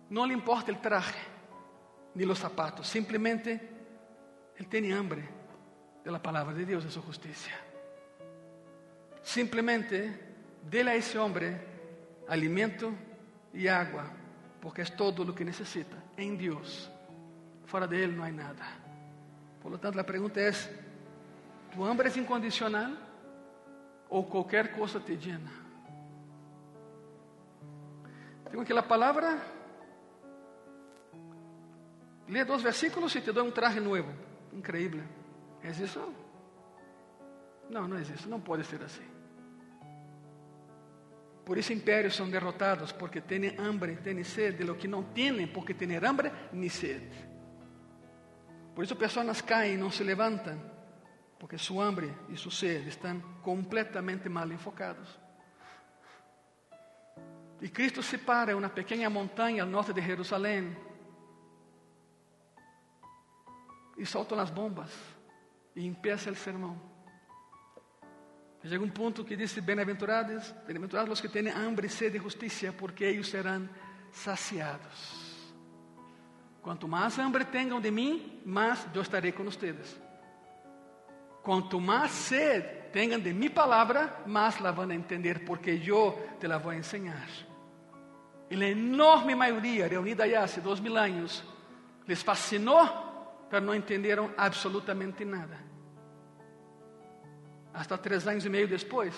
Não 0.09 0.26
lhe 0.26 0.34
importa 0.34 0.72
o 0.72 0.76
traje 0.76 1.16
nem 2.14 2.30
os 2.30 2.39
sapatos. 2.39 2.89
Simplesmente 2.89 3.49
ele 4.55 4.68
tem 4.68 4.91
hambre 4.91 5.28
da 6.03 6.20
palavra 6.20 6.53
de 6.53 6.66
Deus, 6.66 6.84
de 6.84 6.91
sua 6.91 7.03
justiça. 7.03 7.49
Simplesmente 9.24 10.14
dê 10.64 10.82
a 10.82 10.95
esse 10.95 11.18
homem 11.18 11.59
alimento 12.32 12.98
e 13.54 13.68
água 13.68 14.06
porque 14.62 14.82
é 14.82 14.86
todo 14.86 15.24
o 15.24 15.34
que 15.34 15.44
necessita 15.44 15.98
em 16.18 16.36
Deus. 16.36 16.90
Fora 17.66 17.88
de 17.88 18.08
não 18.08 18.24
há 18.24 18.32
nada. 18.32 18.64
Por 19.60 19.72
lo 19.72 19.78
tanto, 19.78 20.00
a 20.00 20.04
pergunta 20.04 20.40
é: 20.40 20.52
¿tu 21.72 21.84
hambre 21.84 22.10
é 22.10 22.20
incondicional 22.20 22.92
ou 24.10 24.24
qualquer 24.26 24.72
coisa 24.72 25.00
te 25.00 25.18
llena? 25.18 25.52
Tengo 28.50 28.62
aqui 28.62 28.74
a 28.74 28.84
palavra. 28.84 29.40
Lê 32.30 32.46
dois 32.46 32.62
versículos 32.62 33.14
e 33.16 33.22
te 33.22 33.32
dou 33.32 33.46
um 33.46 33.52
traje 33.52 33.80
novo. 33.80 34.14
Increíble. 34.54 35.04
É 35.64 35.72
isso? 35.72 36.14
Não, 37.70 37.88
não 37.88 37.98
é 37.98 38.02
isso. 38.02 38.30
Não 38.30 38.40
pode 38.40 38.64
ser 38.64 38.82
assim. 38.84 39.21
Por 41.52 41.58
isso 41.58 41.74
impérios 41.74 42.16
são 42.16 42.30
derrotados, 42.30 42.93
porque 42.93 43.20
têm 43.20 43.60
hambre, 43.60 43.97
têm 43.97 44.24
sede 44.24 44.60
de 44.60 44.64
lo 44.64 44.78
que 44.78 44.88
não 44.88 45.04
têm, 45.04 45.45
porque 45.45 45.74
têm 45.74 45.97
hambre 45.97 46.32
nem 46.54 46.70
sede. 46.70 47.12
Por 48.74 48.86
isso 48.86 48.95
pessoas 48.95 49.41
caem 49.41 49.74
e 49.74 49.78
não 49.78 49.91
se 49.91 50.02
levantam, 50.02 50.58
porque 51.38 51.58
sua 51.58 51.84
hambre 51.84 52.16
e 52.30 52.38
sua 52.38 52.54
sede 52.54 52.88
estão 52.88 53.20
completamente 53.43 54.30
mal 54.30 54.49
enfocados. 54.49 55.20
E 57.60 57.68
Cristo 57.68 58.02
se 58.02 58.18
para 58.18 58.54
em 58.54 58.56
uma 58.56 58.70
pequena 58.70 59.10
montanha 59.10 59.64
ao 59.64 59.70
norte 59.70 59.91
de 59.91 59.99
Jerusalém 59.99 60.74
e 63.97 64.06
soltam 64.06 64.39
as 64.39 64.49
bombas 64.49 64.97
e 65.76 65.86
empieza 65.86 66.32
o 66.32 66.36
sermão. 66.36 66.80
Chega 68.64 68.84
um 68.84 68.89
ponto 68.89 69.24
que 69.24 69.36
diz: 69.36 69.57
Bem-aventurados, 69.57 70.53
bem-aventurados 70.68 71.14
os 71.14 71.22
que 71.22 71.28
têm 71.28 71.49
hambre 71.49 71.88
e 71.88 71.89
sede 71.89 72.18
de 72.18 72.24
justiça, 72.24 72.72
porque 72.72 73.03
eles 73.03 73.28
serão 73.28 73.68
saciados. 74.12 75.32
Quanto 76.62 76.88
mais 76.88 77.18
hambre 77.18 77.43
tenham 77.45 77.82
de 77.82 77.89
mim, 77.89 78.39
mais 78.45 78.86
eu 78.93 79.01
estarei 79.01 79.32
com 79.32 79.43
vocês. 79.43 79.99
Quanto 81.41 81.82
mais 81.82 82.12
sede 82.12 82.68
tenham 82.93 83.20
de 83.20 83.34
minha 83.34 83.49
palavra, 83.49 84.22
mais 84.28 84.59
la 84.59 84.72
vão 84.72 84.88
a 84.88 84.93
entender, 84.93 85.43
porque 85.43 85.82
eu 85.84 86.36
te 86.39 86.45
la 86.45 86.59
vou 86.59 86.72
a 86.72 86.76
ensinar. 86.76 87.28
E 88.47 88.55
a 88.64 88.70
enorme 88.70 89.34
maioria, 89.34 89.88
reunida 89.88 90.30
já 90.30 90.43
há 90.43 90.62
dois 90.62 90.80
mil 90.80 90.95
anos, 90.97 91.43
les 92.07 92.22
fascinou, 92.22 93.47
mas 93.51 93.64
não 93.64 93.74
entenderam 93.74 94.32
absolutamente 94.38 95.26
nada 95.26 95.71
hasta 97.74 97.98
três 97.98 98.28
anos 98.28 98.46
e 98.46 98.50
meio 98.50 98.68
depois. 98.68 99.14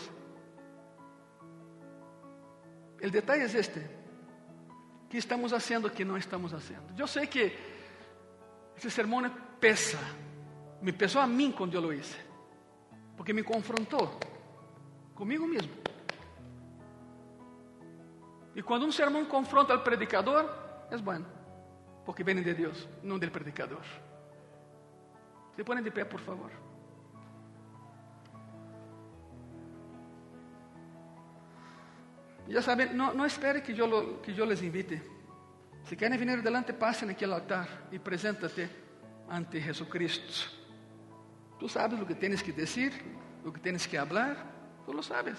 O 3.01 3.09
detalhe 3.09 3.43
é 3.43 3.45
este: 3.45 3.81
que 5.09 5.17
estamos 5.17 5.51
fazendo 5.51 5.89
que 5.89 6.05
não 6.05 6.17
estamos 6.17 6.51
fazendo. 6.51 6.97
Eu 6.97 7.07
sei 7.07 7.27
que 7.27 7.55
esse 8.75 8.89
sermão 8.89 9.29
pesa, 9.59 9.99
me 10.81 10.91
pesou 10.91 11.21
a 11.21 11.27
mim 11.27 11.51
quando 11.51 11.75
eu 11.75 11.81
lo 11.81 11.93
hice, 11.93 12.17
porque 13.15 13.33
me 13.33 13.43
confrontou 13.43 14.19
comigo 15.15 15.47
mesmo. 15.47 15.73
E 18.55 18.61
quando 18.61 18.85
um 18.85 18.91
sermão 18.91 19.25
confronta 19.25 19.73
ao 19.73 19.79
predicador, 19.81 20.49
é 20.91 20.97
bom, 20.97 21.23
porque 22.05 22.23
vem 22.23 22.41
de 22.41 22.53
Deus, 22.53 22.87
não 23.01 23.17
do 23.17 23.29
predicador. 23.31 23.83
Se 25.55 25.63
põem 25.63 25.81
de 25.81 25.91
pé, 25.91 26.05
por 26.05 26.19
favor. 26.19 26.51
Ya 32.47 32.61
saben, 32.61 32.95
no, 32.95 33.13
no 33.13 33.25
espere 33.25 33.63
que 33.63 33.73
yo, 33.73 33.87
lo, 33.87 34.21
que 34.21 34.33
yo 34.33 34.45
les 34.45 34.61
invite. 34.61 35.01
Si 35.85 35.95
quieren 35.95 36.19
venir 36.19 36.39
adelante, 36.39 36.73
pasen 36.73 37.09
aquí 37.09 37.23
al 37.25 37.33
altar 37.33 37.87
y 37.91 37.99
preséntate 37.99 38.69
ante 39.29 39.61
Jesucristo. 39.61 40.33
Tú 41.59 41.67
sabes 41.69 41.99
lo 41.99 42.05
que 42.05 42.15
tienes 42.15 42.43
que 42.43 42.51
decir, 42.51 42.93
lo 43.43 43.51
que 43.51 43.59
tienes 43.59 43.87
que 43.87 43.97
hablar, 43.97 44.37
tú 44.85 44.93
lo 44.93 45.01
sabes. 45.01 45.37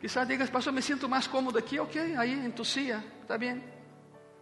Quizás 0.00 0.26
digas, 0.26 0.50
pastor, 0.50 0.72
me 0.72 0.80
siento 0.80 1.08
más 1.08 1.28
cómodo 1.28 1.58
aquí, 1.58 1.78
ok, 1.78 1.96
ahí 2.16 2.32
en 2.32 2.54
tu 2.54 2.64
silla, 2.64 3.04
está 3.20 3.36
bien. 3.36 3.62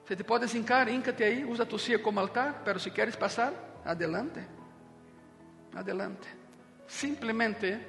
Si 0.06 0.14
te 0.14 0.24
puedes 0.24 0.54
hincar, 0.54 0.88
híncate 0.88 1.24
ahí, 1.24 1.44
usa 1.44 1.66
tu 1.66 1.78
silla 1.78 2.00
como 2.00 2.20
altar, 2.20 2.62
pero 2.64 2.78
si 2.78 2.90
quieres 2.90 3.16
pasar, 3.16 3.80
adelante. 3.84 4.46
Adelante. 5.74 6.28
Simplemente, 6.86 7.86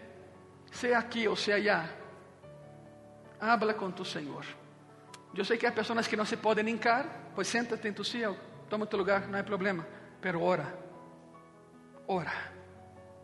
sea 0.71 0.99
aquí 0.99 1.27
o 1.27 1.35
sea 1.35 1.55
allá, 1.55 1.98
habla 3.39 3.73
com 3.73 3.91
tu 3.91 4.03
Senhor. 4.03 4.45
Eu 5.35 5.45
sei 5.45 5.57
que 5.57 5.65
há 5.65 5.71
pessoas 5.71 6.07
que 6.07 6.15
não 6.15 6.25
se 6.25 6.37
podem 6.37 6.67
hincar, 6.69 7.31
pois 7.35 7.47
senta-te 7.47 7.87
em 7.87 7.93
tu 7.93 8.03
silla, 8.03 8.35
toma 8.69 8.85
tu 8.85 8.97
lugar, 8.97 9.27
não 9.27 9.39
há 9.39 9.43
problema. 9.43 9.85
Pero 10.21 10.41
ora, 10.41 10.77
ora, 12.07 12.33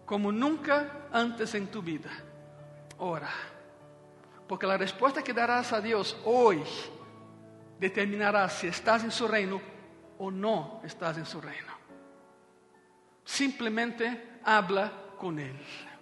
como 0.05 0.31
nunca 0.31 1.07
antes 1.11 1.53
em 1.55 1.65
tu 1.65 1.81
vida. 1.81 2.09
Ora, 2.97 3.29
porque 4.47 4.65
a 4.65 4.77
resposta 4.77 5.21
que 5.21 5.33
darás 5.33 5.73
a 5.73 5.79
Deus 5.79 6.15
hoje 6.23 6.91
determinará 7.79 8.47
se 8.47 8.67
estás 8.67 9.03
em 9.03 9.09
seu 9.09 9.27
reino 9.27 9.61
ou 10.17 10.31
não 10.31 10.79
estás 10.83 11.17
em 11.17 11.25
seu 11.25 11.39
reino. 11.39 11.73
Simplesmente 13.25 14.05
habla 14.43 14.89
com 15.17 15.31
Ele. 15.37 15.94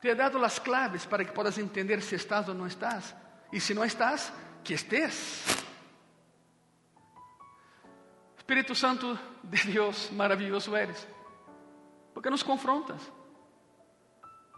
Te 0.00 0.10
he 0.10 0.14
dado 0.14 0.38
las 0.38 0.60
claves 0.60 1.06
para 1.06 1.24
que 1.24 1.32
puedas 1.32 1.58
entender 1.58 2.02
si 2.02 2.14
estás 2.14 2.48
o 2.48 2.54
no 2.54 2.66
estás. 2.66 3.14
Y 3.50 3.58
si 3.58 3.74
no 3.74 3.82
estás, 3.82 4.32
que 4.62 4.74
estés. 4.74 5.44
Espíritu 8.36 8.74
Santo 8.74 9.18
de 9.42 9.58
Dios, 9.58 10.10
maravilloso 10.12 10.76
eres. 10.76 11.06
Porque 12.14 12.30
nos 12.30 12.44
confrontas. 12.44 13.00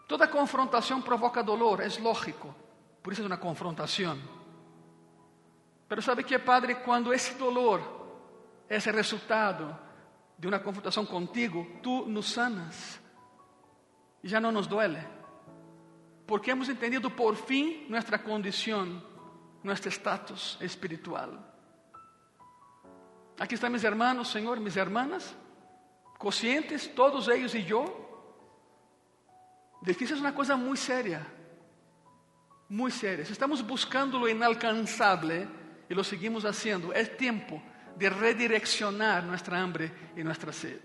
Toda 0.06 0.28
confrontação 0.28 1.00
provoca 1.00 1.42
dolor, 1.42 1.80
é 1.80 1.88
lógico. 2.00 2.54
Por 3.02 3.12
isso 3.12 3.22
é 3.22 3.26
uma 3.26 3.38
confrontação. 3.38 4.18
Pero 5.88 6.02
sabe 6.02 6.22
que, 6.22 6.38
Padre, 6.38 6.76
quando 6.76 7.14
esse 7.14 7.34
dolor 7.34 7.80
é 8.68 8.76
resultado 8.78 9.76
de 10.36 10.46
uma 10.46 10.58
confrontação 10.58 11.06
contigo, 11.06 11.78
tu 11.82 12.04
nos 12.06 12.30
sanas. 12.30 13.00
E 14.22 14.28
já 14.28 14.38
não 14.38 14.52
nos 14.52 14.66
duele 14.66 15.19
porque 16.30 16.52
hemos 16.52 16.68
entendido 16.68 17.10
por 17.10 17.34
fin 17.34 17.86
nuestra 17.88 18.22
condición, 18.22 19.02
nuestro 19.64 19.88
estatus 19.88 20.56
espiritual. 20.60 21.36
Aqui 23.36 23.54
estão 23.56 23.68
meus 23.68 23.82
irmãos, 23.82 24.30
Senhor, 24.30 24.56
minhas 24.60 24.76
irmãs, 24.76 25.36
conscientes, 26.20 26.86
todos 26.86 27.26
eles 27.26 27.52
e 27.54 27.68
eu, 27.68 27.82
de 29.82 29.92
que 29.92 30.04
isso 30.04 30.14
é 30.14 30.18
uma 30.18 30.30
coisa 30.30 30.56
muito 30.56 30.78
séria. 30.78 31.26
Muito 32.68 32.96
séria. 32.96 33.24
Se 33.24 33.32
estamos 33.32 33.60
buscando 33.60 34.16
lo 34.16 34.28
inalcançável 34.28 35.48
e 35.88 35.94
lo 35.94 36.04
seguimos 36.04 36.44
haciendo, 36.44 36.92
é 36.92 37.04
tempo 37.04 37.60
de 37.96 38.08
redireccionar 38.08 39.24
nuestra 39.24 39.58
hambre 39.58 39.90
y 40.16 40.22
nuestra 40.22 40.52
sed. 40.52 40.80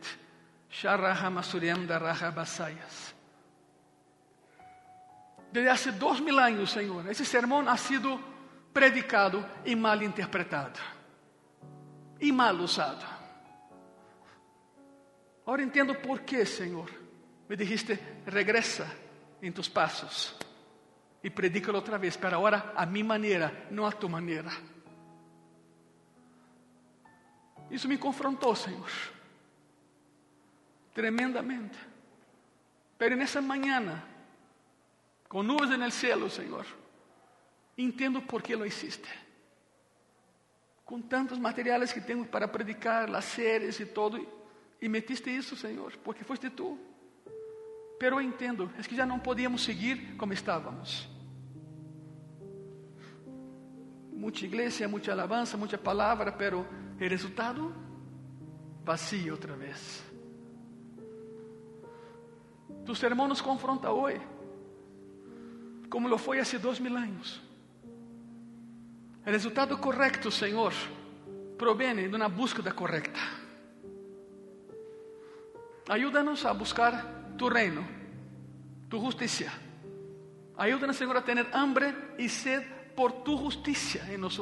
Desde 5.55 5.69
hace 5.69 5.91
dos 5.93 6.21
mil 6.21 6.37
años, 6.37 6.69
Señor, 6.69 7.09
ese 7.09 7.23
sermón 7.23 7.69
ha 7.69 7.77
sido 7.77 8.19
predicado 8.73 9.61
y 9.63 9.73
mal 9.73 10.03
interpretado 10.03 10.73
y 12.19 12.29
mal 12.29 12.59
usado. 12.59 12.99
Ahora 15.45 15.63
entiendo 15.63 15.97
por 16.01 16.25
qué, 16.25 16.45
Señor. 16.45 16.89
Me 17.47 17.55
dijiste, 17.55 17.97
regresa 18.25 18.85
en 19.41 19.53
tus 19.53 19.69
pasos 19.69 20.35
y 21.23 21.29
predícalo 21.29 21.79
otra 21.79 21.97
vez, 21.97 22.17
pero 22.17 22.35
ahora 22.35 22.73
a 22.75 22.85
mi 22.85 23.01
manera, 23.01 23.67
no 23.71 23.87
a 23.87 23.91
tu 23.93 24.09
manera. 24.09 24.51
Isso 27.69 27.87
me 27.87 27.97
confrontou, 27.97 28.53
Senhor. 28.57 28.91
Tremendamente. 30.93 31.77
Pero 32.97 33.15
nessa 33.15 33.41
manhã, 33.41 34.03
com 35.35 35.43
nuvens 35.43 35.77
no 35.77 35.91
céu, 35.91 36.29
Senhor, 36.29 36.65
entendo 37.77 38.21
por 38.21 38.41
que 38.41 38.55
lo 38.55 38.65
hiciste. 38.65 39.09
Com 40.85 41.01
tantos 41.01 41.37
materiais 41.37 41.91
que 41.91 41.99
tenho 41.99 42.25
para 42.25 42.47
predicar, 42.47 43.13
as 43.13 43.25
séries 43.25 43.77
e 43.81 43.85
todo, 43.85 44.25
e 44.81 44.87
metiste 44.87 45.29
isso, 45.29 45.57
Senhor, 45.57 45.91
porque 46.05 46.23
foste 46.23 46.49
tu. 46.49 46.79
Pero 47.99 48.15
eu 48.15 48.21
entendo, 48.21 48.71
é 48.79 48.81
que 48.81 48.95
já 48.95 49.05
não 49.05 49.19
podíamos 49.19 49.61
seguir 49.61 50.15
como 50.15 50.31
estávamos. 50.31 51.05
Muita 54.13 54.45
igreja, 54.45 54.87
muita 54.87 55.11
alabança, 55.11 55.57
muita 55.57 55.77
palavra, 55.77 56.31
pero 56.31 56.65
o 56.95 56.97
resultado, 56.97 57.75
vazio 58.85 59.33
outra 59.33 59.53
vez. 59.53 60.01
Tu 62.85 62.95
sermão 62.95 63.27
nos 63.27 63.41
confronta 63.41 63.91
hoje, 63.91 64.21
como 65.89 66.07
lo 66.07 66.17
foi 66.17 66.39
há 66.39 66.43
dois 66.59 66.79
mil 66.79 66.95
anos. 66.97 67.41
O 69.25 69.29
resultado 69.29 69.77
correto, 69.77 70.29
Senhor, 70.29 70.73
provém 71.57 72.09
de 72.09 72.15
uma 72.15 72.29
búsqueda 72.29 72.71
correta. 72.71 73.19
Ajuda-nos 75.89 76.45
a 76.45 76.53
buscar 76.53 77.33
tu 77.37 77.47
reino, 77.47 77.85
tu 78.89 78.99
justiça. 78.99 79.51
Ajuda-nos, 80.57 80.97
Senhor, 80.97 81.17
a 81.17 81.21
ter 81.21 81.37
hambre 81.53 81.93
e 82.17 82.29
sed 82.29 82.65
por 82.95 83.11
tu 83.23 83.37
justiça 83.37 83.99
em 84.11 84.17
nós. 84.17 84.37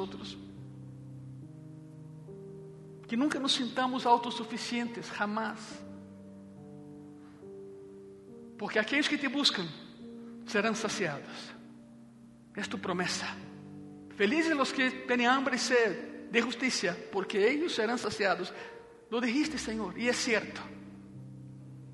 Que 3.06 3.16
nunca 3.16 3.38
nos 3.38 3.52
sintamos 3.52 4.06
autossuficientes, 4.06 5.08
jamás. 5.08 5.84
Porque 8.56 8.78
aqueles 8.78 9.08
que 9.08 9.18
te 9.18 9.28
buscam 9.28 9.66
serão 10.46 10.74
saciados. 10.74 11.54
É 12.56 12.62
tu 12.62 12.78
promessa. 12.78 13.26
Felizes 14.16 14.56
os 14.58 14.72
que 14.72 14.90
têm 14.90 15.26
hambre 15.26 15.56
e 15.56 15.58
sede 15.58 16.30
de 16.30 16.40
justiça, 16.40 16.96
porque 17.10 17.36
eles 17.36 17.74
serão 17.74 17.98
saciados. 17.98 18.52
Lo 19.10 19.20
dijiste, 19.20 19.58
Senhor, 19.58 19.96
e 19.98 20.08
é 20.08 20.12
certo. 20.12 20.62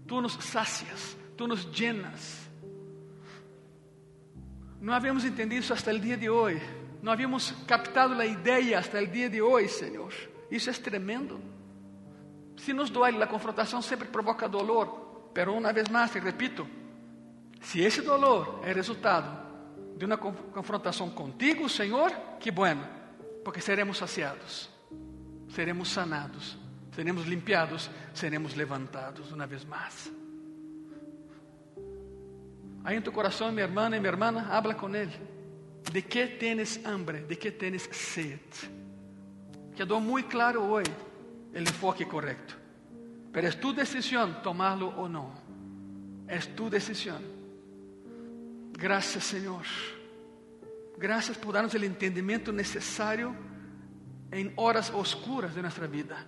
Tu 0.06 0.20
nos 0.20 0.34
sacias, 0.44 1.16
tu 1.36 1.46
nos 1.46 1.64
llenas. 1.64 2.48
Não 4.80 4.94
havíamos 4.94 5.24
entendido 5.24 5.62
isso 5.62 5.72
até 5.72 5.92
o 5.92 5.98
dia 5.98 6.16
de 6.16 6.28
hoje. 6.28 6.62
Não 7.02 7.12
havíamos 7.12 7.52
captado 7.66 8.18
a 8.18 8.26
ideia 8.26 8.78
até 8.78 9.02
o 9.02 9.06
dia 9.06 9.28
de 9.28 9.40
hoje, 9.40 9.68
Senhor. 9.68 10.12
Isso 10.50 10.68
é 10.68 10.72
tremendo. 10.72 11.40
Se 12.56 12.72
nos 12.72 12.90
dói, 12.90 13.22
a 13.22 13.26
confrontação 13.26 13.80
sempre 13.80 14.08
provoca 14.08 14.48
dolor. 14.48 15.30
Pero 15.32 15.54
uma 15.54 15.72
vez 15.72 15.88
mais, 15.88 16.10
te 16.10 16.18
repito, 16.18 16.66
se 17.60 17.80
esse 17.80 18.02
dolor 18.02 18.60
é 18.64 18.72
resultado 18.72 19.48
de 19.96 20.04
uma 20.04 20.16
confrontação 20.16 21.10
contigo, 21.10 21.68
Senhor, 21.68 22.10
que 22.40 22.50
bueno, 22.50 22.82
porque 23.44 23.60
seremos 23.60 23.98
saciados, 23.98 24.70
seremos 25.50 25.90
sanados, 25.90 26.58
seremos 26.94 27.26
limpiados, 27.26 27.90
seremos 28.14 28.54
levantados 28.54 29.30
uma 29.30 29.46
vez 29.46 29.64
mais. 29.64 30.10
Aí 32.82 32.96
em 32.96 33.02
tu 33.02 33.12
coração, 33.12 33.52
minha 33.52 33.64
irmã 33.64 33.86
e 33.88 34.00
minha 34.00 34.08
irmã, 34.08 34.46
habla 34.48 34.74
com 34.74 34.94
ele. 34.94 35.12
De 35.92 36.02
que 36.02 36.26
tienes 36.26 36.80
hambre? 36.84 37.20
De 37.20 37.36
que 37.36 37.50
tienes 37.50 37.82
sede? 37.92 38.40
Quedó 39.76 40.00
muy 40.00 40.24
claro 40.24 40.64
hoy 40.64 40.84
el 41.52 41.66
enfoque 41.66 42.06
correcto. 42.06 42.54
Pero 43.32 43.48
es 43.48 43.60
tu 43.60 43.72
decisión 43.72 44.42
tomarlo 44.42 44.88
o 44.88 45.08
no. 45.08 45.32
Es 46.28 46.54
tu 46.54 46.70
decisión. 46.70 47.39
Gracias 48.80 49.24
Señor. 49.24 49.66
Gracias 50.96 51.36
por 51.36 51.52
darnos 51.52 51.74
el 51.74 51.84
entendimiento 51.84 52.50
necesario 52.50 53.34
en 54.30 54.54
horas 54.56 54.90
oscuras 54.90 55.54
de 55.54 55.60
nuestra 55.60 55.86
vida. 55.86 56.24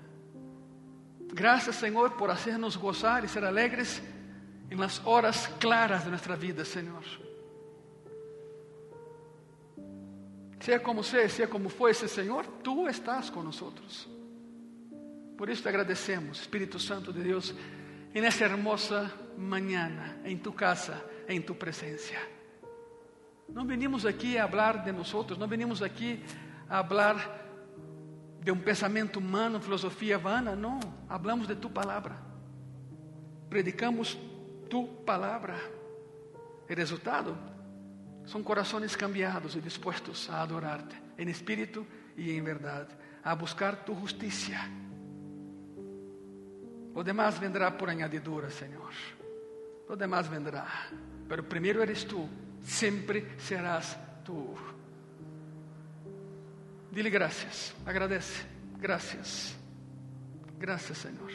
Gracias 1.32 1.76
Señor 1.76 2.14
por 2.18 2.30
hacernos 2.30 2.76
gozar 2.76 3.24
y 3.24 3.28
ser 3.28 3.46
alegres 3.46 4.02
en 4.68 4.78
las 4.78 5.00
horas 5.06 5.50
claras 5.58 6.04
de 6.04 6.10
nuestra 6.10 6.36
vida, 6.36 6.62
Señor. 6.62 7.02
Sea 10.60 10.82
como 10.82 11.02
sea, 11.02 11.28
sea 11.30 11.48
como 11.48 11.70
fuese, 11.70 12.06
Senhor, 12.06 12.46
Tu 12.62 12.86
estás 12.86 13.30
com 13.30 13.42
nós. 13.42 14.08
Por 15.38 15.48
isso 15.48 15.62
te 15.62 15.70
agradecemos, 15.70 16.40
Espírito 16.42 16.78
Santo 16.78 17.12
de 17.12 17.22
Deus, 17.22 17.54
en 18.14 18.24
esta 18.24 18.44
hermosa 18.44 19.10
mañana, 19.36 20.20
em 20.24 20.38
tu 20.38 20.54
casa, 20.54 21.02
em 21.26 21.40
tu 21.40 21.54
presença. 21.54 22.14
Não 23.54 23.66
venimos 23.66 24.06
aqui 24.06 24.38
a 24.38 24.44
hablar 24.44 24.82
de 24.82 24.92
nós, 24.92 25.12
não 25.38 25.46
venimos 25.46 25.82
aqui 25.82 26.22
a 26.68 26.78
hablar 26.78 27.40
de 28.40 28.50
um 28.50 28.58
pensamento 28.58 29.18
humano, 29.18 29.60
filosofia 29.60 30.18
vana, 30.18 30.56
não. 30.56 30.80
Hablamos 31.08 31.46
de 31.46 31.54
tu 31.54 31.70
palavra. 31.70 32.16
Predicamos 33.48 34.18
tu 34.68 34.86
palavra. 35.04 35.54
O 36.68 36.74
resultado 36.74 37.36
são 38.24 38.42
corações 38.42 38.96
cambiados 38.96 39.54
e 39.54 39.60
dispostos 39.60 40.28
a 40.30 40.42
adorarte 40.42 40.96
em 41.18 41.28
espírito 41.28 41.86
e 42.16 42.32
em 42.32 42.42
verdade, 42.42 42.88
a 43.22 43.34
buscar 43.34 43.76
tu 43.84 43.94
justiça. 43.94 44.52
O 46.94 47.02
demás 47.02 47.38
vendrá 47.38 47.70
por 47.70 47.88
añadidura, 47.88 48.50
Senhor. 48.50 48.92
O 49.88 49.96
demás 49.96 50.26
vendrá. 50.26 50.66
Pero 51.28 51.42
primeiro 51.44 51.80
eres 51.80 52.04
tu, 52.04 52.28
sempre 52.62 53.26
serás 53.38 53.96
tu. 54.24 54.54
Dile 56.90 57.10
graças, 57.10 57.74
agradece, 57.86 58.44
graças, 58.78 59.56
graças, 60.58 60.98
Senhor. 60.98 61.32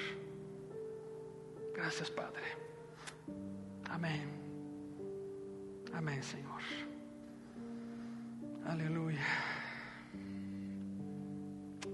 Graças, 1.73 2.09
Padre. 2.09 2.43
Amém. 3.89 4.27
Amém, 5.93 6.21
Senhor. 6.21 6.61
Aleluia. 8.65 9.19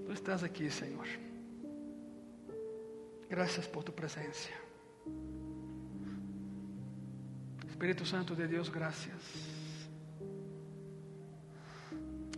Tu 0.06 0.12
estás 0.12 0.42
aqui, 0.42 0.70
Senhor. 0.70 1.06
Graças 3.28 3.66
por 3.66 3.82
tu 3.84 3.92
presença. 3.92 4.63
Espírito 7.74 8.06
Santo 8.06 8.36
de 8.36 8.46
Deus, 8.46 8.68
graças. 8.68 9.10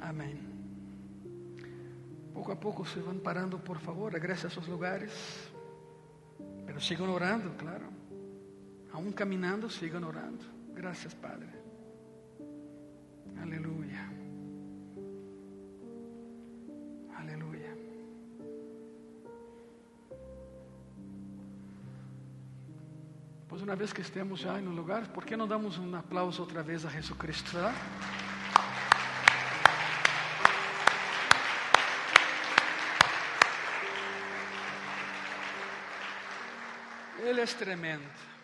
Amém. 0.01 0.41
Pouco 2.33 2.53
a 2.53 2.57
pouco 2.57 2.87
se 2.87 2.99
vão 3.01 3.19
parando, 3.19 3.59
por 3.59 3.79
favor, 3.79 4.11
regrese 4.11 4.47
a 4.47 4.51
seus 4.51 4.67
lugares. 4.67 5.13
Pero 6.65 6.81
sigam 6.81 7.13
orando, 7.13 7.51
claro. 7.59 7.85
Aún 8.95 9.13
caminhando, 9.13 9.69
sigam 9.69 10.09
orando. 10.09 10.43
Graças, 10.75 11.13
Padre. 11.13 11.51
Aleluia. 13.39 14.26
Uma 23.63 23.75
vez 23.75 23.91
que 23.91 24.03
estemos 24.03 24.41
já 24.41 24.61
no 24.61 24.71
lugar, 24.71 25.07
¿por 25.09 25.25
que 25.25 25.35
não 25.35 25.49
damos 25.49 25.79
um 25.79 25.97
aplauso 25.97 26.43
outra 26.43 26.63
vez 26.63 26.85
a 26.85 26.91
Jesus 26.91 27.19
Cristo? 27.19 27.57
Ele 37.19 37.41
é 37.41 37.47
tremendo. 37.47 38.36